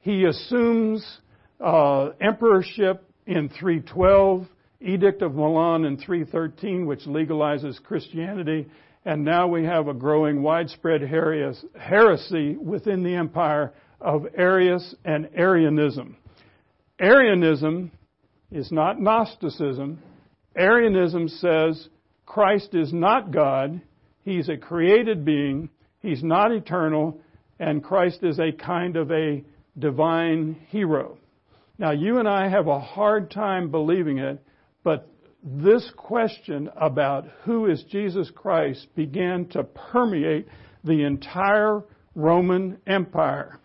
He 0.00 0.24
assumes 0.24 1.20
uh, 1.60 2.10
emperorship 2.20 3.08
in 3.26 3.48
312, 3.48 4.46
Edict 4.80 5.22
of 5.22 5.34
Milan 5.34 5.84
in 5.84 5.96
313, 5.96 6.86
which 6.86 7.06
legalizes 7.06 7.82
Christianity, 7.82 8.66
and 9.04 9.24
now 9.24 9.46
we 9.46 9.64
have 9.64 9.88
a 9.88 9.94
growing 9.94 10.42
widespread 10.42 11.02
heresy 11.02 12.56
within 12.56 13.02
the 13.02 13.14
empire 13.14 13.72
of 14.00 14.26
Arius 14.36 14.94
and 15.04 15.28
Arianism. 15.34 16.16
Arianism 17.00 17.90
is 18.50 18.70
not 18.70 19.00
Gnosticism. 19.00 20.00
Arianism 20.56 21.28
says 21.28 21.88
Christ 22.26 22.74
is 22.74 22.92
not 22.92 23.30
God, 23.30 23.80
He's 24.22 24.48
a 24.48 24.56
created 24.56 25.24
being, 25.24 25.68
He's 26.00 26.22
not 26.22 26.52
eternal, 26.52 27.20
and 27.58 27.84
Christ 27.84 28.22
is 28.22 28.38
a 28.38 28.52
kind 28.52 28.96
of 28.96 29.10
a 29.10 29.44
divine 29.78 30.56
hero. 30.68 31.18
Now, 31.78 31.90
you 31.90 32.18
and 32.18 32.28
I 32.28 32.48
have 32.48 32.68
a 32.68 32.78
hard 32.78 33.30
time 33.30 33.70
believing 33.70 34.18
it, 34.18 34.40
but 34.84 35.08
this 35.42 35.90
question 35.96 36.70
about 36.76 37.26
who 37.42 37.66
is 37.66 37.82
Jesus 37.90 38.30
Christ 38.30 38.86
began 38.94 39.46
to 39.48 39.64
permeate 39.64 40.46
the 40.84 41.02
entire 41.02 41.82
Roman 42.14 42.78
Empire. 42.86 43.58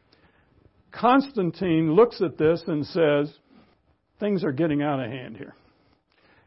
Constantine 0.92 1.94
looks 1.94 2.22
at 2.22 2.38
this 2.38 2.64
and 2.68 2.86
says, 2.86 3.32
things 4.20 4.44
are 4.44 4.52
getting 4.52 4.82
out 4.82 5.00
of 5.00 5.10
hand 5.10 5.38
here. 5.38 5.54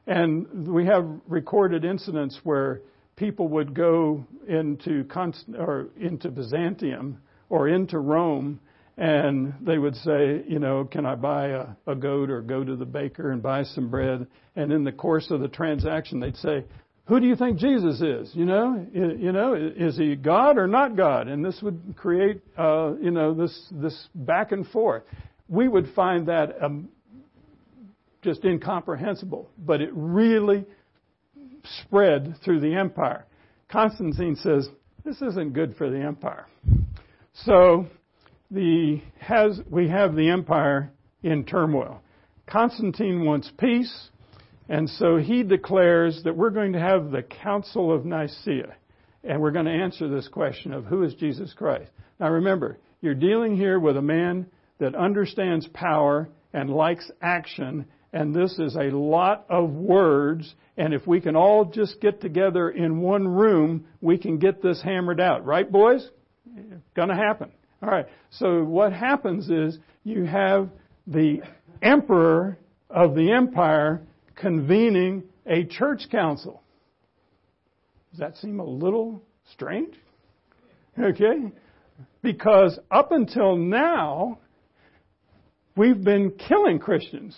And 0.06 0.66
we 0.66 0.84
have 0.86 1.08
recorded 1.28 1.84
incidents 1.84 2.40
where 2.42 2.80
people 3.14 3.46
would 3.48 3.72
go 3.72 4.26
into 4.48 5.04
Const- 5.04 5.54
or 5.56 5.88
into 5.96 6.28
Byzantium 6.30 7.18
or 7.48 7.68
into 7.68 7.98
Rome 7.98 8.58
and 8.96 9.54
they 9.60 9.78
would 9.78 9.96
say, 9.96 10.42
you 10.46 10.58
know, 10.58 10.84
can 10.84 11.06
I 11.06 11.14
buy 11.14 11.48
a, 11.48 11.66
a 11.86 11.94
goat 11.94 12.30
or 12.30 12.42
go 12.42 12.62
to 12.62 12.76
the 12.76 12.84
baker 12.84 13.30
and 13.30 13.42
buy 13.42 13.64
some 13.64 13.90
bread? 13.90 14.26
And 14.54 14.72
in 14.72 14.84
the 14.84 14.92
course 14.92 15.30
of 15.30 15.40
the 15.40 15.48
transaction, 15.48 16.20
they'd 16.20 16.36
say, 16.36 16.64
who 17.06 17.18
do 17.18 17.26
you 17.26 17.34
think 17.34 17.58
Jesus 17.58 18.00
is? 18.00 18.30
You 18.34 18.44
know, 18.44 18.86
you 18.92 19.32
know, 19.32 19.54
is 19.54 19.96
he 19.96 20.14
God 20.14 20.56
or 20.56 20.66
not 20.66 20.96
God? 20.96 21.26
And 21.26 21.44
this 21.44 21.60
would 21.62 21.94
create, 21.96 22.40
uh, 22.56 22.92
you 23.00 23.10
know, 23.10 23.34
this 23.34 23.68
this 23.72 24.08
back 24.14 24.52
and 24.52 24.66
forth. 24.68 25.02
We 25.48 25.68
would 25.68 25.92
find 25.94 26.28
that 26.28 26.62
um, 26.62 26.88
just 28.22 28.44
incomprehensible, 28.44 29.50
but 29.58 29.80
it 29.80 29.90
really 29.92 30.64
spread 31.80 32.36
through 32.44 32.60
the 32.60 32.74
empire. 32.74 33.26
Constantine 33.68 34.36
says 34.36 34.68
this 35.04 35.20
isn't 35.22 35.54
good 35.54 35.74
for 35.76 35.90
the 35.90 35.98
empire, 35.98 36.46
so 37.34 37.86
the, 38.52 39.00
has, 39.18 39.60
we 39.70 39.88
have 39.88 40.14
the 40.14 40.30
empire 40.30 40.92
in 41.22 41.44
turmoil. 41.44 42.00
Constantine 42.46 43.24
wants 43.24 43.50
peace, 43.58 44.10
and 44.68 44.88
so 44.88 45.16
he 45.16 45.42
declares 45.42 46.22
that 46.24 46.36
we're 46.36 46.50
going 46.50 46.74
to 46.74 46.80
have 46.80 47.10
the 47.10 47.22
Council 47.22 47.92
of 47.92 48.04
Nicaea, 48.04 48.74
and 49.24 49.40
we're 49.40 49.52
going 49.52 49.66
to 49.66 49.72
answer 49.72 50.08
this 50.08 50.28
question 50.28 50.72
of 50.72 50.84
who 50.84 51.02
is 51.02 51.14
Jesus 51.14 51.54
Christ. 51.54 51.90
Now 52.20 52.30
remember, 52.30 52.78
you're 53.00 53.14
dealing 53.14 53.56
here 53.56 53.80
with 53.80 53.96
a 53.96 54.02
man 54.02 54.46
that 54.78 54.94
understands 54.94 55.66
power 55.68 56.28
and 56.52 56.68
likes 56.68 57.10
action, 57.22 57.86
and 58.12 58.34
this 58.34 58.58
is 58.58 58.76
a 58.76 58.94
lot 58.94 59.46
of 59.48 59.70
words, 59.70 60.54
and 60.76 60.92
if 60.92 61.06
we 61.06 61.20
can 61.20 61.36
all 61.36 61.64
just 61.64 62.00
get 62.00 62.20
together 62.20 62.68
in 62.68 63.00
one 63.00 63.26
room, 63.26 63.86
we 64.02 64.18
can 64.18 64.38
get 64.38 64.62
this 64.62 64.82
hammered 64.82 65.20
out. 65.20 65.46
Right, 65.46 65.70
boys? 65.70 66.06
It's 66.54 66.82
Gonna 66.94 67.16
happen. 67.16 67.50
All 67.82 67.90
right. 67.90 68.06
So 68.30 68.62
what 68.62 68.92
happens 68.92 69.50
is 69.50 69.78
you 70.04 70.24
have 70.24 70.68
the 71.06 71.42
emperor 71.82 72.58
of 72.88 73.14
the 73.14 73.32
empire 73.32 74.02
convening 74.36 75.24
a 75.46 75.64
church 75.64 76.08
council. 76.10 76.62
Does 78.10 78.20
that 78.20 78.36
seem 78.36 78.60
a 78.60 78.64
little 78.64 79.22
strange? 79.50 79.94
Okay. 80.98 81.50
Because 82.22 82.78
up 82.90 83.10
until 83.10 83.56
now, 83.56 84.38
we've 85.76 86.04
been 86.04 86.30
killing 86.32 86.78
Christians. 86.78 87.36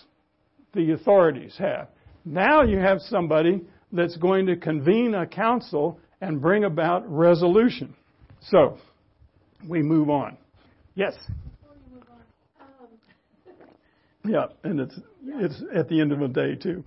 The 0.75 0.93
authorities 0.93 1.55
have. 1.59 1.89
Now 2.25 2.63
you 2.63 2.79
have 2.79 3.01
somebody 3.01 3.63
that's 3.93 4.17
going 4.17 4.47
to 4.47 4.57
convene 4.57 5.15
a 5.15 5.27
council 5.27 6.01
and 6.21 6.43
bring 6.43 6.65
about 6.65 7.09
resolution. 7.11 7.95
So, 8.41 8.79
we 9.67 9.83
move 9.83 10.11
on. 10.11 10.37
Yes. 10.95 11.15
Yeah, 14.27 14.47
and 14.63 14.81
it's 14.81 14.99
it's 15.27 15.63
at 15.75 15.89
the 15.89 16.01
end 16.01 16.13
of 16.13 16.21
the 16.21 16.29
day 16.29 16.55
too. 16.55 16.83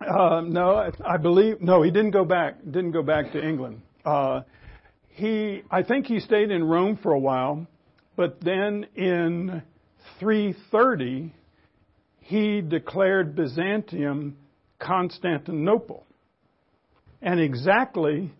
Uh, 0.00 0.40
no, 0.40 0.74
I, 0.74 0.90
I 1.04 1.16
believe 1.16 1.60
no. 1.60 1.82
He 1.82 1.90
didn't 1.90 2.10
go 2.10 2.24
back. 2.24 2.56
Didn't 2.64 2.92
go 2.92 3.02
back 3.02 3.32
to 3.32 3.46
England. 3.46 3.82
Uh, 4.04 4.42
he, 5.08 5.62
I 5.70 5.82
think 5.82 6.06
he 6.06 6.20
stayed 6.20 6.50
in 6.50 6.64
Rome 6.64 6.98
for 7.02 7.12
a 7.12 7.18
while, 7.18 7.66
but 8.16 8.40
then 8.40 8.86
in 8.96 9.62
330, 10.18 11.32
he 12.20 12.60
declared 12.62 13.36
Byzantium 13.36 14.36
Constantinople. 14.78 16.06
And 17.20 17.38
exactly 17.38 18.32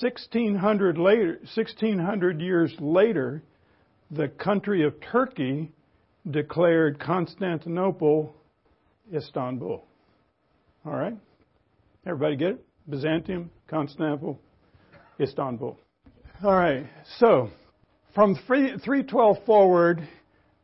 1600 0.00 0.98
later 0.98 1.38
1600 1.54 2.40
years 2.40 2.74
later 2.80 3.42
the 4.10 4.28
country 4.28 4.84
of 4.84 4.94
Turkey 5.00 5.70
declared 6.28 6.98
Constantinople 6.98 8.34
Istanbul. 9.14 9.84
All 10.84 10.92
right? 10.92 11.16
Everybody 12.06 12.36
get 12.36 12.52
it? 12.52 12.64
Byzantium, 12.88 13.50
Constantinople, 13.68 14.40
Istanbul. 15.20 15.78
All 16.42 16.52
right. 16.52 16.86
So, 17.18 17.50
from 18.14 18.34
312 18.46 19.44
forward, 19.44 20.08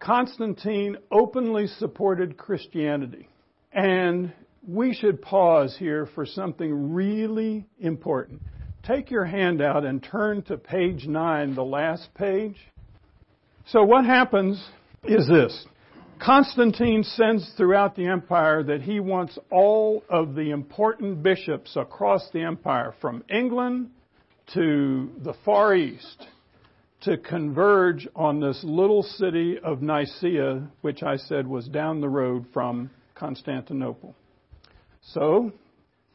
Constantine 0.01 0.97
openly 1.11 1.67
supported 1.67 2.37
Christianity. 2.37 3.29
And 3.73 4.33
we 4.67 4.95
should 4.95 5.21
pause 5.21 5.77
here 5.79 6.07
for 6.15 6.25
something 6.25 6.95
really 6.95 7.67
important. 7.79 8.41
Take 8.87 9.11
your 9.11 9.25
hand 9.25 9.63
out 9.63 9.87
and 9.87 10.03
turn 10.03 10.43
to 10.43 10.59
page 10.59 11.07
9, 11.07 11.55
the 11.55 11.65
last 11.65 12.13
page. 12.15 12.57
So, 13.69 13.83
what 13.83 14.05
happens 14.05 14.63
is 15.05 15.27
this 15.27 15.65
Constantine 16.23 17.03
sends 17.03 17.51
throughout 17.57 17.97
the 17.97 18.07
empire 18.07 18.63
that 18.63 18.83
he 18.83 19.01
wants 19.01 19.39
all 19.51 20.05
of 20.11 20.35
the 20.35 20.51
important 20.51 21.23
bishops 21.23 21.77
across 21.77 22.29
the 22.33 22.43
empire, 22.43 22.95
from 23.01 23.25
England 23.31 23.89
to 24.53 25.11
the 25.23 25.35
Far 25.47 25.75
East, 25.75 26.27
to 27.03 27.17
converge 27.17 28.07
on 28.15 28.39
this 28.39 28.63
little 28.65 29.03
city 29.03 29.59
of 29.65 29.81
Nicaea, 29.81 30.69
which 30.83 31.03
I 31.03 31.17
said 31.17 31.47
was 31.47 31.69
down 31.69 32.03
the 32.03 32.09
road 32.11 32.45
from 32.53 32.91
Constantinople. 33.15 34.15
So, 35.01 35.53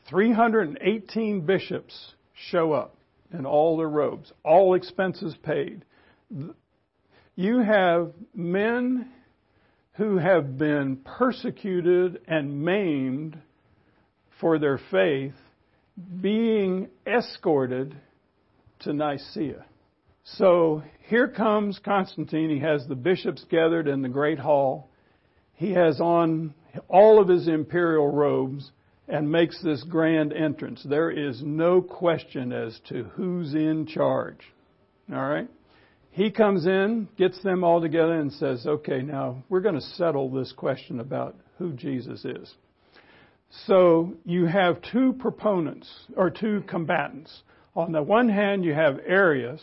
318 0.07 1.41
bishops 1.47 2.13
show 2.50 2.74
up 2.74 2.96
in 3.34 3.46
all 3.46 3.78
their 3.78 3.90
robes, 3.90 4.32
all 4.44 4.74
expenses 4.74 5.36
paid. 5.44 5.84
You 7.36 7.60
have 7.60 8.12
men 8.34 9.10
who 9.94 10.18
have 10.18 10.58
been 10.58 10.98
persecuted 10.98 12.22
and 12.28 12.64
maimed 12.64 13.38
for 14.40 14.58
their 14.58 14.80
faith 14.90 15.34
being 16.22 16.88
escorted 17.06 17.96
to 18.80 18.94
Nicaea. 18.94 19.66
So 20.38 20.84
here 21.08 21.28
comes 21.28 21.80
Constantine. 21.84 22.50
He 22.50 22.60
has 22.60 22.88
the 22.88 22.96
bishops 22.96 23.44
gathered 23.50 23.88
in 23.88 24.02
the 24.02 24.10
great 24.10 24.40
hall. 24.40 24.90
He 25.56 25.72
has 25.72 26.00
on 26.00 26.54
all 26.88 27.20
of 27.22 27.28
his 27.28 27.48
imperial 27.48 28.10
robes 28.10 28.72
and 29.10 29.32
makes 29.32 29.62
this 29.64 29.84
grand 29.84 30.32
entrance. 30.32 30.84
There 30.84 31.10
is 31.10 31.41
no 31.43 31.82
question 31.82 32.53
as 32.53 32.80
to 32.89 33.03
who's 33.16 33.55
in 33.55 33.88
charge. 33.88 34.39
All 35.12 35.28
right? 35.28 35.49
He 36.12 36.30
comes 36.32 36.66
in, 36.66 37.07
gets 37.18 37.41
them 37.41 37.64
all 37.64 37.82
together, 37.82 38.14
and 38.14 38.32
says, 38.32 38.66
Okay, 38.66 39.01
now 39.01 39.43
we're 39.49 39.62
going 39.62 39.76
to 39.76 39.82
settle 39.82 40.30
this 40.30 40.51
question 40.51 40.99
about 40.99 41.36
who 41.57 41.74
Jesus 41.74 42.24
is. 42.24 42.53
So 43.66 44.14
you 44.26 44.45
have 44.45 44.82
two 44.91 45.14
proponents, 45.14 45.89
or 46.16 46.30
two 46.30 46.64
combatants. 46.68 47.41
On 47.76 47.91
the 47.91 48.03
one 48.03 48.30
hand, 48.30 48.64
you 48.64 48.74
have 48.74 48.99
Arius, 49.07 49.62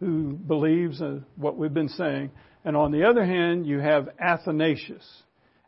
who 0.00 0.32
believes 0.32 1.00
in 1.00 1.24
what 1.36 1.58
we've 1.58 1.72
been 1.72 1.88
saying, 1.88 2.30
and 2.64 2.76
on 2.76 2.92
the 2.92 3.04
other 3.04 3.24
hand, 3.24 3.66
you 3.66 3.78
have 3.78 4.08
Athanasius. 4.18 5.06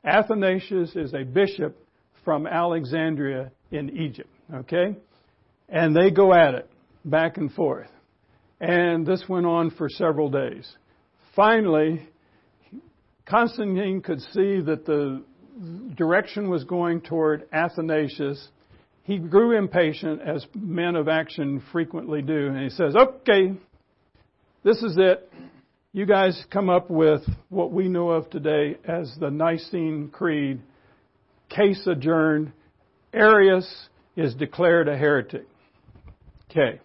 Athanasius 0.05 0.97
is 0.97 1.13
a 1.13 1.25
bishop 1.25 1.77
from 2.25 2.47
Alexandria 2.47 3.51
in 3.71 3.97
Egypt, 3.97 4.31
okay? 4.55 4.97
And 5.69 5.95
they 5.95 6.11
go 6.11 6.33
at 6.33 6.55
it 6.55 6.71
back 7.05 7.37
and 7.37 7.53
forth. 7.53 7.91
And 8.61 9.07
this 9.07 9.25
went 9.29 9.47
on 9.47 9.71
for 9.71 9.89
several 9.89 10.31
days. 10.31 10.69
Finally, 11.37 12.09
Constantine 13.27 14.01
could 14.01 14.21
see 14.21 14.61
that 14.61 14.85
the 14.85 15.23
direction 15.97 16.49
was 16.49 16.65
going 16.65 17.01
toward 17.01 17.47
Athanasius. 17.53 18.49
He 19.05 19.19
grew 19.19 19.57
impatient, 19.57 20.21
as 20.23 20.47
men 20.55 20.97
of 20.97 21.09
action 21.09 21.63
frequently 21.73 22.23
do, 22.23 22.49
and 22.49 22.63
he 22.63 22.71
says, 22.71 22.95
Okay, 22.97 23.55
this 24.65 24.83
is 24.83 24.97
it. 24.99 25.31
You 25.93 26.07
guys 26.07 26.45
come 26.51 26.69
up 26.69 26.91
with 26.91 27.23
what 27.49 27.73
we 27.73 27.89
know 27.89 28.11
of 28.11 28.29
today 28.31 28.77
as 28.85 29.15
the 29.19 29.31
Nicene 29.31 30.11
Creed. 30.13 30.61
Case 31.49 31.87
adjourned. 31.87 32.53
Arius 33.13 33.89
is 34.17 34.35
declared 34.35 34.89
a 34.89 34.97
heretic. 34.97 35.47
Okay. 36.51 36.81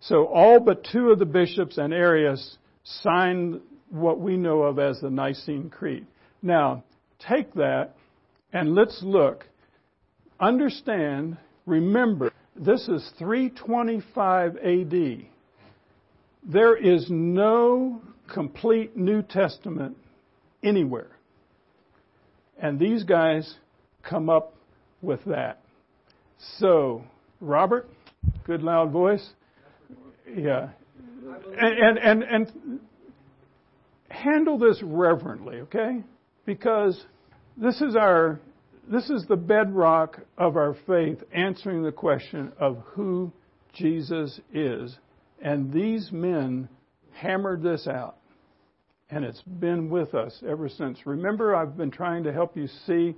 So 0.00 0.26
all 0.26 0.60
but 0.60 0.86
two 0.90 1.10
of 1.10 1.18
the 1.18 1.26
bishops 1.26 1.78
and 1.78 1.92
Arius 1.92 2.56
signed 2.84 3.60
what 3.90 4.18
we 4.20 4.36
know 4.36 4.62
of 4.62 4.78
as 4.78 5.00
the 5.00 5.10
Nicene 5.10 5.68
Creed. 5.68 6.06
Now, 6.42 6.84
take 7.28 7.52
that 7.54 7.94
and 8.52 8.74
let's 8.74 9.00
look. 9.02 9.46
Understand, 10.38 11.36
remember, 11.66 12.32
this 12.56 12.88
is 12.88 13.08
325 13.18 14.56
AD. 14.56 15.26
There 16.42 16.76
is 16.76 17.06
no 17.10 18.00
complete 18.32 18.96
New 18.96 19.22
Testament 19.22 19.96
anywhere. 20.62 21.10
And 22.58 22.78
these 22.78 23.04
guys 23.04 23.56
come 24.10 24.28
up 24.28 24.54
with 25.00 25.24
that. 25.26 25.62
So, 26.58 27.04
Robert, 27.40 27.88
good 28.44 28.62
loud 28.62 28.90
voice. 28.90 29.26
Yeah. 30.36 30.70
And, 31.58 31.98
and, 31.98 31.98
and, 31.98 32.22
and 32.24 32.80
handle 34.08 34.58
this 34.58 34.80
reverently, 34.82 35.60
okay? 35.60 36.02
Because 36.44 37.02
this 37.56 37.80
is 37.80 37.94
our 37.96 38.40
this 38.90 39.08
is 39.08 39.24
the 39.28 39.36
bedrock 39.36 40.18
of 40.36 40.56
our 40.56 40.74
faith 40.84 41.22
answering 41.32 41.84
the 41.84 41.92
question 41.92 42.50
of 42.58 42.78
who 42.86 43.30
Jesus 43.72 44.40
is. 44.52 44.98
And 45.40 45.72
these 45.72 46.10
men 46.10 46.68
hammered 47.12 47.62
this 47.62 47.86
out. 47.86 48.16
And 49.08 49.24
it's 49.24 49.42
been 49.42 49.90
with 49.90 50.14
us 50.14 50.42
ever 50.48 50.68
since. 50.68 51.06
Remember, 51.06 51.54
I've 51.54 51.76
been 51.76 51.92
trying 51.92 52.24
to 52.24 52.32
help 52.32 52.56
you 52.56 52.66
see 52.84 53.14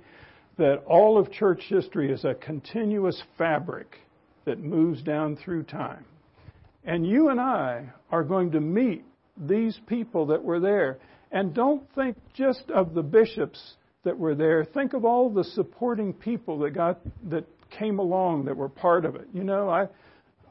that 0.57 0.83
all 0.85 1.17
of 1.17 1.31
church 1.31 1.63
history 1.67 2.11
is 2.11 2.25
a 2.25 2.35
continuous 2.35 3.21
fabric 3.37 3.97
that 4.45 4.59
moves 4.59 5.01
down 5.01 5.35
through 5.35 5.63
time. 5.63 6.05
And 6.85 7.07
you 7.07 7.29
and 7.29 7.39
I 7.39 7.89
are 8.11 8.23
going 8.23 8.51
to 8.51 8.59
meet 8.59 9.03
these 9.37 9.79
people 9.87 10.27
that 10.27 10.43
were 10.43 10.59
there. 10.59 10.99
And 11.31 11.53
don't 11.53 11.83
think 11.95 12.17
just 12.33 12.69
of 12.69 12.93
the 12.93 13.01
bishops 13.01 13.75
that 14.03 14.17
were 14.17 14.35
there. 14.35 14.65
Think 14.65 14.93
of 14.93 15.05
all 15.05 15.29
the 15.29 15.43
supporting 15.43 16.13
people 16.13 16.59
that 16.59 16.71
got 16.71 16.99
that 17.29 17.45
came 17.71 17.99
along 17.99 18.45
that 18.45 18.55
were 18.55 18.69
part 18.69 19.05
of 19.05 19.15
it. 19.15 19.27
You 19.33 19.43
know, 19.43 19.69
I 19.69 19.87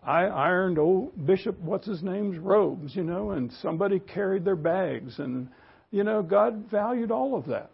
I 0.05 0.25
ironed 0.25 0.79
old 0.79 1.27
Bishop 1.27 1.59
what's 1.61 1.87
his 1.87 2.03
name's 2.03 2.39
robes, 2.39 2.97
you 2.97 3.05
know, 3.05 3.33
and 3.33 3.53
somebody 3.61 4.01
carried 4.01 4.45
their 4.45 4.57
bags 4.57 5.19
and 5.19 5.49
you 5.91 6.05
know, 6.05 6.23
God 6.23 6.71
valued 6.71 7.11
all 7.11 7.37
of 7.37 7.47
that. 7.47 7.71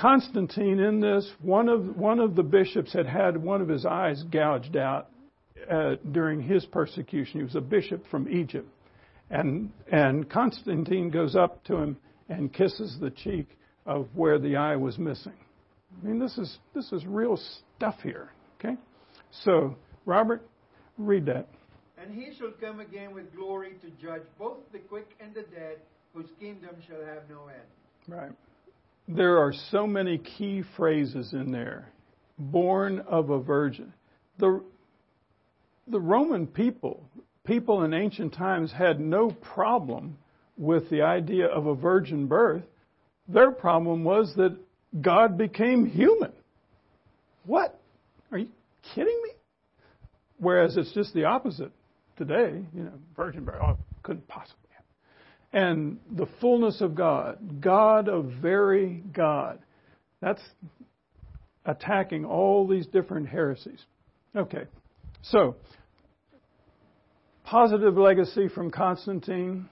Constantine 0.00 0.80
in 0.80 1.00
this, 1.00 1.30
one 1.42 1.68
of 1.68 1.96
one 1.96 2.20
of 2.20 2.34
the 2.34 2.42
bishops 2.42 2.92
had 2.92 3.06
had 3.06 3.36
one 3.36 3.60
of 3.60 3.68
his 3.68 3.84
eyes 3.84 4.22
gouged 4.30 4.76
out 4.76 5.10
uh, 5.70 5.96
during 6.12 6.40
his 6.40 6.64
persecution. 6.64 7.40
He 7.40 7.44
was 7.44 7.56
a 7.56 7.60
bishop 7.60 8.04
from 8.10 8.28
Egypt. 8.28 8.68
And, 9.30 9.70
and 9.92 10.28
Constantine 10.28 11.10
goes 11.10 11.36
up 11.36 11.62
to 11.64 11.76
him 11.76 11.96
and 12.28 12.52
kisses 12.52 12.96
the 13.00 13.10
cheek 13.10 13.46
of 13.86 14.08
where 14.14 14.38
the 14.38 14.56
eye 14.56 14.76
was 14.76 14.98
missing. 14.98 15.34
I 16.02 16.06
mean, 16.06 16.18
this 16.18 16.36
is, 16.38 16.58
this 16.74 16.90
is 16.92 17.04
real 17.06 17.38
stuff 17.76 17.96
here. 18.02 18.30
Okay? 18.58 18.76
So, 19.44 19.76
Robert, 20.06 20.42
read 20.98 21.26
that. 21.26 21.46
And 21.98 22.14
he 22.14 22.32
shall 22.36 22.52
come 22.60 22.80
again 22.80 23.14
with 23.14 23.34
glory 23.36 23.74
to 23.82 23.90
judge 24.04 24.22
both 24.38 24.58
the 24.72 24.78
quick 24.78 25.10
and 25.20 25.34
the 25.34 25.42
dead, 25.42 25.76
whose 26.14 26.30
kingdom 26.40 26.76
shall 26.88 27.04
have 27.04 27.28
no 27.28 27.48
end. 27.48 27.68
Right. 28.08 28.32
There 29.16 29.38
are 29.38 29.52
so 29.70 29.86
many 29.86 30.18
key 30.18 30.62
phrases 30.76 31.32
in 31.32 31.50
there. 31.50 31.88
Born 32.38 33.00
of 33.00 33.30
a 33.30 33.40
virgin. 33.40 33.92
The, 34.38 34.62
the 35.88 36.00
Roman 36.00 36.46
people, 36.46 37.04
people 37.44 37.82
in 37.82 37.92
ancient 37.92 38.32
times, 38.32 38.72
had 38.72 39.00
no 39.00 39.30
problem 39.30 40.16
with 40.56 40.88
the 40.90 41.02
idea 41.02 41.46
of 41.46 41.66
a 41.66 41.74
virgin 41.74 42.26
birth. 42.26 42.62
Their 43.28 43.50
problem 43.50 44.04
was 44.04 44.32
that 44.36 44.56
God 45.00 45.36
became 45.36 45.86
human. 45.86 46.32
What? 47.44 47.80
Are 48.30 48.38
you 48.38 48.48
kidding 48.94 49.20
me? 49.22 49.30
Whereas 50.38 50.76
it's 50.76 50.92
just 50.92 51.14
the 51.14 51.24
opposite 51.24 51.72
today. 52.16 52.62
You 52.74 52.84
know, 52.84 52.92
virgin 53.16 53.44
birth 53.44 53.60
oh, 53.62 53.78
couldn't 54.02 54.26
possibly. 54.28 54.59
And 55.52 55.98
the 56.12 56.26
fullness 56.40 56.80
of 56.80 56.94
God, 56.94 57.60
God 57.60 58.08
of 58.08 58.26
very 58.40 59.02
God. 59.12 59.58
That's 60.20 60.42
attacking 61.64 62.24
all 62.24 62.66
these 62.66 62.86
different 62.86 63.28
heresies. 63.28 63.84
Okay, 64.36 64.64
so 65.22 65.56
positive 67.44 67.96
legacy 67.96 68.48
from 68.48 68.70
Constantine. 68.70 69.68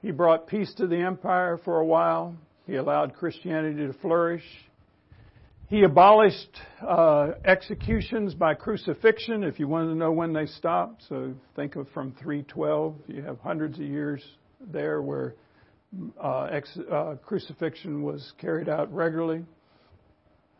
He 0.00 0.12
brought 0.12 0.46
peace 0.46 0.72
to 0.74 0.86
the 0.86 0.98
empire 0.98 1.58
for 1.64 1.80
a 1.80 1.84
while. 1.84 2.36
He 2.66 2.76
allowed 2.76 3.14
Christianity 3.14 3.86
to 3.86 3.92
flourish. 3.94 4.44
He 5.68 5.82
abolished 5.82 6.56
uh, 6.86 7.32
executions 7.44 8.34
by 8.34 8.54
crucifixion, 8.54 9.42
if 9.42 9.58
you 9.58 9.66
want 9.66 9.88
to 9.88 9.96
know 9.96 10.12
when 10.12 10.32
they 10.32 10.46
stopped. 10.46 11.02
So 11.08 11.34
think 11.56 11.74
of 11.74 11.88
from 11.88 12.12
312. 12.12 12.94
You 13.08 13.22
have 13.22 13.40
hundreds 13.40 13.76
of 13.80 13.84
years 13.84 14.22
there 14.60 15.02
where 15.02 15.34
uh, 16.22 16.44
ex- 16.44 16.78
uh, 16.90 17.16
crucifixion 17.24 18.02
was 18.02 18.32
carried 18.38 18.68
out 18.68 18.92
regularly. 18.92 19.44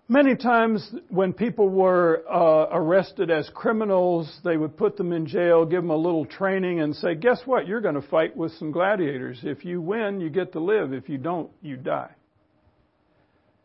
Many 0.09 0.37
times 0.37 0.89
when 1.09 1.33
people 1.33 1.69
were 1.69 2.23
uh, 2.31 2.69
arrested 2.71 3.29
as 3.29 3.51
criminals, 3.53 4.41
they 4.45 4.57
would 4.57 4.77
put 4.77 4.97
them 4.97 5.13
in 5.13 5.27
jail, 5.27 5.65
give 5.65 5.83
them 5.83 5.91
a 5.91 5.97
little 5.97 6.25
training, 6.25 6.81
and 6.81 6.95
say, 6.95 7.17
Guess 7.17 7.41
what? 7.45 7.67
You're 7.67 7.81
going 7.81 7.97
to 7.97 8.09
fight 8.09 8.37
with 8.37 8.53
some 8.53 8.71
gladiators. 8.71 9.41
If 9.43 9.65
you 9.65 9.81
win, 9.81 10.21
you 10.21 10.31
get 10.31 10.53
to 10.53 10.61
live. 10.61 10.93
If 10.93 11.09
you 11.09 11.19
don't, 11.19 11.51
you 11.61 11.77
die. 11.77 12.13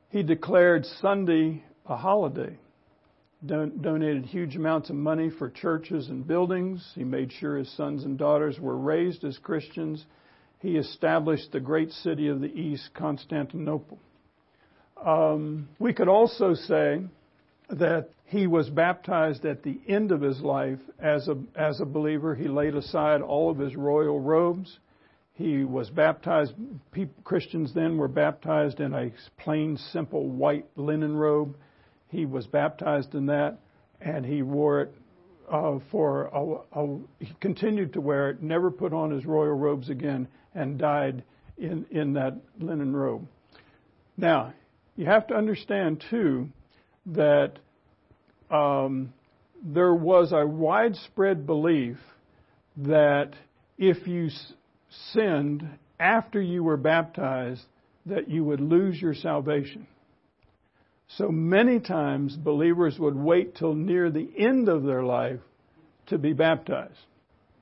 He 0.10 0.24
declared 0.24 0.86
Sunday 1.00 1.64
a 1.86 1.96
holiday, 1.96 2.58
Don- 3.46 3.80
donated 3.82 4.26
huge 4.26 4.56
amounts 4.56 4.90
of 4.90 4.96
money 4.96 5.30
for 5.30 5.50
churches 5.50 6.10
and 6.10 6.26
buildings. 6.28 6.92
He 6.96 7.04
made 7.04 7.32
sure 7.32 7.58
his 7.58 7.72
sons 7.78 8.04
and 8.04 8.18
daughters 8.18 8.60
were 8.60 8.78
raised 8.78 9.24
as 9.24 9.38
Christians. 9.38 10.06
He 10.62 10.78
established 10.78 11.52
the 11.52 11.60
great 11.60 11.92
city 11.92 12.28
of 12.28 12.40
the 12.40 12.54
East, 12.54 12.92
Constantinople. 12.94 13.98
Um, 15.04 15.70
we 15.80 15.92
could 15.92 16.08
also 16.08 16.54
say 16.54 17.02
that 17.70 18.10
he 18.26 18.46
was 18.46 18.70
baptized 18.70 19.44
at 19.44 19.64
the 19.64 19.80
end 19.88 20.12
of 20.12 20.22
his 20.22 20.40
life 20.42 20.80
as 21.00 21.28
a, 21.28 21.38
as 21.56 21.82
a 21.82 21.86
believer. 21.86 22.36
He 22.36 22.48
laid 22.48 22.76
aside 22.76 23.22
all 23.22 23.50
of 23.50 23.58
his 23.58 23.76
royal 23.76 24.20
robes. 24.20 24.78
He 25.34 25.64
was 25.64 25.90
baptized, 25.90 26.54
Christians 27.24 27.74
then 27.74 27.98
were 27.98 28.08
baptized 28.08 28.80
in 28.80 28.94
a 28.94 29.12
plain, 29.40 29.78
simple 29.92 30.30
white 30.30 30.68
linen 30.76 31.16
robe. 31.16 31.58
He 32.10 32.28
was 32.28 32.46
baptized 32.46 33.16
in 33.16 33.26
that, 33.28 33.58
and 34.00 34.24
he 34.26 34.44
wore 34.44 34.82
it 34.82 34.94
uh, 35.52 35.80
for 35.92 36.26
a, 36.28 36.80
a, 36.80 36.98
he 37.20 37.34
continued 37.40 37.94
to 37.94 38.02
wear 38.02 38.30
it, 38.30 38.42
never 38.42 38.72
put 38.72 38.94
on 38.94 39.12
his 39.12 39.26
royal 39.26 39.54
robes 39.54 39.90
again, 39.90 40.28
and 40.56 40.80
died 40.80 41.24
in, 41.58 41.86
in 41.92 42.14
that 42.14 42.36
linen 42.60 42.96
robe. 42.96 43.28
Now, 44.18 44.54
you 44.96 45.06
have 45.06 45.28
to 45.28 45.36
understand, 45.36 46.04
too, 46.10 46.50
that 47.08 47.54
um, 48.50 49.14
there 49.64 49.94
was 49.94 50.32
a 50.32 50.46
widespread 50.46 51.46
belief 51.46 51.98
that 52.78 53.34
if 53.78 54.08
you 54.08 54.30
sinned 55.14 55.68
after 56.00 56.42
you 56.42 56.64
were 56.64 56.78
baptized, 56.78 57.64
that 58.06 58.30
you 58.30 58.44
would 58.44 58.62
lose 58.62 59.02
your 59.02 59.14
salvation. 59.14 59.86
So 61.18 61.30
many 61.30 61.80
times 61.80 62.36
believers 62.36 62.98
would 63.00 63.16
wait 63.16 63.56
till 63.56 63.74
near 63.74 64.10
the 64.10 64.30
end 64.38 64.70
of 64.70 64.84
their 64.84 65.04
life 65.04 65.40
to 66.08 66.18
be 66.18 66.34
baptized. 66.34 66.98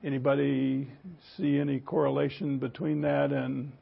Anybody 0.04 0.88
see 1.36 1.58
any 1.58 1.80
correlation 1.80 2.58
between 2.58 3.02
that 3.02 3.32
and 3.32 3.72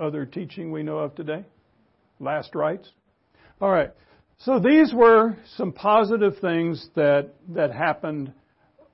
other 0.00 0.26
teaching 0.26 0.70
we 0.70 0.82
know 0.82 0.98
of 0.98 1.14
today? 1.14 1.44
last 2.20 2.54
rites. 2.54 2.88
All 3.60 3.70
right. 3.70 3.90
So 4.38 4.58
these 4.58 4.92
were 4.92 5.36
some 5.56 5.72
positive 5.72 6.38
things 6.40 6.88
that, 6.96 7.30
that 7.50 7.72
happened 7.72 8.32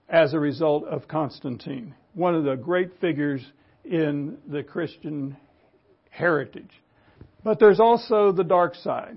as 0.08 0.34
a 0.34 0.38
result 0.38 0.84
of 0.84 1.08
Constantine, 1.08 1.94
one 2.14 2.34
of 2.34 2.44
the 2.44 2.56
great 2.56 3.00
figures 3.00 3.44
in 3.84 4.36
the 4.46 4.62
Christian 4.62 5.36
heritage. 6.10 6.70
But 7.42 7.58
there's 7.58 7.80
also 7.80 8.32
the 8.32 8.44
dark 8.44 8.74
side. 8.74 9.16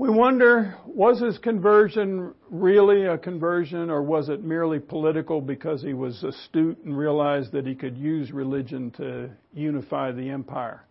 We 0.00 0.08
wonder, 0.08 0.76
was 0.86 1.20
his 1.20 1.36
conversion 1.36 2.32
really 2.48 3.04
a 3.04 3.18
conversion 3.18 3.90
or 3.90 4.02
was 4.02 4.30
it 4.30 4.42
merely 4.42 4.78
political 4.78 5.42
because 5.42 5.82
he 5.82 5.92
was 5.92 6.24
astute 6.24 6.78
and 6.86 6.96
realized 6.96 7.52
that 7.52 7.66
he 7.66 7.74
could 7.74 7.98
use 7.98 8.32
religion 8.32 8.92
to 8.92 9.28
unify 9.52 10.12
the 10.12 10.30
empire? 10.30 10.86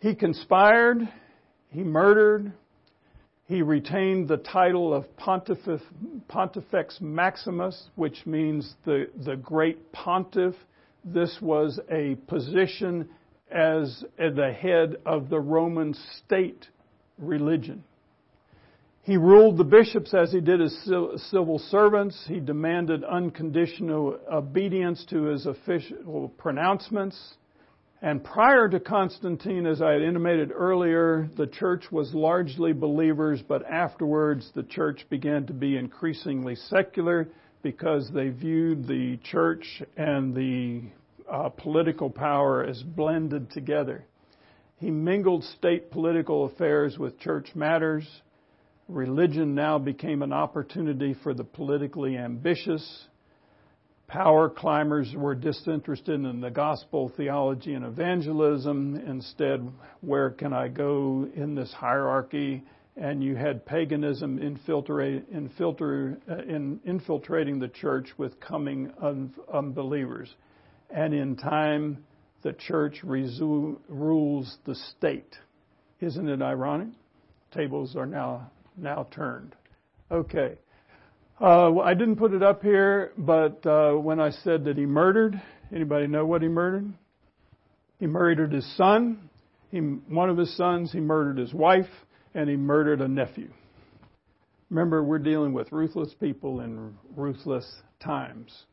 He 0.00 0.16
conspired, 0.16 1.08
he 1.68 1.84
murdered, 1.84 2.52
he 3.46 3.62
retained 3.62 4.26
the 4.26 4.38
title 4.38 4.92
of 4.92 5.04
Pontifex, 5.16 7.00
Maximus, 7.00 7.90
which 7.94 8.26
means 8.26 8.74
the, 8.84 9.08
the 9.24 9.36
great 9.36 9.92
pontiff. 9.92 10.56
This 11.04 11.38
was 11.40 11.78
a 11.88 12.16
position 12.26 13.08
as 13.52 14.02
the 14.18 14.52
head 14.52 14.96
of 15.06 15.30
the 15.30 15.38
Roman 15.38 15.94
state 16.18 16.66
religion. 17.18 17.84
He 19.02 19.18
ruled 19.18 19.58
the 19.58 19.64
bishops 19.64 20.14
as 20.14 20.32
he 20.32 20.40
did 20.40 20.60
his 20.60 20.74
civil 21.30 21.58
servants. 21.70 22.24
He 22.26 22.40
demanded 22.40 23.04
unconditional 23.04 24.18
obedience 24.32 25.04
to 25.10 25.24
his 25.24 25.44
official 25.46 26.32
pronouncements. 26.38 27.34
And 28.00 28.24
prior 28.24 28.68
to 28.68 28.80
Constantine, 28.80 29.66
as 29.66 29.82
I 29.82 29.92
had 29.92 30.02
intimated 30.02 30.52
earlier, 30.54 31.28
the 31.36 31.46
church 31.46 31.90
was 31.90 32.14
largely 32.14 32.72
believers, 32.72 33.42
but 33.46 33.64
afterwards 33.70 34.50
the 34.54 34.62
church 34.62 35.06
began 35.10 35.46
to 35.46 35.52
be 35.52 35.76
increasingly 35.76 36.54
secular 36.54 37.28
because 37.62 38.10
they 38.12 38.28
viewed 38.28 38.86
the 38.86 39.18
church 39.22 39.82
and 39.96 40.34
the 40.34 40.82
uh, 41.30 41.48
political 41.50 42.10
power 42.10 42.64
as 42.64 42.82
blended 42.82 43.50
together. 43.50 44.04
He 44.84 44.90
mingled 44.90 45.44
state 45.44 45.90
political 45.90 46.44
affairs 46.44 46.98
with 46.98 47.18
church 47.18 47.54
matters. 47.54 48.06
Religion 48.86 49.54
now 49.54 49.78
became 49.78 50.20
an 50.20 50.34
opportunity 50.34 51.14
for 51.22 51.32
the 51.32 51.42
politically 51.42 52.18
ambitious 52.18 53.06
power 54.08 54.50
climbers 54.50 55.10
were 55.16 55.34
disinterested 55.34 56.22
in 56.26 56.42
the 56.42 56.50
gospel, 56.50 57.10
theology, 57.16 57.72
and 57.72 57.86
evangelism. 57.86 58.96
Instead, 58.96 59.66
where 60.02 60.28
can 60.28 60.52
I 60.52 60.68
go 60.68 61.30
in 61.34 61.54
this 61.54 61.72
hierarchy? 61.72 62.62
And 62.94 63.24
you 63.24 63.36
had 63.36 63.64
paganism 63.64 64.38
infiltrate, 64.38 65.24
uh, 65.32 66.34
in, 66.46 66.78
infiltrating 66.84 67.58
the 67.58 67.68
church 67.68 68.10
with 68.18 68.38
coming 68.38 68.92
un, 69.00 69.32
unbelievers. 69.50 70.34
And 70.90 71.14
in 71.14 71.36
time, 71.36 72.04
the 72.44 72.52
church 72.52 73.00
rules 73.02 74.58
the 74.66 74.74
state. 74.74 75.36
Isn't 76.00 76.28
it 76.28 76.42
ironic? 76.42 76.88
Tables 77.52 77.96
are 77.96 78.06
now 78.06 78.50
now 78.76 79.06
turned. 79.10 79.56
Okay. 80.10 80.58
Uh, 81.40 81.78
I 81.78 81.94
didn't 81.94 82.16
put 82.16 82.32
it 82.32 82.42
up 82.42 82.62
here, 82.62 83.12
but 83.18 83.64
uh, 83.66 83.92
when 83.92 84.20
I 84.20 84.30
said 84.30 84.64
that 84.66 84.76
he 84.76 84.86
murdered, 84.86 85.40
anybody 85.74 86.06
know 86.06 86.26
what 86.26 86.42
he 86.42 86.48
murdered? 86.48 86.92
He 87.98 88.06
murdered 88.06 88.52
his 88.52 88.76
son. 88.76 89.30
He, 89.70 89.78
one 89.78 90.30
of 90.30 90.36
his 90.36 90.56
sons, 90.56 90.92
he 90.92 91.00
murdered 91.00 91.38
his 91.38 91.52
wife, 91.52 91.90
and 92.34 92.48
he 92.48 92.56
murdered 92.56 93.00
a 93.00 93.08
nephew. 93.08 93.50
Remember, 94.70 95.02
we're 95.02 95.18
dealing 95.18 95.52
with 95.52 95.72
ruthless 95.72 96.14
people 96.14 96.60
in 96.60 96.94
ruthless 97.16 97.68
times. 98.00 98.64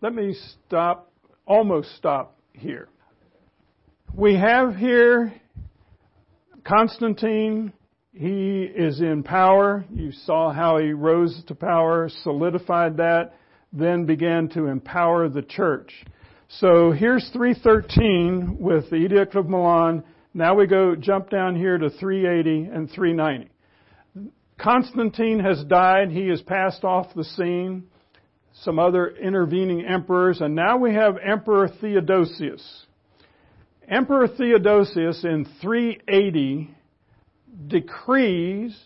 Let 0.00 0.14
me 0.14 0.34
stop, 0.66 1.12
almost 1.46 1.94
stop 1.96 2.38
here. 2.52 2.88
We 4.14 4.36
have 4.36 4.76
here 4.76 5.32
Constantine 6.64 7.72
he 8.12 8.62
is 8.64 9.00
in 9.00 9.22
power. 9.22 9.86
You 9.90 10.12
saw 10.12 10.52
how 10.52 10.76
he 10.76 10.92
rose 10.92 11.42
to 11.46 11.54
power, 11.54 12.10
solidified 12.22 12.98
that, 12.98 13.32
then 13.72 14.04
began 14.04 14.50
to 14.50 14.66
empower 14.66 15.30
the 15.30 15.40
church. 15.40 15.94
So 16.48 16.92
here's 16.92 17.26
313 17.32 18.58
with 18.60 18.90
the 18.90 18.96
Edict 18.96 19.34
of 19.34 19.48
Milan. 19.48 20.04
Now 20.34 20.56
we 20.56 20.66
go 20.66 20.94
jump 20.94 21.30
down 21.30 21.56
here 21.56 21.78
to 21.78 21.88
380 21.88 22.70
and 22.70 22.90
390. 22.90 23.50
Constantine 24.60 25.40
has 25.40 25.64
died. 25.64 26.10
He 26.10 26.28
has 26.28 26.42
passed 26.42 26.84
off 26.84 27.14
the 27.16 27.24
scene. 27.24 27.84
Some 28.60 28.78
other 28.78 29.08
intervening 29.08 29.86
emperors, 29.86 30.42
and 30.42 30.54
now 30.54 30.76
we 30.76 30.92
have 30.92 31.16
Emperor 31.16 31.70
Theodosius. 31.80 32.84
Emperor 33.88 34.28
Theodosius 34.28 35.24
in 35.24 35.46
380 35.60 36.70
decrees 37.66 38.78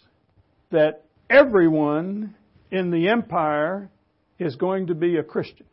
that 0.71 1.05
everyone 1.29 2.35
in 2.71 2.91
the 2.91 3.09
empire 3.09 3.91
is 4.39 4.57
going 4.57 4.89
to 4.89 4.95
be 4.95 5.17
a 5.17 5.23
Christian. 5.23 5.67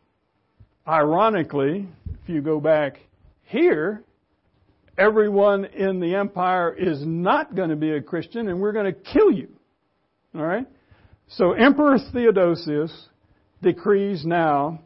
Ironically, 0.86 1.88
if 2.22 2.28
you 2.28 2.42
go 2.42 2.60
back 2.60 2.98
here, 3.44 4.02
everyone 4.98 5.64
in 5.64 6.00
the 6.00 6.14
empire 6.14 6.72
is 6.72 7.04
not 7.04 7.54
going 7.54 7.70
to 7.70 7.76
be 7.76 7.92
a 7.92 8.02
Christian 8.02 8.48
and 8.48 8.60
we're 8.60 8.72
going 8.72 8.92
to 8.92 9.00
kill 9.00 9.30
you. 9.30 9.48
All 10.34 10.44
right? 10.44 10.66
So 11.28 11.52
Emperor 11.52 11.98
Theodosius 12.12 13.08
decrees 13.62 14.24
now, 14.24 14.82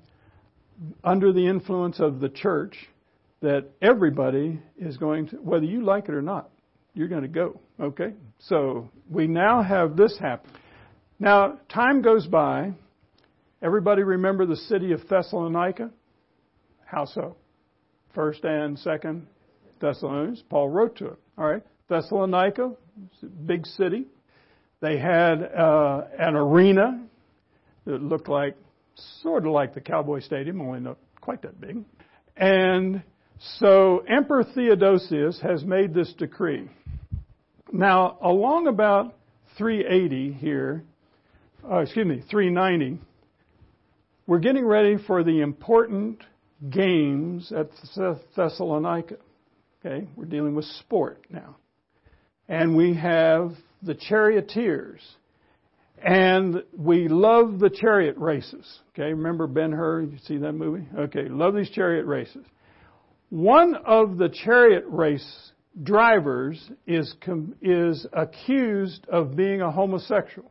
under 1.03 1.33
the 1.33 1.47
influence 1.47 1.99
of 1.99 2.21
the 2.21 2.29
church, 2.29 2.77
that 3.41 3.67
everybody 3.81 4.61
is 4.77 4.97
going 4.97 5.29
to, 5.29 5.37
whether 5.37 5.65
you 5.65 5.85
like 5.85 6.09
it 6.09 6.15
or 6.15 6.23
not, 6.23 6.51
you're 6.95 7.09
going 7.09 7.23
to 7.23 7.29
go. 7.29 7.61
Okay? 7.81 8.15
So 8.39 8.91
we 9.09 9.27
now 9.27 9.63
have 9.63 9.97
this 9.97 10.17
happen. 10.19 10.51
Now, 11.21 11.59
time 11.73 12.03
goes 12.03 12.27
by. 12.27 12.73
Everybody 13.63 14.03
remember 14.03 14.47
the 14.47 14.57
city 14.57 14.93
of 14.93 15.07
Thessalonica? 15.09 15.91
How 16.85 17.05
so? 17.05 17.37
First 18.15 18.45
and 18.45 18.79
second 18.79 19.27
Thessalonians. 19.81 20.43
Paul 20.49 20.69
wrote 20.69 20.97
to 20.97 21.07
it. 21.07 21.19
All 21.37 21.45
right. 21.45 21.63
Thessalonica, 21.89 22.73
big 23.47 23.67
city. 23.67 24.07
They 24.81 24.99
had 24.99 25.43
uh, 25.43 26.03
an 26.19 26.37
arena 26.37 27.05
that 27.85 28.03
looked 28.03 28.29
like, 28.29 28.57
sort 29.23 29.47
of 29.47 29.53
like 29.53 29.75
the 29.75 29.81
Cowboy 29.81 30.21
Stadium, 30.21 30.61
only 30.61 30.81
not 30.81 30.99
quite 31.21 31.43
that 31.43 31.61
big. 31.61 31.85
And 32.37 33.03
so 33.41 34.05
Emperor 34.09 34.45
Theodosius 34.45 35.41
has 35.41 35.65
made 35.65 35.95
this 35.95 36.13
decree. 36.15 36.69
Now, 37.73 38.19
along 38.23 38.67
about 38.67 39.15
380 39.57 40.33
here, 40.33 40.85
uh, 41.71 41.79
excuse 41.79 42.07
me, 42.07 42.23
390, 42.31 43.01
we're 44.27 44.39
getting 44.39 44.65
ready 44.65 44.97
for 45.07 45.23
the 45.23 45.41
important 45.41 46.23
games 46.69 47.53
at 47.53 47.71
Thessalonica. 48.37 49.17
Okay, 49.85 50.09
we're 50.17 50.25
dealing 50.25 50.55
with 50.55 50.65
sport 50.65 51.25
now. 51.31 51.57
And 52.49 52.77
we 52.77 52.95
have 52.95 53.53
the 53.83 53.95
charioteers. 53.95 55.01
And 56.03 56.63
we 56.77 57.09
love 57.09 57.59
the 57.59 57.71
chariot 57.71 58.17
races. 58.19 58.81
Okay, 58.91 59.13
remember 59.13 59.47
Ben 59.47 59.73
Hur? 59.73 60.03
You 60.03 60.19
see 60.25 60.39
that 60.39 60.53
movie? 60.53 60.87
Okay, 60.97 61.29
love 61.29 61.55
these 61.55 61.71
chariot 61.71 62.07
races. 62.07 62.45
One 63.31 63.75
of 63.75 64.17
the 64.17 64.31
chariot 64.31 64.85
race 64.89 65.53
drivers 65.83 66.71
is, 66.87 67.15
is 67.61 68.07
accused 68.13 69.07
of 69.09 69.37
being 69.37 69.61
a 69.61 69.71
homosexual. 69.71 70.51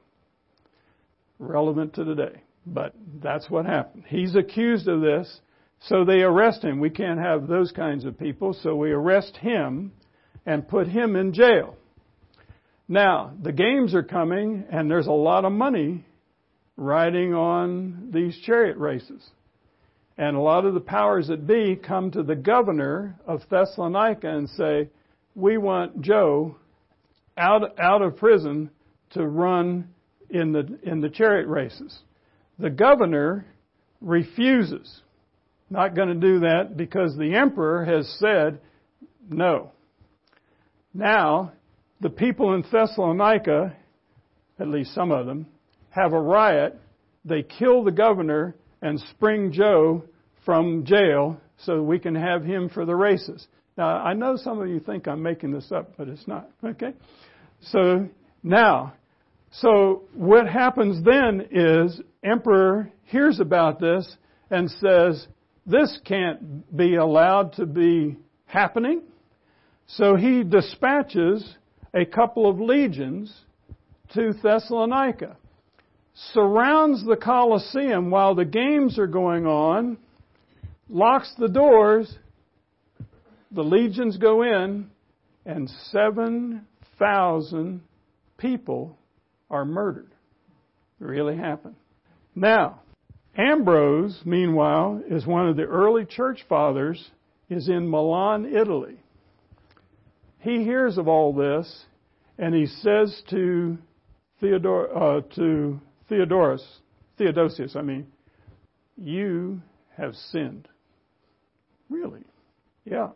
Relevant 1.39 1.93
to 1.95 2.05
today. 2.05 2.43
But 2.65 2.93
that's 3.21 3.49
what 3.49 3.65
happened. 3.65 4.03
He's 4.07 4.35
accused 4.35 4.87
of 4.87 5.01
this, 5.01 5.41
so 5.81 6.03
they 6.03 6.21
arrest 6.21 6.63
him. 6.63 6.79
We 6.79 6.89
can't 6.89 7.19
have 7.19 7.47
those 7.47 7.71
kinds 7.71 8.05
of 8.05 8.19
people, 8.19 8.53
so 8.53 8.75
we 8.75 8.91
arrest 8.91 9.37
him 9.37 9.93
and 10.45 10.67
put 10.67 10.87
him 10.87 11.15
in 11.15 11.33
jail. 11.33 11.75
Now, 12.87 13.33
the 13.41 13.51
games 13.51 13.93
are 13.93 14.03
coming, 14.03 14.65
and 14.69 14.89
there's 14.89 15.07
a 15.07 15.11
lot 15.11 15.45
of 15.45 15.51
money 15.51 16.05
riding 16.75 17.33
on 17.33 18.11
these 18.13 18.37
chariot 18.45 18.77
races. 18.77 19.27
And 20.17 20.35
a 20.35 20.41
lot 20.41 20.65
of 20.65 20.73
the 20.73 20.79
powers 20.79 21.27
that 21.27 21.45
be 21.45 21.75
come 21.75 22.11
to 22.11 22.23
the 22.23 22.35
governor 22.35 23.19
of 23.27 23.41
Thessalonica 23.49 24.27
and 24.27 24.49
say, 24.49 24.89
We 25.35 25.57
want 25.57 26.01
Joe 26.01 26.57
out, 27.37 27.79
out 27.79 28.01
of 28.01 28.17
prison 28.17 28.71
to 29.11 29.27
run 29.27 29.89
in 30.29 30.51
the, 30.51 30.79
in 30.83 31.01
the 31.01 31.09
chariot 31.09 31.47
races. 31.47 31.99
The 32.57 32.71
governor 32.71 33.45
refuses. 34.01 35.01
Not 35.69 35.95
going 35.95 36.07
to 36.07 36.15
do 36.15 36.39
that 36.39 36.77
because 36.77 37.15
the 37.15 37.35
emperor 37.35 37.85
has 37.85 38.07
said 38.19 38.59
no. 39.29 39.71
Now, 40.93 41.51
the 41.99 42.09
people 42.09 42.53
in 42.53 42.63
Thessalonica, 42.71 43.75
at 44.59 44.67
least 44.67 44.93
some 44.93 45.11
of 45.11 45.25
them, 45.25 45.45
have 45.89 46.13
a 46.13 46.19
riot. 46.19 46.79
They 47.25 47.43
kill 47.43 47.83
the 47.83 47.91
governor 47.91 48.55
and 48.81 48.99
spring 48.99 49.51
Joe 49.51 50.03
from 50.45 50.85
jail 50.85 51.39
so 51.57 51.81
we 51.81 51.99
can 51.99 52.15
have 52.15 52.43
him 52.43 52.69
for 52.69 52.85
the 52.85 52.95
races. 52.95 53.47
Now, 53.77 53.87
I 53.87 54.13
know 54.13 54.35
some 54.35 54.59
of 54.59 54.67
you 54.67 54.79
think 54.79 55.07
I'm 55.07 55.21
making 55.21 55.51
this 55.51 55.71
up, 55.71 55.93
but 55.97 56.07
it's 56.07 56.27
not. 56.27 56.49
Okay? 56.63 56.93
So, 57.61 58.07
now, 58.43 58.93
so 59.51 60.03
what 60.13 60.47
happens 60.47 61.03
then 61.03 61.47
is 61.51 62.01
emperor 62.23 62.91
hears 63.03 63.39
about 63.39 63.79
this 63.79 64.17
and 64.49 64.69
says, 64.69 65.27
this 65.65 65.99
can't 66.05 66.75
be 66.75 66.95
allowed 66.95 67.53
to 67.53 67.65
be 67.65 68.17
happening. 68.45 69.01
So 69.87 70.15
he 70.15 70.43
dispatches 70.43 71.55
a 71.93 72.05
couple 72.05 72.49
of 72.49 72.59
legions 72.59 73.33
to 74.13 74.33
Thessalonica, 74.41 75.37
surrounds 76.33 77.05
the 77.05 77.15
Colosseum 77.15 78.09
while 78.09 78.33
the 78.33 78.45
games 78.45 78.97
are 78.97 79.07
going 79.07 79.45
on, 79.45 79.97
locks 80.89 81.31
the 81.37 81.47
doors, 81.47 82.17
the 83.51 83.63
legions 83.63 84.17
go 84.17 84.41
in, 84.41 84.89
and 85.45 85.69
7,000 85.91 87.81
people 88.37 88.97
are 89.49 89.63
murdered. 89.63 90.11
It 90.99 91.05
really 91.05 91.37
happened. 91.37 91.75
Now, 92.35 92.81
Ambrose, 93.37 94.19
meanwhile, 94.25 95.01
is 95.09 95.27
one 95.27 95.47
of 95.47 95.55
the 95.55 95.63
early 95.63 96.05
church 96.05 96.43
fathers, 96.49 97.11
is 97.49 97.69
in 97.69 97.87
Milan, 97.87 98.45
Italy. 98.45 98.97
He 100.39 100.63
hears 100.63 100.97
of 100.97 101.07
all 101.07 101.33
this, 101.33 101.85
and 102.39 102.55
he 102.55 102.65
says 102.65 103.21
to 103.29 103.77
Theodor, 104.39 104.95
uh, 104.95 105.21
to 105.35 105.79
Theodorus, 106.09 106.65
Theodosius, 107.17 107.75
I 107.75 107.81
mean, 107.81 108.07
you 108.97 109.61
have 109.95 110.15
sinned. 110.15 110.67
Really? 111.89 112.23
Yeah, 112.85 113.09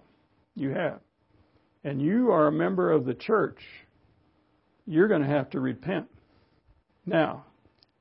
you 0.56 0.72
have. 0.72 1.00
And 1.84 2.02
you 2.02 2.32
are 2.32 2.48
a 2.48 2.52
member 2.52 2.92
of 2.92 3.06
the 3.06 3.14
church. 3.14 3.60
You're 4.86 5.08
going 5.08 5.22
to 5.22 5.28
have 5.28 5.50
to 5.52 5.60
repent. 5.60 6.08
Now, 7.06 7.46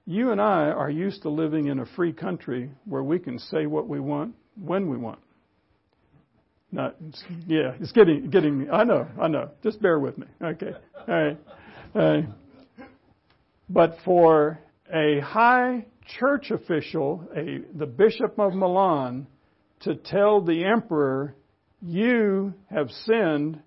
you 0.06 0.32
and 0.32 0.40
I 0.40 0.70
are 0.70 0.90
used 0.90 1.22
to 1.22 1.28
living 1.28 1.66
in 1.66 1.78
a 1.78 1.86
free 1.86 2.12
country 2.12 2.70
where 2.84 3.02
we 3.02 3.18
can 3.18 3.38
say 3.38 3.66
what 3.66 3.88
we 3.88 4.00
want 4.00 4.34
when 4.60 4.90
we 4.90 4.96
want. 4.96 5.20
Not, 6.72 6.96
yeah, 7.46 7.72
it's 7.80 7.92
getting, 7.92 8.30
getting, 8.30 8.70
I 8.70 8.84
know, 8.84 9.08
I 9.20 9.28
know. 9.28 9.50
Just 9.62 9.82
bear 9.82 9.98
with 9.98 10.18
me. 10.18 10.26
Okay. 10.42 10.72
All 11.08 11.14
right. 11.14 11.38
All 11.94 12.02
right. 12.02 12.24
But 13.68 13.96
for 14.04 14.58
a 14.92 15.20
high 15.20 15.86
church 16.18 16.50
official, 16.50 17.28
a, 17.36 17.60
the 17.76 17.86
Bishop 17.86 18.38
of 18.38 18.54
Milan, 18.54 19.26
to 19.80 19.94
tell 19.94 20.40
the 20.42 20.64
emperor, 20.64 21.34
you 21.80 22.52
have 22.68 22.90
sinned, 22.90 23.60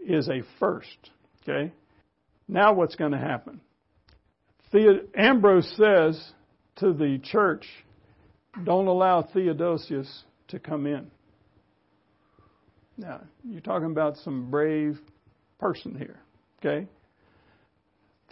is 0.00 0.28
a 0.28 0.42
first. 0.58 1.10
Okay? 1.42 1.72
Now 2.48 2.72
what's 2.72 2.96
going 2.96 3.12
to 3.12 3.18
happen? 3.18 3.60
Ambrose 5.16 5.70
says 5.76 6.32
to 6.76 6.92
the 6.92 7.20
church, 7.22 7.66
don't 8.64 8.86
allow 8.86 9.22
Theodosius 9.22 10.24
to 10.48 10.58
come 10.58 10.86
in. 10.86 11.10
Now, 12.96 13.22
you're 13.44 13.60
talking 13.60 13.90
about 13.90 14.16
some 14.18 14.50
brave 14.50 14.98
person 15.58 15.96
here, 15.96 16.20
okay? 16.58 16.86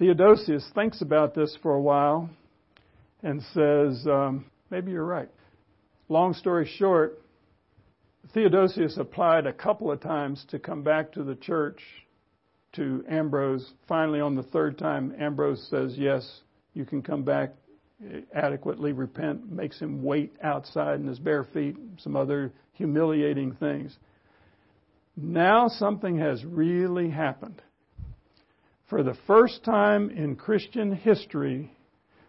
Theodosius 0.01 0.67
thinks 0.75 1.03
about 1.03 1.35
this 1.35 1.55
for 1.63 1.75
a 1.75 1.81
while 1.81 2.31
and 3.23 3.43
says, 3.53 4.07
um, 4.07 4.47
maybe 4.71 4.93
you're 4.93 5.05
right. 5.05 5.29
Long 6.09 6.33
story 6.33 6.67
short, 6.79 7.21
Theodosius 8.33 8.97
applied 8.97 9.47
a 9.47 9.53
couple 9.53 9.93
of 9.93 10.01
times 10.01 10.47
to 10.49 10.59
come 10.59 10.83
back 10.83 11.13
to 11.13 11.23
the 11.23 11.35
church 11.35 11.83
to 12.77 13.05
Ambrose. 13.11 13.75
Finally, 13.87 14.23
on 14.23 14.35
the 14.35 14.43
third 14.43 14.79
time, 14.79 15.15
Ambrose 15.21 15.69
says, 15.69 15.93
Yes, 15.99 16.27
you 16.73 16.87
can 16.87 17.03
come 17.03 17.23
back, 17.23 17.51
adequately 18.35 18.93
repent, 18.95 19.53
makes 19.53 19.79
him 19.79 20.03
wait 20.03 20.33
outside 20.43 20.99
in 21.01 21.07
his 21.07 21.19
bare 21.19 21.45
feet, 21.45 21.77
some 21.99 22.17
other 22.17 22.55
humiliating 22.73 23.53
things. 23.57 23.95
Now 25.15 25.69
something 25.69 26.19
has 26.21 26.43
really 26.43 27.11
happened. 27.11 27.61
For 28.91 29.05
the 29.05 29.15
first 29.29 29.63
time 29.63 30.11
in 30.11 30.35
Christian 30.35 30.91
history, 30.91 31.71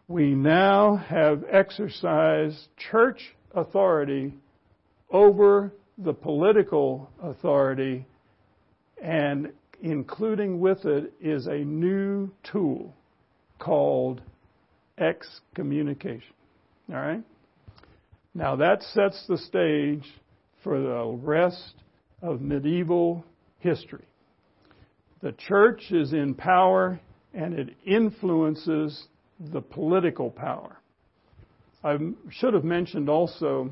we 0.07 0.36
now 0.36 0.95
have 0.95 1.43
exercised 1.49 2.68
church 2.78 3.36
authority 3.55 4.36
over 5.09 5.74
the 5.97 6.14
political 6.14 7.09
authority, 7.20 8.05
and 9.01 9.51
including 9.82 10.59
with 10.59 10.86
it 10.86 11.12
is 11.20 11.47
a 11.47 11.57
new 11.57 12.30
tool 12.43 12.93
called 13.57 14.22
excommunication. 14.99 16.36
All 16.89 16.97
right? 16.97 17.24
Now 18.36 18.55
that 18.57 18.84
sets 18.84 19.26
the 19.28 19.39
stage 19.39 20.07
for 20.64 20.80
the 20.80 21.05
rest 21.24 21.74
of 22.22 22.39
medieval 22.39 23.26
history. 23.57 24.05
The 25.22 25.34
church 25.34 25.91
is 25.91 26.13
in 26.13 26.34
power 26.34 26.99
and 27.34 27.53
it 27.53 27.76
influences 27.86 29.07
the 29.39 29.61
political 29.61 30.30
power. 30.30 30.78
I 31.84 31.97
should 32.30 32.53
have 32.53 32.63
mentioned 32.63 33.09
also, 33.09 33.72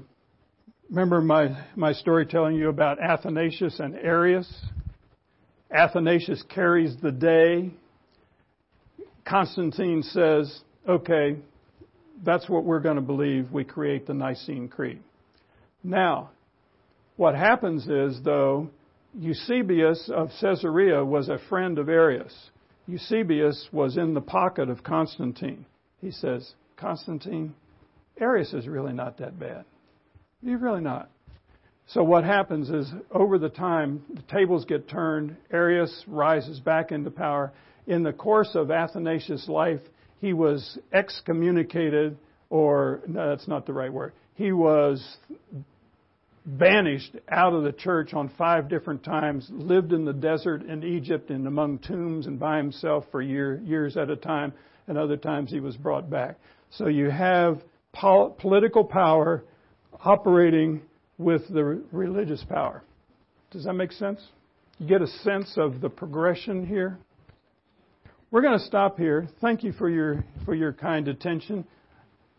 remember 0.89 1.22
my, 1.22 1.66
my 1.76 1.93
story 1.93 2.26
telling 2.26 2.56
you 2.56 2.70
about 2.70 3.00
Athanasius 3.00 3.80
and 3.80 3.95
Arius? 3.95 4.52
Athanasius 5.72 6.43
carries 6.50 6.95
the 7.02 7.12
day. 7.12 7.72
Constantine 9.26 10.02
says, 10.02 10.62
okay, 10.88 11.36
that's 12.24 12.50
what 12.50 12.64
we're 12.64 12.80
going 12.80 12.95
to 12.95 13.02
believe. 13.02 13.52
We 13.52 13.64
create 13.64 14.08
the 14.08 14.14
Nicene 14.14 14.70
Creed. 14.70 15.02
Now, 15.84 16.32
what 17.16 17.36
happens 17.36 17.88
is, 17.88 18.20
though, 18.24 18.70
Eusebius 19.18 20.10
of 20.14 20.30
Caesarea 20.39 21.03
was 21.03 21.30
a 21.30 21.39
friend 21.49 21.80
of 21.80 21.89
Arius. 21.89 22.51
Eusebius 22.88 23.68
was 23.72 23.97
in 23.97 24.14
the 24.14 24.22
pocket 24.22 24.70
of 24.70 24.84
Constantine. 24.84 25.66
He 26.01 26.12
says, 26.12 26.53
Constantine, 26.78 27.53
Arius 28.20 28.53
is 28.53 28.68
really 28.68 28.93
not 28.93 29.18
that 29.18 29.39
bad. 29.39 29.66
He's 30.43 30.60
really 30.60 30.82
not. 30.82 31.10
So 31.88 32.03
what 32.03 32.24
happens 32.24 32.70
is, 32.70 32.91
over 33.12 33.39
the 33.39 33.49
time, 33.49 34.03
the 34.14 34.22
tables 34.24 34.66
get 34.66 34.88
turned. 34.88 35.36
Arius 35.51 36.03
rises 36.07 36.60
back 36.60 36.91
into 36.91 37.10
power. 37.10 37.51
In 37.88 38.03
the 38.03 38.14
course 38.14 38.51
of 38.53 38.70
Athanasius' 38.70 39.47
life, 39.47 39.82
he 40.22 40.34
was 40.34 40.78
excommunicated, 40.93 42.18
or 42.49 43.01
no, 43.07 43.30
that's 43.30 43.47
not 43.47 43.66
the 43.66 43.74
right 43.74 43.91
word. 43.91 44.14
He 44.36 44.51
was 44.51 45.18
banished 46.58 47.16
out 47.30 47.54
of 47.54 47.64
the 47.64 47.72
church 47.72 48.14
on 48.14 48.32
five 48.38 48.70
different 48.70 49.04
times, 49.04 49.47
lived 49.52 49.93
in 49.93 50.06
the 50.06 50.14
desert 50.14 50.64
in 50.64 50.84
Egypt 50.84 51.30
and 51.30 51.45
among 51.45 51.80
tombs 51.80 52.26
and 52.28 52.39
by 52.39 52.58
himself 52.58 53.06
for 53.12 53.22
year, 53.22 53.62
years 53.64 53.97
at 53.97 54.10
a 54.10 54.16
time, 54.16 54.54
and 54.88 54.97
other 54.97 55.18
times 55.18 55.52
he 55.52 55.60
was 55.60 55.76
brought 55.78 56.10
back. 56.10 56.38
So 56.72 56.88
you 56.88 57.10
have 57.10 57.62
pol- 57.93 58.32
political 58.32 58.84
power 58.84 59.43
operating 60.04 60.82
with 61.18 61.47
the 61.50 61.84
religious 61.91 62.43
power. 62.43 62.84
Does 63.52 63.66
that 63.66 63.74
make 63.74 63.91
sense? 63.91 64.22
You 64.80 64.88
get 64.88 65.02
a 65.02 65.08
sense 65.08 65.54
of 65.58 65.82
the 65.82 65.89
progression 65.89 66.66
here? 66.66 66.97
We're 68.32 68.41
going 68.41 68.58
to 68.58 68.66
stop 68.66 68.97
here. 68.97 69.28
Thank 69.41 69.64
you 69.64 69.74
for 69.74 69.89
your, 69.89 70.24
for 70.45 70.56
your 70.56 70.72
kind 70.72 71.08
attention. 71.08 71.66